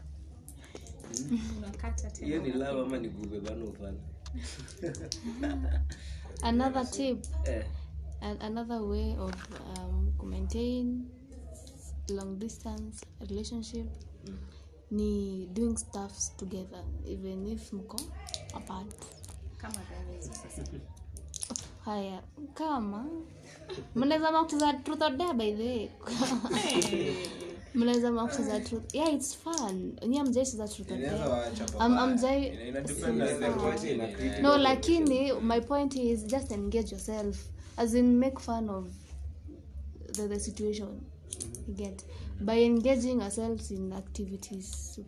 Hiyo 2.25 2.41
ni 2.41 2.51
lava 2.51 2.81
ama 2.81 2.97
ni 2.97 3.09
kubebana 3.09 3.65
ufala 3.65 3.93
another 6.41 6.91
tip. 6.91 7.25
Eh. 7.45 7.65
another 8.39 8.81
way 8.81 9.17
of 9.17 9.33
um, 9.77 10.13
maintain 10.29 11.05
long 12.09 12.39
distance 12.39 13.05
relationship 13.19 13.87
ni 14.91 15.45
doing 15.53 15.77
stuffs 15.77 16.37
together 16.37 16.83
even 17.07 17.47
if 17.47 17.73
mko 17.73 17.97
apart 18.53 18.95
haya 21.85 22.21
kama. 22.53 23.05
Mnaweza 23.95 24.31
makucheza 24.31 24.73
truth 24.73 25.01
or 25.01 25.17
dare 25.17 25.33
by 25.33 25.51
the 25.51 25.63
way. 25.63 25.89
Mnaweza 27.73 28.11
makucheza 28.11 28.59
truth. 28.59 28.95
Yeah 28.95 29.13
it's 29.13 29.37
fun. 29.37 29.93
Nyie 30.07 30.23
mjaicheza 30.23 30.67
truth 30.67 30.91
or 30.91 30.97
dare. 30.97 31.19
amjai 31.79 32.57
no 34.41 34.57
lakini 34.57 35.33
my 35.33 35.61
point 35.61 35.95
is 35.95 36.25
just 36.25 36.51
engage 36.51 36.91
yourself. 36.91 37.37
As 37.77 37.93
in 37.93 38.17
make 38.19 38.39
fun 38.39 38.69
of 38.69 38.85
the, 40.13 40.27
the 40.27 40.39
situation. 40.39 41.01
You 41.67 41.73
get. 41.73 42.03
By 42.41 42.63
engaging 42.65 43.21
ourselves 43.21 43.71
in 43.71 43.93
activities. 43.93 44.99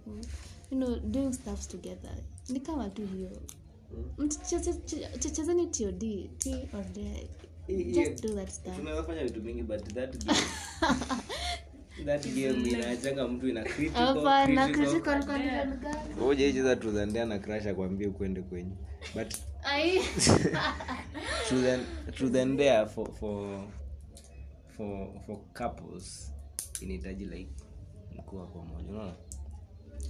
You 0.72 0.78
know 0.78 1.00
doing 1.00 1.34
stuffs 1.34 1.68
together. 1.68 2.12
Ni 2.50 2.60
kama 2.60 2.90
tu 2.90 3.02
hiyo 3.06 3.30
chezeni 5.34 5.68
tod 5.68 6.00
t 6.38 6.70
or 6.74 6.84
dare 6.94 7.28
just 7.68 8.22
do 8.24 8.36
that 8.36 8.50
stuff. 8.50 8.76
Tunaweza 8.76 9.04
vitu 9.24 9.42
mingi 9.42 9.64
but 9.64 9.94
that 9.94 10.26
ujaicheza 16.28 16.76
tuzandia 16.76 17.26
na 17.26 17.40
crash 17.40 17.66
akwambie 17.66 18.08
ukwende 18.08 18.42
but 19.16 19.34
dare 22.58 22.86
for 22.86 23.14
for 23.14 23.68
for 24.78 25.22
for 25.26 25.38
couples 25.54 26.34
inahitaji 26.82 27.26
like 27.26 27.52
mkuwa 28.16 28.48
pamoja 28.48 28.90
unaona 28.90 29.16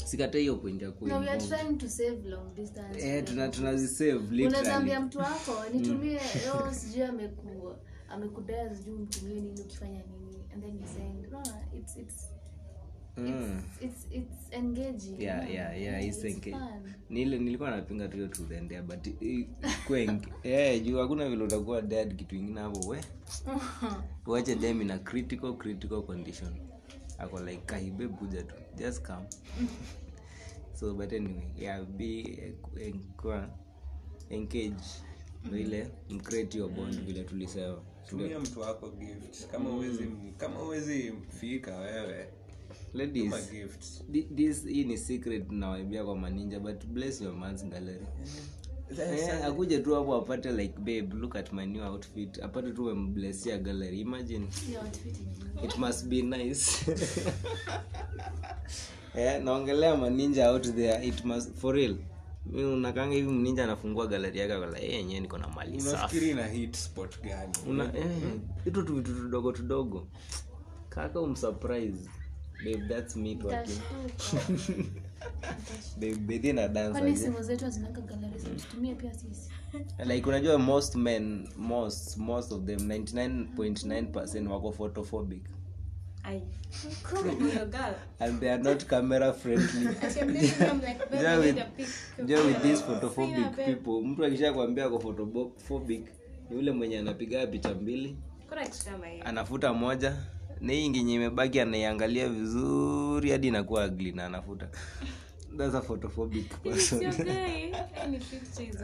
sikata 0.08 0.38
hiyo 0.38 0.56
point 0.56 0.82
ya 0.82 0.88
no 0.88 0.96
we 1.02 1.12
are 1.12 1.26
kuinvolve. 1.26 1.48
trying 1.48 1.78
to 1.78 1.90
save 1.90 2.30
long 2.30 2.56
distance. 2.56 3.00
Eh 3.10 3.24
tunazisave 3.52 5.00
mtu 5.00 5.20
wako 5.20 5.54
nitumie 5.74 6.14
yo 6.48 6.74
sijui 6.74 7.04
ameku 7.04 7.76
amekudea 8.10 8.76
sijui 8.76 8.98
mtumie 8.98 9.42
nini 9.42 9.62
ukifanya 9.62 10.04
nini 10.04 10.44
and 10.54 10.64
then 10.64 10.76
you 10.80 10.88
send. 10.88 11.32
No, 11.32 11.44
it's 11.80 11.98
it's 11.98 12.28
mm. 13.18 13.62
nilikuwa 17.40 17.72
napinga 17.72 18.08
tuyo 18.08 18.28
dare 18.68 18.82
but 18.82 19.08
eh 20.44 20.84
juu 20.84 20.98
hakuna 20.98 21.30
vile 21.30 21.44
utakuwa 21.44 21.82
dead 21.82 22.16
kitu 22.16 22.36
ingine 22.36 22.60
hapo 22.62 22.88
we. 22.88 23.02
Uache 24.28 24.56
dem 24.56 24.84
na 24.88 25.00
critical 25.00 25.54
critical 25.58 26.02
condition 26.02 26.54
ako 27.18 27.40
like 27.40 27.62
kahibe 27.66 28.08
kuja 28.08 28.44
tu. 28.44 28.56
Just 28.78 29.02
come. 29.06 29.28
So 30.80 30.94
but 30.94 31.14
anyway 31.14 31.48
yeah 31.58 31.84
be 31.86 32.20
eh, 32.80 32.94
kwa 33.18 33.50
engage 34.30 34.84
vile 35.44 35.62
ile 35.62 35.92
mcreate 36.10 36.58
your 36.58 36.70
bond 36.72 37.02
vile 37.06 37.24
tulisema. 37.24 37.78
Tumia 38.10 38.40
mtu 38.40 38.60
wako 38.60 38.90
gift. 38.92 39.48
Kama 39.52 39.70
uwezi 39.70 40.08
kama 40.38 40.64
uwezi 40.64 41.14
fika 41.40 41.78
wewe 41.78 42.30
ladies 42.94 43.52
this 44.36 44.66
hii 44.66 44.84
ni 44.84 44.98
secret 44.98 45.52
nawaibia 45.52 46.06
kwa 46.06 46.16
maninja 46.18 46.60
but 46.60 46.86
bless 46.86 47.22
your 47.22 47.34
man's 47.36 47.66
gallery 47.66 48.06
Eh, 48.92 49.46
akuje 49.46 49.80
tu 49.80 49.96
hapo 49.96 50.16
apate 50.16 50.52
like 50.52 50.80
babe 50.80 51.14
look 51.14 51.36
at 51.36 51.54
my 51.54 51.66
new 51.66 51.84
outfit. 51.84 52.40
Apate 52.44 52.72
tu 52.72 52.86
wemblesia 52.86 53.58
gallery 53.58 54.00
imagine. 54.02 54.48
It 55.64 55.78
must 55.78 56.08
be 56.10 56.22
nice. 56.22 56.86
Yeah, 59.16 59.40
naongelea 59.44 59.98
maninja 59.98 60.48
out 60.48 60.64
there. 60.76 61.04
It 61.08 61.26
must 61.26 61.54
for 61.56 61.74
real. 61.76 61.98
Unakanga 62.54 63.16
hivi 63.16 63.30
mninja 63.32 63.64
anafungua 63.64 64.08
galeri 64.08 64.40
yake 64.40 64.60
kala 64.60 64.78
hey, 64.78 64.92
yenyewe 64.96 65.20
niko 65.20 65.38
na 65.38 65.48
mali 65.48 65.82
safi. 65.82 65.96
Unafikiri 65.96 66.60
hit 66.60 66.76
spot 66.76 67.22
gani? 67.22 67.54
Una 67.70 67.84
eh, 67.84 68.06
hitu 68.66 68.84
tu 68.84 68.96
vitu 68.96 69.14
tudogo 69.14 69.52
tudogo. 69.52 70.08
Kaka 70.90 71.22
umsurprise. 71.22 72.10
Babe 72.66 72.88
that's 72.88 73.16
me 73.16 73.38
babe 75.98 76.54
na 76.54 76.68
dance 76.68 76.92
kwani 77.00 77.12
aje. 77.12 77.22
simu 77.24 77.42
zetu 77.44 77.66
hazinanga 77.66 78.02
gallery 78.02 78.40
tutumie 78.62 78.96
pia 78.96 79.14
sisi. 79.14 79.50
Like 80.06 80.30
unajua 80.30 80.58
most 80.58 80.96
men 80.96 81.48
most 81.58 82.18
most 82.18 82.52
of 82.52 82.66
them 82.66 82.80
99.9 82.80 84.48
wako 84.48 84.72
photophobic. 84.72 85.42
And 88.20 88.40
they 88.40 88.50
are 88.52 88.64
not 88.64 88.86
camera 88.86 89.34
friendly. 89.34 89.88
Unajua 91.12 91.36
with, 91.36 91.58
unajua 92.18 92.46
with 92.46 92.62
these 92.62 92.84
photophobic 92.84 93.56
people. 93.66 94.02
Mtu 94.08 94.26
akisha 94.26 94.54
kuambia 94.54 94.86
ako 94.86 95.00
photophobic 95.00 96.06
ni 96.50 96.56
yule 96.56 96.72
mwenye 96.72 97.00
anapigaa 97.00 97.48
picha 97.48 97.74
mbili 97.74 98.18
anafuta 99.26 99.74
moja 99.74 100.16
na 100.62 100.74
hii 100.74 100.86
imebaki 100.86 101.60
anaiangalia 101.60 102.30
vizuri 102.30 103.32
hadi 103.32 103.48
inakuwa 103.48 103.84
agli 103.84 104.12
na 104.12 104.26
anafuta. 104.26 104.70
That's 105.58 105.76
a 105.76 105.82
photophobic 105.82 106.62
person. 106.64 107.00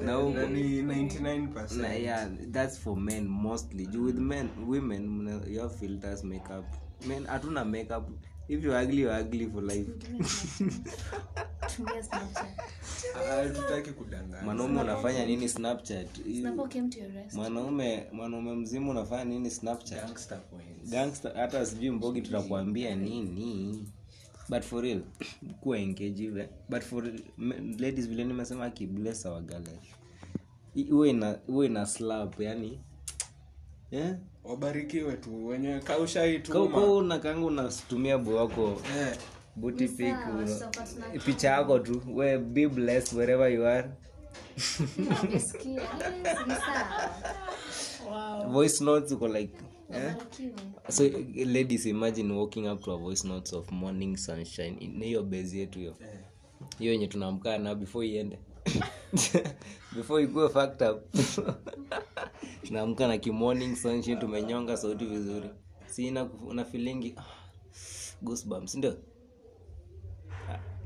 na 0.05 0.45
ni 0.47 0.82
99% 0.82 1.82
na 1.82 1.93
yeah 1.93 2.30
that's 2.51 2.80
for 2.80 2.97
men 2.97 3.28
mostly. 3.28 3.86
Juu 3.88 4.05
with 4.05 4.17
men 4.17 4.49
women 4.67 5.28
you 5.47 5.61
have 5.61 5.76
filters 5.76 6.24
makeup. 6.24 6.65
Men 7.07 7.26
hatuna 7.26 7.65
makeup 7.65 8.09
if 8.54 8.64
you 8.64 8.72
ugly 8.72 9.01
you 9.01 9.10
ugly 9.12 9.47
for 9.47 9.64
life. 9.64 9.88
Tumia 11.76 12.04
snapchat. 12.04 13.56
Tutaki 13.56 13.91
kudanganya. 13.91 14.43
Mwanaume 14.43 14.82
unafanya 14.82 15.26
nini 15.26 15.49
snapchat? 15.49 16.08
Snapchat 16.39 16.72
came 16.74 16.89
to 16.89 16.99
your 16.99 17.12
rest. 17.12 17.36
Mwanaume 17.36 18.08
mwanaume 18.12 18.56
mzima 18.56 18.91
unafanya 18.91 19.26
nini 19.26 19.51
snapchat? 19.51 20.06
Gangster 20.06 20.41
points. 20.49 20.89
gangster 20.91 21.34
hata 21.36 21.66
sijui 21.66 21.89
mbogi 21.91 22.22
tutakuambia 22.22 22.95
nini. 22.95 23.86
But 24.49 24.64
for 24.64 24.84
real 24.84 25.01
kuwa 25.62 25.78
engage 25.80 26.24
ile 26.24 26.49
but 26.70 26.82
for 26.82 27.04
ladies 27.80 28.08
vile 28.10 28.24
nimesema 28.24 28.66
our 29.26 29.41
gallery 29.41 29.93
iwe 30.76 31.10
ina 31.10 31.39
iwe 31.49 31.66
ina 31.66 31.86
slap 31.86 32.39
yani 32.39 32.80
eh? 33.94 34.16
Wabarikiwe 34.44 35.14
tu 35.18 35.48
wenye 35.48 35.80
Kau- 35.80 35.84
kaushaituma 35.84 37.20
kau 37.20 37.46
unatumia 37.46 38.18
bu 38.18 38.36
wako 38.36 38.82
yeah. 38.96 39.18
buti 39.56 39.88
pic 39.88 40.16
tuna- 40.26 41.20
picha 41.26 41.48
yako 41.50 41.80
tu. 41.80 42.02
We 42.16 42.38
be 42.38 42.68
blessed 42.68 43.18
wherever 43.18 43.54
you 43.54 43.66
are. 43.68 43.89
Voice 48.52 48.84
notes 48.84 49.12
uko 49.12 49.28
like 49.28 49.54
Yeah? 49.89 50.16
So 50.89 51.04
ladies 51.46 51.86
imagine 51.86 52.32
walking 52.36 52.68
up 52.68 52.82
to 52.84 52.91
a 52.91 52.98
voice 52.98 53.24
notes 53.28 53.54
of 53.54 53.72
morning 53.72 54.18
sunshine 54.18 54.78
ni 54.98 55.06
hiyo 55.06 55.24
base 55.24 55.58
yetu 55.58 55.80
hiyo. 55.80 55.96
Hiyo 56.80 56.91
yenye 56.91 57.08
tunaamkaa 57.08 57.58
na 57.58 57.76
before 57.76 58.08
iende 58.08 58.39
before 59.95 60.24
ikuwe 60.24 60.49
fucked 60.49 60.82
up. 60.89 61.16
Naamka 62.72 63.07
na 63.07 63.18
kimorning 63.18 63.76
sunshine 63.76 64.20
tumenyonga 64.20 64.78
sauti 64.78 65.05
vizuri. 65.05 65.49
Sina 65.86 66.07
ina, 66.22 66.30
una 66.47 66.66
feelingi 66.66 67.14
ah, 67.18 67.24
goosebumps 68.22 68.76
ndio? 68.76 68.97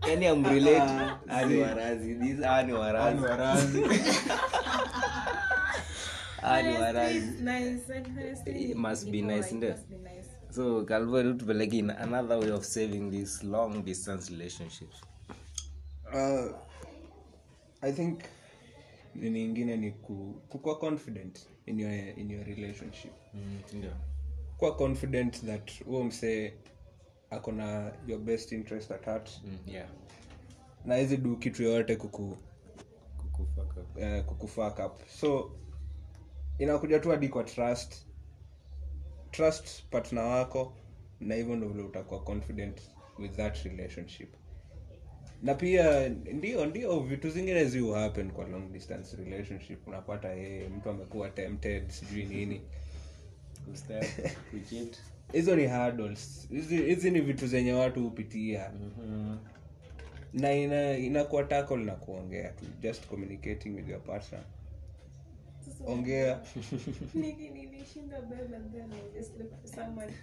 Yani 0.08 0.28
ani 0.28 1.62
warazi. 1.62 2.16
These 2.16 2.46
ani 2.46 2.74
warazi. 2.74 3.24
Warazi. 3.24 3.84
Ani 6.42 6.78
warazi. 6.78 7.42
Nice, 7.42 7.82
honestly, 7.94 8.72
It 8.72 8.78
must 8.78 9.10
be 9.12 9.22
nice, 9.22 9.56
ndio? 9.56 9.76
so 10.50 10.86
calvary 10.86 11.34
tupeleke 11.34 11.74
in 11.78 11.90
another 11.90 12.40
way 12.40 12.52
of 12.52 12.66
saving 12.66 13.12
these 13.12 13.44
long 13.44 13.84
distance 13.84 14.32
relationships. 14.32 15.02
Uh, 16.14 16.54
i 17.82 17.92
think 17.92 18.20
nini 19.16 19.46
ingine 19.46 19.78
ni 19.78 19.92
ku, 19.92 20.42
kukuwa 20.50 20.80
confident 20.80 21.48
in 21.66 21.80
your, 21.80 21.94
in 22.20 22.32
your 22.32 22.44
relationship. 22.46 23.12
Ndio. 23.74 23.92
Kuwa 24.58 24.76
confident 24.76 25.46
that 25.46 25.84
huo 25.86 26.04
msee 26.04 26.54
ako 27.30 27.52
na 27.52 27.94
your 28.08 28.20
best 28.20 28.52
interest 28.52 28.92
at 28.92 29.06
heart. 29.06 29.42
Mm, 29.46 29.58
yeah. 29.66 29.90
Na 30.86 30.96
hizi 30.96 31.18
du 31.18 31.38
kitu 31.38 31.64
yoyote 31.64 31.96
kuku 31.96 32.38
Kukufaka. 33.18 33.82
up. 33.82 34.80
Uh, 34.80 34.86
up. 34.86 35.08
So 35.08 35.52
inakuja 36.60 37.00
tu 37.00 37.10
hadi 37.10 37.30
kwa 37.30 37.44
trust. 37.44 38.06
Trust 39.32 39.84
partner 39.90 40.24
wako 40.24 40.74
na 41.20 41.36
hivyo 41.36 41.56
ndo 41.56 41.70
vile 41.70 41.84
utakuwa 41.84 42.24
confident 42.24 42.82
with 43.20 43.32
that 43.36 43.58
relationship 43.66 44.36
na 45.44 45.54
pia 45.56 46.10
ndio 46.10 46.66
ndio 46.66 47.00
vitu 47.00 47.30
zingine 47.30 47.66
zi 47.66 47.92
happen 47.94 48.32
kwa 48.32 48.48
long 48.48 48.72
distance 48.72 49.18
relationship. 49.18 49.88
Unapata 49.88 50.30
yeye 50.30 50.70
mtu 50.70 50.90
amekuwa 50.90 51.30
tempted 51.30 51.90
sijui 51.90 52.26
nini. 52.26 52.62
Hizo 55.34 55.56
ni 55.56 55.68
hurdles. 55.68 56.48
Hizi 56.50 56.78
hizi 56.78 57.12
ni 57.12 57.22
vitu 57.22 57.48
zenye 57.48 57.74
watu 57.74 58.04
hupitia. 58.04 58.72
Na 60.34 60.54
ina 60.54 60.98
inakuwa 60.98 61.44
tackle 61.44 61.78
na 61.78 61.96
kuongea 61.96 62.50
tu. 62.50 62.66
Just 62.82 63.08
communicating 63.08 63.70
with 63.76 63.90
your 63.90 64.04
partner 64.04 64.42
ongea 65.86 66.40
Nili- 67.16 67.52
nilishinda 67.54 68.22
bed 68.22 68.54
and 68.56 68.72
then 68.74 68.92
I 68.94 69.18
just 69.20 69.38
looked 69.38 69.62
for 69.62 69.68
someone. 69.76 70.14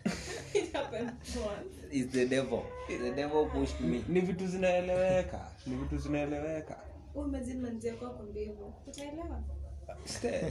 It 0.55 0.73
happened 0.73 1.11
once. 1.37 1.93
It's 1.93 2.13
the 2.13 2.27
devil. 2.27 2.63
The 2.89 3.11
devil 3.13 3.47
pushed 3.47 3.81
me. 3.81 4.03
ni 4.09 4.21
vitu 4.21 4.47
zinaeleweka 4.47 5.51
ni 5.67 5.77
vitu 5.77 5.99
zinaeleweka 5.99 6.77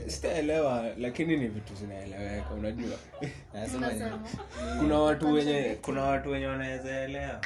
sitaelewa 0.06 0.88
lakini 0.98 1.36
ni 1.36 1.48
vitu 1.48 1.74
zinaeleweka 1.74 2.50
unajua 2.54 2.98
kuna 4.80 4.98
watu 4.98 5.32
wenye 5.32 5.78
kuna 5.82 6.02
watu 6.02 6.30
wenye 6.30 6.46
wanaweza 6.46 7.00
elewa 7.00 7.40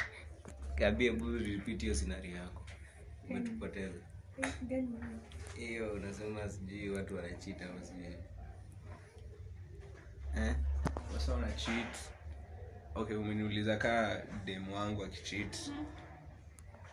kabia 0.75 1.13
hiyo 1.77 1.95
scenario 1.95 2.35
yako. 2.35 2.61
Umetupoteza. 3.29 3.93
Hiyo 5.59 5.93
unasema 5.93 6.49
sijui 6.49 6.89
watu 6.89 7.15
wanachita 7.15 7.65
au 7.65 7.85
sijui. 7.85 8.15
Eh? 10.37 10.55
sasa 11.13 11.35
una 11.35 11.51
cheat 11.51 11.95
okay 12.95 13.15
umeniuliza 13.15 13.77
kaa 13.77 14.21
demu 14.45 14.75
wangu 14.75 15.03
akicheat 15.03 15.57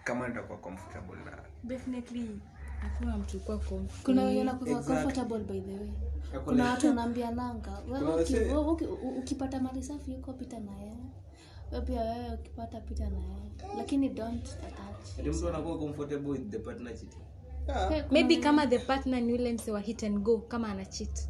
kama 0.04 0.28
nitakuwa 0.28 0.58
comfortable 0.58 1.16
na 1.24 1.38
Definitely 1.64 2.40
hakuna 2.80 3.18
mtu 3.18 3.40
kwa 3.40 3.58
comfy. 3.58 4.04
kuna 4.04 4.22
wenye 4.24 4.44
nakuwa 4.44 4.82
comfortable 4.82 5.38
by 5.38 5.60
the 5.60 5.70
way 5.78 5.90
kuna 6.44 6.70
watu 6.70 6.86
wanaambia 6.86 7.30
nanga 7.30 7.78
wewe 7.88 8.22
uki- 8.22 8.84
uki- 8.84 8.84
ukipata 9.18 9.60
mali 9.60 9.82
safi 9.82 10.12
yuko 10.12 10.32
pita 10.32 10.60
naye 10.60 10.92
we 11.72 11.80
pia 11.80 12.00
wewe 12.00 12.34
ukipata 12.34 12.80
pita 12.80 13.10
naye 13.10 13.50
lakini 13.76 14.08
don't 14.08 14.48
attach 14.48 15.18
Ati 15.20 15.30
mtu 15.30 15.48
anakuwa 15.48 15.78
comfortable 15.78 16.28
with 16.30 16.50
the 16.50 16.58
partner 16.58 16.92
cheating. 16.98 17.22
Maybe 18.10 18.36
kama 18.36 18.66
the 18.66 18.78
partner 18.78 19.20
ni 19.22 19.32
ule 19.32 19.52
mse 19.52 19.70
wa 19.72 19.80
hit 19.80 20.02
and 20.02 20.18
go 20.22 20.38
kama 20.38 20.68
ana 20.68 20.84
cheat. 20.84 21.28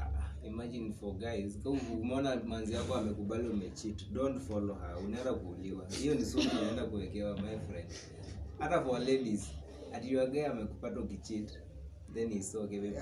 Ah, 0.00 0.46
imagine 0.46 0.92
for 0.92 1.14
guys. 1.14 1.58
Umeona 2.02 2.36
manzi 2.36 2.72
yako 2.74 2.94
amekubali 2.94 3.48
umecheat. 3.48 4.10
Don't 4.12 4.40
follow 4.40 4.76
her. 4.78 4.96
Unaenda 5.04 5.34
kuuliwa. 5.34 5.86
Hiyo 5.88 6.14
ni 6.14 6.24
sumu 6.24 6.50
unaenda 6.60 6.84
kuwekewa 6.86 7.36
my 7.36 7.58
friend. 7.58 7.90
Hata 8.58 8.82
for 8.84 8.98
ladies 9.00 9.48
ati 9.92 10.12
your 10.12 10.30
guy 10.30 10.46
amekupata 10.46 11.00
ukicheat 11.00 11.58
then 12.14 12.32
is 12.32 12.54
okay 12.54 12.78
wewe 12.80 12.92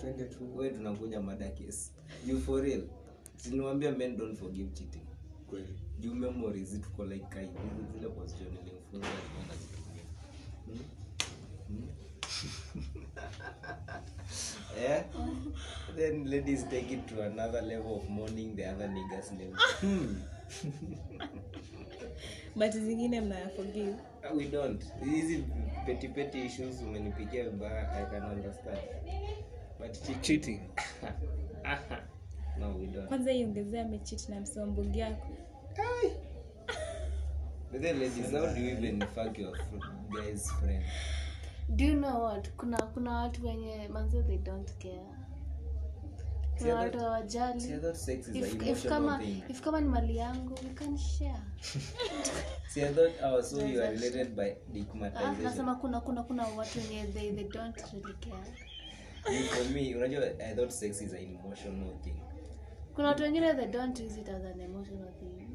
twende 0.00 0.24
home. 0.38 0.50
wewe 0.56 0.70
tunakuja 0.70 1.20
mada 1.20 1.48
case. 1.50 1.92
You 2.26 2.38
for 2.40 2.62
real? 2.62 2.82
Siniwaambia 3.36 3.92
men 3.92 4.16
don't 4.16 4.38
forgive 4.38 4.70
cheating. 4.72 5.02
Juu 6.00 6.14
memories 6.14 6.80
tuko 6.80 7.04
like 7.04 7.24
kai 7.28 7.48
zile 7.94 8.08
position 8.08 8.48
nilimfunza 8.52 9.06
tunaenda 9.06 9.54
zitumia? 9.54 10.02
Yeah 14.82 15.04
then 15.96 16.24
ladies 16.24 16.64
take 16.70 16.90
it 16.90 17.06
to 17.06 17.22
another 17.22 17.62
level 17.62 17.96
of 17.96 18.08
mourning 18.08 18.56
the 18.56 18.64
other 18.70 18.88
niggas 18.88 19.32
name 19.32 19.56
hmm. 19.80 20.14
but 22.56 22.72
zingine 22.72 23.20
mnaya 23.20 23.48
forgive. 23.56 23.94
We 24.34 24.44
don't. 24.44 24.84
Hizi 25.04 25.44
petty 25.86 26.08
petty 26.08 26.46
issues 26.46 26.82
umenipikia 26.82 27.44
vibaya 27.44 27.92
i 27.92 28.04
can 28.10 28.22
understand. 28.24 28.78
But 29.78 29.92
cheat- 30.06 30.22
cheating. 30.22 30.60
No 32.58 32.68
we 32.80 32.86
don't. 32.86 33.08
Kwanza 33.08 33.32
iongezea 33.32 33.84
mechit 33.84 34.28
na 34.28 34.40
msiwambugi 34.40 34.98
yako. 34.98 35.28
But 37.72 37.82
then 37.82 37.98
ladies 37.98 38.30
how 38.30 38.46
do 38.54 38.60
you 38.60 38.70
even 38.70 39.00
fuck 39.00 39.38
your 39.38 39.58
guy's 40.10 40.52
friend 40.52 40.84
do 41.68 41.84
you 41.84 41.94
know 41.94 42.22
what? 42.22 42.50
Kuna 42.56 42.82
kuna 42.82 43.16
watu 43.16 43.46
wenye 43.46 43.88
manze 43.88 44.22
they 44.22 44.38
don't 44.38 44.70
care. 44.78 45.06
Kuna 46.58 46.74
watu 46.74 46.98
hawajali. 46.98 47.80
if, 48.34 48.62
if 48.62 48.88
kama 48.88 49.18
thing. 49.18 49.42
if 49.48 49.60
kama 49.60 49.80
ni 49.80 49.88
mali 49.88 50.16
yangu 50.16 50.54
we 50.54 50.74
can 50.74 50.98
share. 50.98 51.42
See, 52.68 52.82
I 52.82 52.92
thought 52.92 53.22
I 53.22 53.32
was 53.32 53.50
so 53.50 53.66
you 53.66 53.82
are 53.82 53.90
related 53.92 54.36
by 54.36 54.56
ah, 55.14 55.32
nasema 55.42 55.74
kuna 55.74 56.00
kuna 56.00 56.22
kuna 56.22 56.46
watu 56.46 56.78
wenye 56.78 57.06
they, 57.06 57.32
they 57.32 57.44
don't 57.48 57.76
really 57.92 58.14
care. 58.20 59.38
You, 59.38 59.44
For 59.44 59.64
me, 59.64 59.94
unajua 59.94 60.24
I 60.24 60.54
thought 60.54 60.70
sex 60.70 61.02
is 61.02 61.12
an 61.12 61.18
emotional 61.22 62.00
thing. 62.02 62.16
kuna 62.94 63.08
watu 63.08 63.22
wengine 63.22 63.54
they 63.54 63.66
don't 63.66 64.00
use 64.00 64.20
it 64.20 64.28
as 64.28 64.44
an 64.44 64.60
emotional 64.60 65.08
thing. 65.18 65.48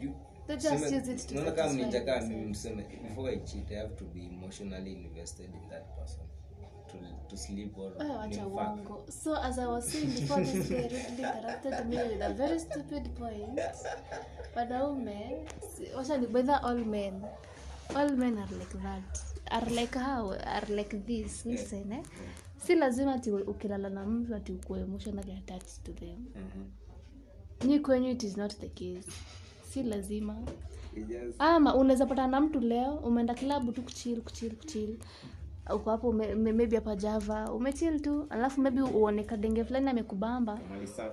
You, 0.00 0.14
they 0.46 0.56
just 0.56 0.68
tuseme- 0.74 0.96
use 1.00 1.12
it 1.12 1.26
to 1.26 1.34
unaona 1.34 1.52
kama 1.52 1.72
nijakaa 1.72 2.20
mimi 2.20 2.46
mseme 2.46 2.82
before 3.08 3.32
I 3.32 3.38
cheat 3.38 3.70
I 3.70 3.76
have 3.76 3.94
to 3.94 4.04
be 4.04 4.20
emotionally 4.26 4.92
invested 4.92 5.54
in 5.54 5.68
that 5.70 5.96
person. 5.96 6.20
To 6.90 6.98
to 7.28 7.36
sleep 7.36 7.78
or 7.78 7.92
oh, 7.98 8.16
wacha 8.16 8.46
uongo. 8.46 9.04
So 9.22 9.36
as 9.36 9.58
i 9.58 9.66
was 9.66 9.92
saying 9.92 10.20
before 10.20 10.44
this 10.44 10.68
guy 10.68 10.82
rudely 10.82 11.24
interrupted 11.24 11.86
me 11.88 11.96
with 11.96 12.22
a 12.22 12.32
very 12.34 12.60
stupid 12.60 13.14
point. 13.14 13.60
Wanaume 14.56 15.46
wacha 15.96 16.18
ni 16.18 16.26
whether 16.26 16.60
all 16.62 16.84
men 16.84 17.22
all 17.94 18.16
men 18.16 18.38
are 18.38 18.54
like 18.58 18.78
that. 18.82 19.20
Are 19.50 19.70
like 19.70 19.98
how? 19.98 20.32
Are 20.32 20.74
like 20.74 20.96
this 21.06 21.46
listen 21.46 21.92
eh 21.92 22.02
si 22.66 22.74
lazima 22.74 23.14
ati 23.14 23.30
ukilala 23.30 23.88
na 23.90 24.06
mtu 24.06 24.34
ati 24.34 24.52
ukuwe 24.52 24.80
emotionally 24.80 25.32
attached 25.32 25.82
to 25.84 25.92
them. 25.92 26.18
Mm 26.18 26.50
-hmm. 26.54 27.66
ni 27.68 27.80
kwenyu 27.80 28.10
it 28.10 28.22
is 28.22 28.36
not 28.36 28.56
the 28.60 28.68
case 28.68 29.10
si 29.76 29.82
lazima. 29.82 30.36
Ama 31.38 31.74
unaweza 31.74 32.06
patana 32.06 32.28
na 32.28 32.40
mtu 32.40 32.60
leo 32.60 32.94
umeenda 32.94 33.34
klabu 33.34 33.72
tu 33.72 33.82
kuchil 33.82 34.20
kuchil 34.20 34.56
kuchil 34.56 34.96
uko 35.74 35.90
hapo 35.90 36.12
maybe 36.12 36.76
hapa 36.76 36.96
java. 36.96 37.52
Umechil 37.52 38.00
tu 38.00 38.26
alafu 38.30 38.60
maybe 38.60 38.82
uone 38.82 39.24
kadenge 39.24 39.64
fulani 39.64 39.88
amekubamba. 39.90 40.58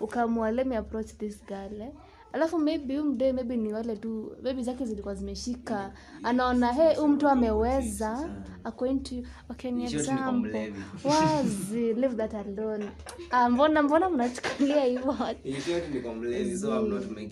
Ukamwalemi 0.02 0.76
approach 0.76 1.08
this 1.08 1.46
girl 1.46 1.82
eh. 1.82 1.92
Alafu 2.34 2.58
maybe 2.60 2.98
huyu 2.98 3.12
mdee 3.14 3.32
maybe 3.32 3.58
ni 3.58 3.74
wale 3.74 3.96
tu 3.96 4.32
maybe 4.44 4.64
zake 4.64 4.86
zilikuwa 4.86 5.16
zimeshika. 5.16 5.92
Anaona 6.24 6.74
he 6.74 6.96
huyu 6.96 7.08
mtu 7.08 7.28
ameweza 7.28 8.30
according 8.64 9.00
to 9.00 9.16
okay 9.50 9.72
ni 9.72 9.84
example. 10.00 10.74
wazi 11.04 11.94
leave 11.94 12.16
that 12.16 12.34
alone. 12.34 12.90
Ah, 13.32 13.50
mbona 13.50 13.84
mbona 13.84 14.10
mnachukulia 14.10 14.84
hivyo? 14.86 15.16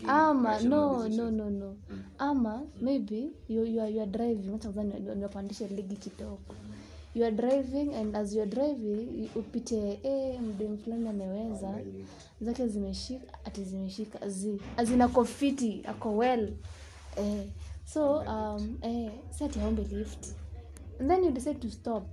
Ama 0.10 0.60
no 0.70 1.08
no 1.18 1.32
no 1.32 1.50
no. 1.50 1.76
Ama 2.18 2.62
maybe 2.82 3.30
you, 3.50 3.66
you, 3.66 3.82
are, 3.82 3.92
you 3.92 4.02
are 4.02 4.12
driving 4.12 4.50
wacha 4.52 4.70
kwanza 4.70 5.00
ni- 5.00 5.16
niwapandishe 5.16 5.68
ligi 5.68 5.96
kidogo 5.96 6.40
you 7.16 7.24
are 7.26 7.32
driving 7.32 7.94
and 7.94 8.16
as 8.16 8.34
you 8.36 8.42
are 8.42 8.50
driving 8.50 9.30
upite 9.36 10.00
eh, 10.04 10.42
mdem 10.42 10.78
fulani 10.78 11.08
ameweza. 11.10 11.80
Zake 12.42 12.68
zimeshika 12.68 13.34
ati 13.46 13.64
zimeshika 13.64 14.30
zi 14.30 14.62
azina 14.78 15.08
kofiti 15.08 15.82
ako 15.86 16.18
well. 16.18 16.54
Eh, 17.18 17.44
so 17.86 18.16
um, 18.18 18.78
eh, 18.82 19.12
sati 19.30 19.60
aombe 19.60 19.84
lift. 19.84 20.28
And 21.00 21.10
then 21.10 21.24
you 21.24 21.32
decide 21.32 21.60
to 21.62 21.70
stop. 21.72 22.04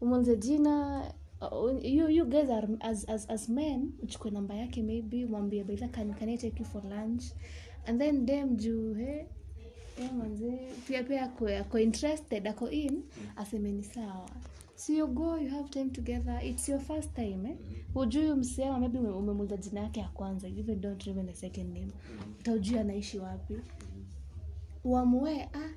Umwanze 0.00 0.36
jina 0.36 1.02
uh, 1.40 1.78
you, 1.82 2.08
you 2.08 2.24
guys 2.24 2.50
are 2.50 2.68
as, 2.80 3.04
as, 3.04 3.26
as 3.30 3.48
men 3.48 3.92
uchukue 4.02 4.30
namba 4.30 4.54
yake 4.54 4.82
maybe 4.82 5.26
mwambie 5.26 5.64
baidha 5.64 5.88
can, 5.88 6.14
can 6.14 6.28
I 6.28 6.36
take 6.36 6.58
you 6.58 6.64
for 6.64 6.82
lunch? 6.84 7.24
And 7.86 8.00
then 8.00 8.26
dem 8.26 8.56
juu 8.56 8.94
he 8.94 9.26
manze. 10.08 10.58
Pia 10.88 11.02
pia 11.04 11.22
ako, 11.24 11.48
ako 11.48 11.78
interested 11.78 12.46
ako 12.46 12.68
in. 12.70 13.02
Asemeni 13.36 13.84
sawa. 13.84 14.30
So 14.76 14.92
you 14.92 15.06
go 15.06 15.36
you 15.36 15.50
have 15.50 15.70
time 15.70 15.90
together. 15.90 16.40
It's 16.42 16.68
your 16.68 16.80
first 16.80 17.14
time 17.14 17.48
eh? 17.50 17.56
ujui 17.94 18.34
msema 18.34 18.78
maybe 18.78 18.98
ume- 18.98 19.08
umemuuliza 19.10 19.56
jina 19.56 19.80
yake 19.80 20.00
ya 20.00 20.08
kwanza. 20.08 20.48
You 20.48 20.58
even 20.58 20.80
don't 20.80 21.02
remember 21.02 21.34
the 21.34 21.40
second 21.40 21.72
name. 21.74 21.92
Utaujui 22.40 22.78
anaishi 22.78 23.18
wapi. 23.18 23.54
Uamue 24.84 25.42
ah 25.52 25.70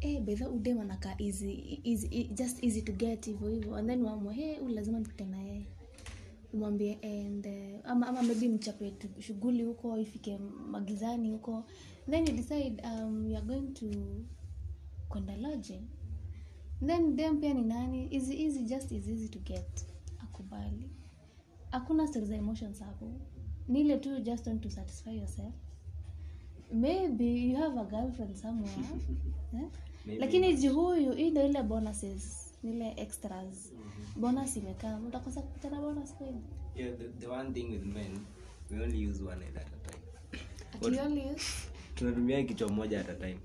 eh 0.00 0.20
bedha 0.20 0.48
easy, 1.18 1.80
easy, 1.84 2.06
e- 2.10 2.30
just 2.34 2.62
easy 2.64 2.82
to 2.82 2.92
get 2.92 3.26
hivyo 3.26 3.48
hivyo. 3.48 3.76
And 3.76 3.88
then 3.88 4.02
uamue 4.02 4.34
hey, 4.34 4.56
lazima 4.68 4.98
nikute 4.98 5.24
na 5.24 5.42
yeye. 5.42 5.66
Umwambie 6.52 6.98
and 7.02 7.46
uh, 7.46 7.90
ama, 7.90 8.06
ama 8.08 8.22
maybe 8.22 8.48
mchape 8.48 8.92
shughuli 9.20 9.62
huko 9.64 9.98
ifike 9.98 10.38
magizani 10.70 11.30
huko 11.30 11.64
then 12.10 12.26
you 12.26 12.32
decide 12.32 12.80
um, 12.84 13.26
you 13.30 13.36
are 13.36 13.46
going 13.46 13.72
to 13.74 13.86
kwenda 15.08 15.36
lodging. 15.36 15.82
Then 16.86 17.16
dem 17.16 17.40
pia 17.40 17.54
ni 17.54 17.62
nani 17.62 18.08
is 18.10 18.30
easy 18.30 18.64
just 18.64 18.92
is 18.92 19.08
easy 19.08 19.28
to 19.28 19.38
get. 19.38 19.84
Akubali 20.22 20.90
hakuna 21.70 22.06
stori 22.06 22.26
za 22.26 22.36
emotions 22.36 22.80
hapo. 22.80 23.12
Ni 23.68 23.80
ile 23.80 23.96
tu 23.98 24.20
just 24.20 24.46
want 24.46 24.62
to 24.62 24.70
satisfy 24.70 25.10
yourself. 25.10 25.54
Maybe 26.72 27.24
you 27.24 27.56
have 27.56 27.78
a 27.80 27.84
girlfriend 27.84 28.36
somewhere 28.36 28.72
eh? 29.54 29.68
lakini 30.18 30.54
ji 30.56 30.68
huyu 30.68 31.12
hii 31.12 31.30
ndo 31.30 31.46
ile 31.46 31.62
bonuses 31.62 32.50
nile 32.62 32.92
extras. 32.96 33.72
Bonus 34.16 34.56
imekaa. 34.56 34.98
Utakosa 35.08 35.42
kupitana 35.42 35.80
bonus 35.80 36.14
kweli? 36.14 36.40
Yeah, 36.76 36.96
the, 36.98 37.08
the 37.08 37.26
one 37.26 37.52
thing 37.52 37.64
with 37.70 37.84
men, 37.84 38.18
we 38.70 38.82
only 38.82 39.06
use 39.10 39.22
one 39.22 39.44
head 39.44 39.56
at 39.56 39.66
a 39.66 39.90
time. 39.90 41.04
Only 41.04 41.20
use- 41.20 41.68
tunatumia 41.94 42.42
kichwa 42.42 42.68
moja 42.68 43.00
at 43.00 43.08
a 43.08 43.14
time. 43.14 43.38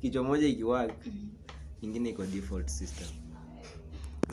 Kichwa 0.00 0.24
moja 0.24 0.46
ikiwork 0.46 1.06
ingine 1.82 2.10
iko 2.10 2.26
default 2.26 2.68
system. 2.68 3.08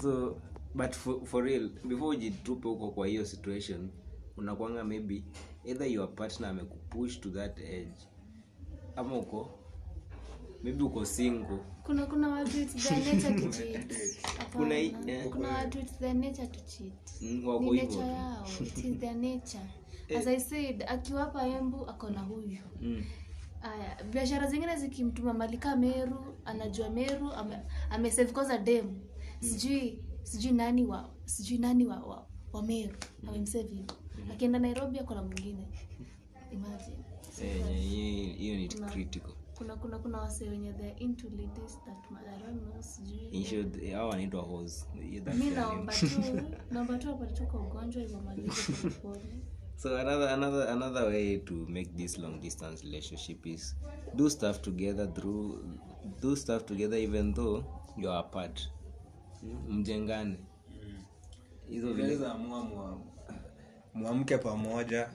So 0.02 0.38
but 0.76 0.94
for, 0.96 1.26
for 1.26 1.44
real 1.44 1.70
before 1.84 2.18
ujitupe 2.18 2.68
huko 2.68 2.92
kwa 2.92 3.08
hiyo 3.08 3.26
situation 3.26 3.90
unakwanga 4.38 4.84
maybe 4.84 5.24
either 5.64 5.88
your 5.92 6.16
partner 6.16 6.50
amekupush 6.50 7.20
to 7.20 7.30
that 7.30 7.60
edge 7.60 8.08
ama 8.96 9.18
uko 9.18 9.60
maybe 10.64 10.84
uko 10.84 11.06
single. 11.06 11.60
Kuna 11.84 12.06
kuna 12.06 12.28
watu 12.30 12.62
it's 12.62 12.76
their 12.76 13.14
nature 13.16 13.40
to 13.42 13.50
cheat. 13.50 13.94
Kuna 14.58 14.80
eh. 14.80 15.30
kuna 15.32 15.48
watu 15.50 15.80
it's 15.80 16.00
their 16.00 16.14
nature 16.16 16.48
to 16.48 16.60
cheat. 16.60 17.22
Mm, 17.22 17.48
wako 17.48 17.74
hivyo 17.74 18.02
yao. 18.02 18.48
It 18.62 18.78
is 18.78 19.00
their 19.00 19.16
nature 19.16 19.70
as 20.18 20.28
i 20.28 20.40
said 20.40 20.84
akiwapa 20.88 21.48
embu 21.48 21.90
akona 21.90 22.20
huyu. 22.22 22.58
Mm. 22.82 23.04
Uh, 23.64 24.06
biashara 24.12 24.48
zingine 24.48 24.76
zikimtuma 24.78 25.34
malika 25.34 25.76
meru 25.76 26.36
anajua 26.46 26.90
meru 26.90 27.32
ame, 27.32 27.58
amesave 27.90 28.32
kwanza 28.32 28.58
dem 28.58 29.00
sijui 29.40 30.00
sijui 30.24 30.52
nani 30.52 30.86
wa 30.86 31.10
sijui 31.26 31.58
nani 31.58 31.86
wa, 31.86 31.96
wa, 32.00 32.28
wa 32.54 32.64
meru. 32.64 32.96
Amemsave 33.28 33.68
hivyo 33.70 33.96
akienda 34.34 34.60
nairobi 34.60 35.00
akona 35.00 35.24
mwingine. 35.24 35.68
Imagine. 36.52 36.98
Eh, 37.44 37.66
hiyo- 37.90 38.34
ni 38.58 38.68
critical. 38.68 39.32
kuna 39.58 39.76
kuna 39.76 40.00
kuna 40.00 40.18
wase 40.18 40.50
wenye 40.50 40.74
they're 40.74 40.96
into 41.04 41.30
ladies 41.30 41.80
that 41.86 42.12
ma- 42.12 42.20
I 42.20 42.40
don't 42.40 42.62
sijui. 42.84 43.30
Eh, 43.84 43.94
hao 43.94 44.10
wanaitwa 44.10 44.44
that's 45.22 45.38
mi 45.38 45.50
naomba 45.50 45.94
tu 45.94 46.06
naomba 46.72 46.98
tu 46.98 47.08
kwa 47.46 47.60
ugonjwa 47.60 48.02
hivyo 48.02 48.20
malize 48.22 48.72
polepole 48.72 49.22
so 49.76 49.98
another 49.98 50.30
another 50.30 50.68
another 50.68 51.06
way 51.06 51.38
to 51.38 51.66
make 51.70 51.98
this 51.98 52.18
long 52.18 52.40
distance 52.40 52.84
relationship 52.84 53.46
is 53.48 53.76
do 54.16 54.30
stuff 54.30 54.62
together 54.62 55.08
through 55.08 55.60
do 56.22 56.36
stuff 56.36 56.66
together 56.66 56.98
even 56.98 57.34
though 57.34 57.64
you 57.98 58.10
are 58.10 58.20
apart. 58.20 58.70
Mjengane. 59.70 60.38
Hizo 61.70 61.94
mwamke 63.94 64.38
pamoja. 64.38 65.10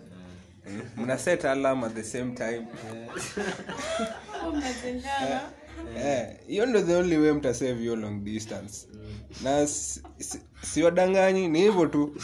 Mna 0.97 1.19
set 1.19 1.45
alarm 1.45 1.85
at 1.85 1.95
the 1.95 2.05
same 2.05 2.35
time 2.35 2.67
hiyo 6.47 6.67
ndo 6.67 6.83
the 6.83 6.97
only 6.97 7.17
way 7.19 7.33
mtasave 7.33 7.75
hiyo 7.81 7.97
long 7.97 8.25
distance. 8.25 8.89
Na 9.43 9.67
si- 9.67 10.03
si- 10.19 10.41
siwadanganyi 10.63 11.49
ni 11.49 11.59
hivyo 11.61 11.87
tu. 11.87 12.17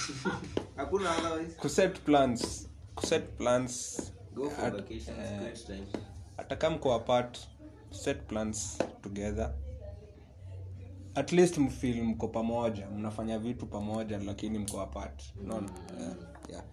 Kuset 1.60 2.00
plans 2.00 2.68
kuset 2.94 3.24
plans. 3.36 4.00
Go 4.34 4.50
At- 4.62 4.90
eh, 4.90 5.82
hata 6.36 6.56
kama 6.56 6.76
mko 6.76 6.94
apart 6.94 7.38
set 7.90 8.22
plans 8.26 8.78
together. 9.02 9.54
At 11.14 11.32
least 11.32 11.58
mfil 11.58 12.02
mko 12.04 12.28
pamoja 12.28 12.90
mnafanya 12.90 13.38
vitu 13.38 13.66
pamoja 13.66 14.18
lakini 14.18 14.58
mko 14.58 14.80
apart. 14.80 15.22
Unaona? 15.42 15.68
Eh, 16.00 16.08
yeah. 16.50 16.64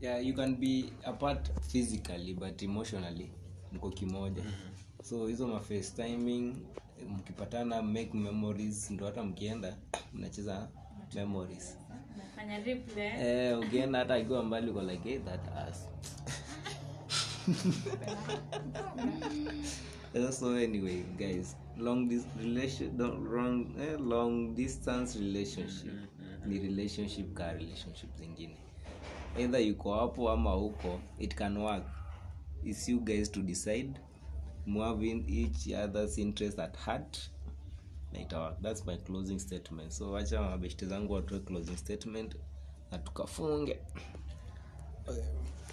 yeah 0.00 0.26
you 0.26 0.34
can 0.34 0.56
be 0.56 0.84
apart 1.04 1.50
physically 1.68 2.34
but 2.34 2.62
emotionally 2.62 3.30
mko 3.72 3.90
kimoja 3.90 4.42
so 5.04 5.26
hizo 5.26 5.46
mafacetiming 5.48 6.54
mkipatana 7.16 7.82
make 7.82 8.10
memories 8.14 8.90
ndo 8.90 9.06
hata 9.06 9.22
mkienda 9.24 9.76
mnacheza 10.14 10.68
memories. 11.14 11.76
Eh, 12.96 13.58
ukienda 13.58 13.98
hata 13.98 14.14
akiwa 14.14 14.42
mbali 14.44 14.70
uko 14.70 14.82
like 14.82 15.08
hey, 15.08 15.18
that 15.18 15.48
ass 15.48 15.88
so 20.38 20.56
anyway 20.56 21.02
guys. 21.18 21.56
Long 21.78 22.08
dis 22.08 22.24
relation 22.38 22.96
don't 22.96 23.28
wrong 23.28 23.66
eh, 23.80 24.00
long 24.00 24.54
distance 24.54 25.18
relationship. 25.18 25.92
Ni 26.46 26.58
relationship 26.58 27.34
ka 27.34 27.52
relationship 27.52 28.16
zingine. 28.16 28.56
Either 29.38 29.60
yuko 29.60 29.94
hapo 29.94 30.30
ama 30.30 30.50
huko 30.50 31.00
it 31.18 31.34
can 31.34 31.56
work. 31.56 31.84
Is 32.64 32.88
you 32.88 33.00
guys 33.00 33.30
to 33.32 33.40
decide 33.42 34.00
moving 34.66 35.24
each 35.28 35.72
other's 35.72 36.18
interest 36.18 36.58
at 36.58 36.76
heart. 36.76 37.18
Na 38.12 38.20
itawork 38.20 38.62
that's 38.62 38.86
my 38.86 38.96
closing 38.96 39.38
statement. 39.38 39.92
So 39.92 40.10
wacha 40.12 40.40
mabeshte 40.40 40.86
zangu 40.86 41.12
watoe 41.12 41.38
closing 41.40 41.76
statement 41.76 42.34
na 42.92 42.98
tukafunge. 42.98 43.78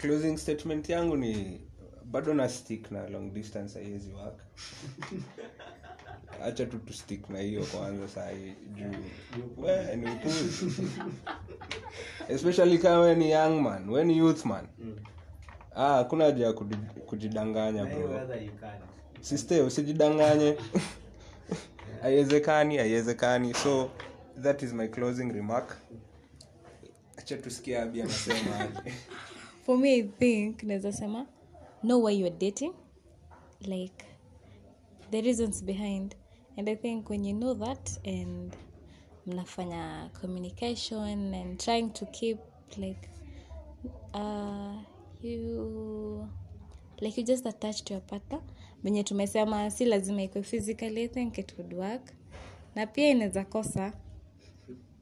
Closing 0.01 0.37
statement 0.37 0.89
yangu 0.89 1.17
ni 1.17 1.61
bado 2.05 2.33
na 2.33 2.49
stick 2.49 2.91
na 2.91 3.09
long 3.09 3.33
distance 3.33 3.79
haiwezi 3.79 4.13
work. 4.13 4.39
Acha 6.43 6.65
tu 6.65 6.77
tu 6.79 6.93
stick 6.93 7.29
na 7.29 7.39
hiyo 7.39 7.65
kwanza 7.65 8.07
sahii 8.07 8.53
juu. 8.75 8.91
We 9.57 9.95
ni 9.95 10.11
upuzi 10.11 10.65
especially 12.29 12.77
kama 12.77 12.99
we 12.99 13.15
ni 13.15 13.31
young 13.31 13.61
man. 13.61 13.89
We 13.89 14.03
ni 14.03 14.17
youth 14.17 14.45
man 14.45 14.67
ah 15.75 15.93
hakuna 15.95 16.23
haja 16.25 16.45
ya 16.45 16.53
kujidanganya 17.05 17.85
bro. 17.85 18.19
Siste 19.21 19.61
usijidanganye. 19.61 20.57
Haiwezekani 22.01 22.77
haiwezekani. 22.77 23.53
So 23.53 23.89
that 24.41 24.63
is 24.63 24.73
my 24.73 24.87
closing 24.87 25.31
remark. 25.31 25.77
Acha 27.17 27.37
tusikia 27.37 27.83
abi 27.83 28.01
anasema 28.01 28.71
for 29.65 29.77
me 29.77 29.93
i 29.93 30.03
think 30.03 30.63
naweza 30.63 30.93
sema 30.93 31.25
know 31.81 32.03
why 32.05 32.19
you're 32.19 32.37
dating. 32.37 32.73
Like 33.61 34.05
the 35.11 35.21
reasons 35.21 35.63
behind. 35.63 36.15
And 36.57 36.69
i 36.69 36.75
think 36.75 37.09
when 37.09 37.25
you 37.25 37.37
know 37.37 37.55
that 37.55 38.07
and 38.07 38.55
mnafanya 39.27 40.09
communication 40.21 41.33
and 41.33 41.59
trying 41.59 41.89
to 41.89 42.05
keep 42.05 42.37
like 42.77 43.09
uh, 44.13 44.73
you 45.23 46.27
like 46.99 47.17
you 47.21 47.23
just 47.27 47.45
attach 47.45 47.83
to 47.83 47.93
your 47.93 48.03
partner 48.03 48.41
venye 48.83 49.03
tumesema 49.03 49.71
si 49.71 49.85
lazima 49.85 50.23
iko 50.23 50.43
physically 50.43 51.03
i 51.03 51.07
think 51.07 51.37
it 51.37 51.57
would 51.57 51.73
work 51.73 52.13
na 52.75 52.87
pia 52.87 53.09
inaweza 53.09 53.45
kosa 53.45 53.93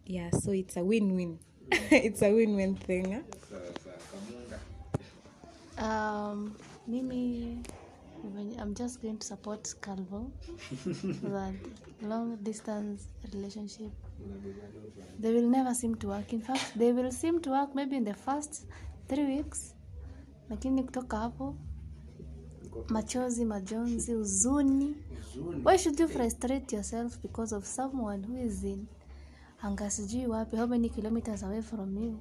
yeah 0.05 0.31
so 0.31 0.53
it's 0.53 0.77
a 0.77 0.81
win-win 0.83 1.37
it's 2.05 2.23
a 2.23 2.29
win-win 2.29 2.75
thing 2.75 3.05
huh? 3.07 3.23
Um, 5.83 6.53
mimi 6.87 7.57
I'm 8.61 8.73
just 8.75 9.01
going 9.01 9.17
to 9.17 9.27
support 9.27 9.75
Calvo 9.81 10.31
that 11.23 11.53
long 12.01 12.37
distance 12.43 13.07
relationship 13.33 13.91
they 15.19 15.33
will 15.33 15.49
never 15.49 15.73
seem 15.73 15.95
to 15.95 16.07
work. 16.07 16.33
In 16.33 16.41
fact, 16.41 16.77
they 16.77 16.91
will 16.91 17.11
seem 17.11 17.41
to 17.41 17.49
work 17.51 17.75
maybe 17.75 17.95
in 17.97 18.03
the 18.03 18.13
first 18.13 18.65
three 19.07 19.25
weeks, 19.25 19.73
lakini 20.49 20.83
kutoka 20.83 21.17
hapo 21.17 21.55
machozi, 22.89 23.45
majonzi, 23.45 24.13
huzuni. 24.19 24.95
Why 25.65 25.77
should 25.77 25.99
you 25.99 26.07
frustrate 26.07 26.75
yourself 26.75 27.21
because 27.21 27.55
of 27.55 27.65
someone 27.65 28.27
who 28.27 28.37
is 28.45 28.63
in 28.63 28.85
anga 29.61 29.89
sijui 29.89 30.27
wapi, 30.27 30.55
how 30.57 30.67
many 30.67 30.89
kilometers 30.89 31.43
away 31.43 31.61
from 31.61 31.97
you? 31.97 32.17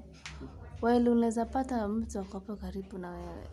well 0.82 1.08
unaweza 1.08 1.44
pata 1.46 1.88
mtu 1.88 2.18
ako 2.18 2.40
karibu 2.40 2.98
na 2.98 3.10
wewe. 3.10 3.48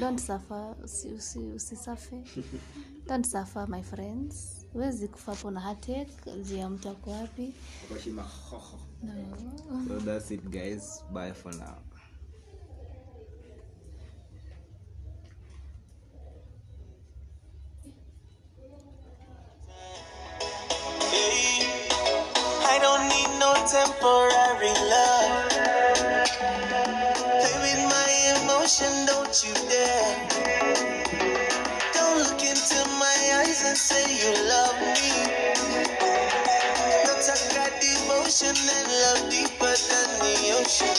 Don't 0.00 0.18
suffer, 0.20 0.74
usi, 0.84 1.08
usi, 1.08 1.38
usisafe. 1.38 2.22
Don't 3.08 3.26
suffer 3.26 3.68
my 3.68 3.82
friends. 3.82 4.66
Huwezi 4.72 5.08
kufa 5.08 5.34
hapo 5.34 5.50
na 5.50 5.60
heartache 5.60 6.08
juu 6.48 6.56
ya 6.56 6.70
mtu 6.70 6.88
ako 6.88 7.10
wapi. 7.10 7.54
No. 9.02 9.12
so 9.88 10.00
that's 10.00 10.30
it 10.30 10.42
guys 10.50 11.04
bye 11.12 11.32
for 11.34 11.54
now 11.54 11.74
temporary 23.76 24.72
love. 24.88 25.52
Play 27.28 27.56
with 27.64 27.82
my 27.92 28.10
emotion, 28.36 28.92
don't 29.06 29.36
you 29.44 29.52
dare. 29.68 30.16
Don't 31.92 32.16
look 32.24 32.40
into 32.40 32.80
my 33.04 33.18
eyes 33.40 33.60
and 33.68 33.76
say 33.76 34.04
you 34.22 34.32
love 34.48 34.76
me. 34.96 35.12
Not 37.04 37.20
I 37.34 37.38
got 37.56 37.72
devotion 37.84 38.56
and 38.76 38.88
love 39.04 39.22
deeper 39.30 39.74
than 39.90 40.08
the 40.24 40.36
ocean. 40.60 40.96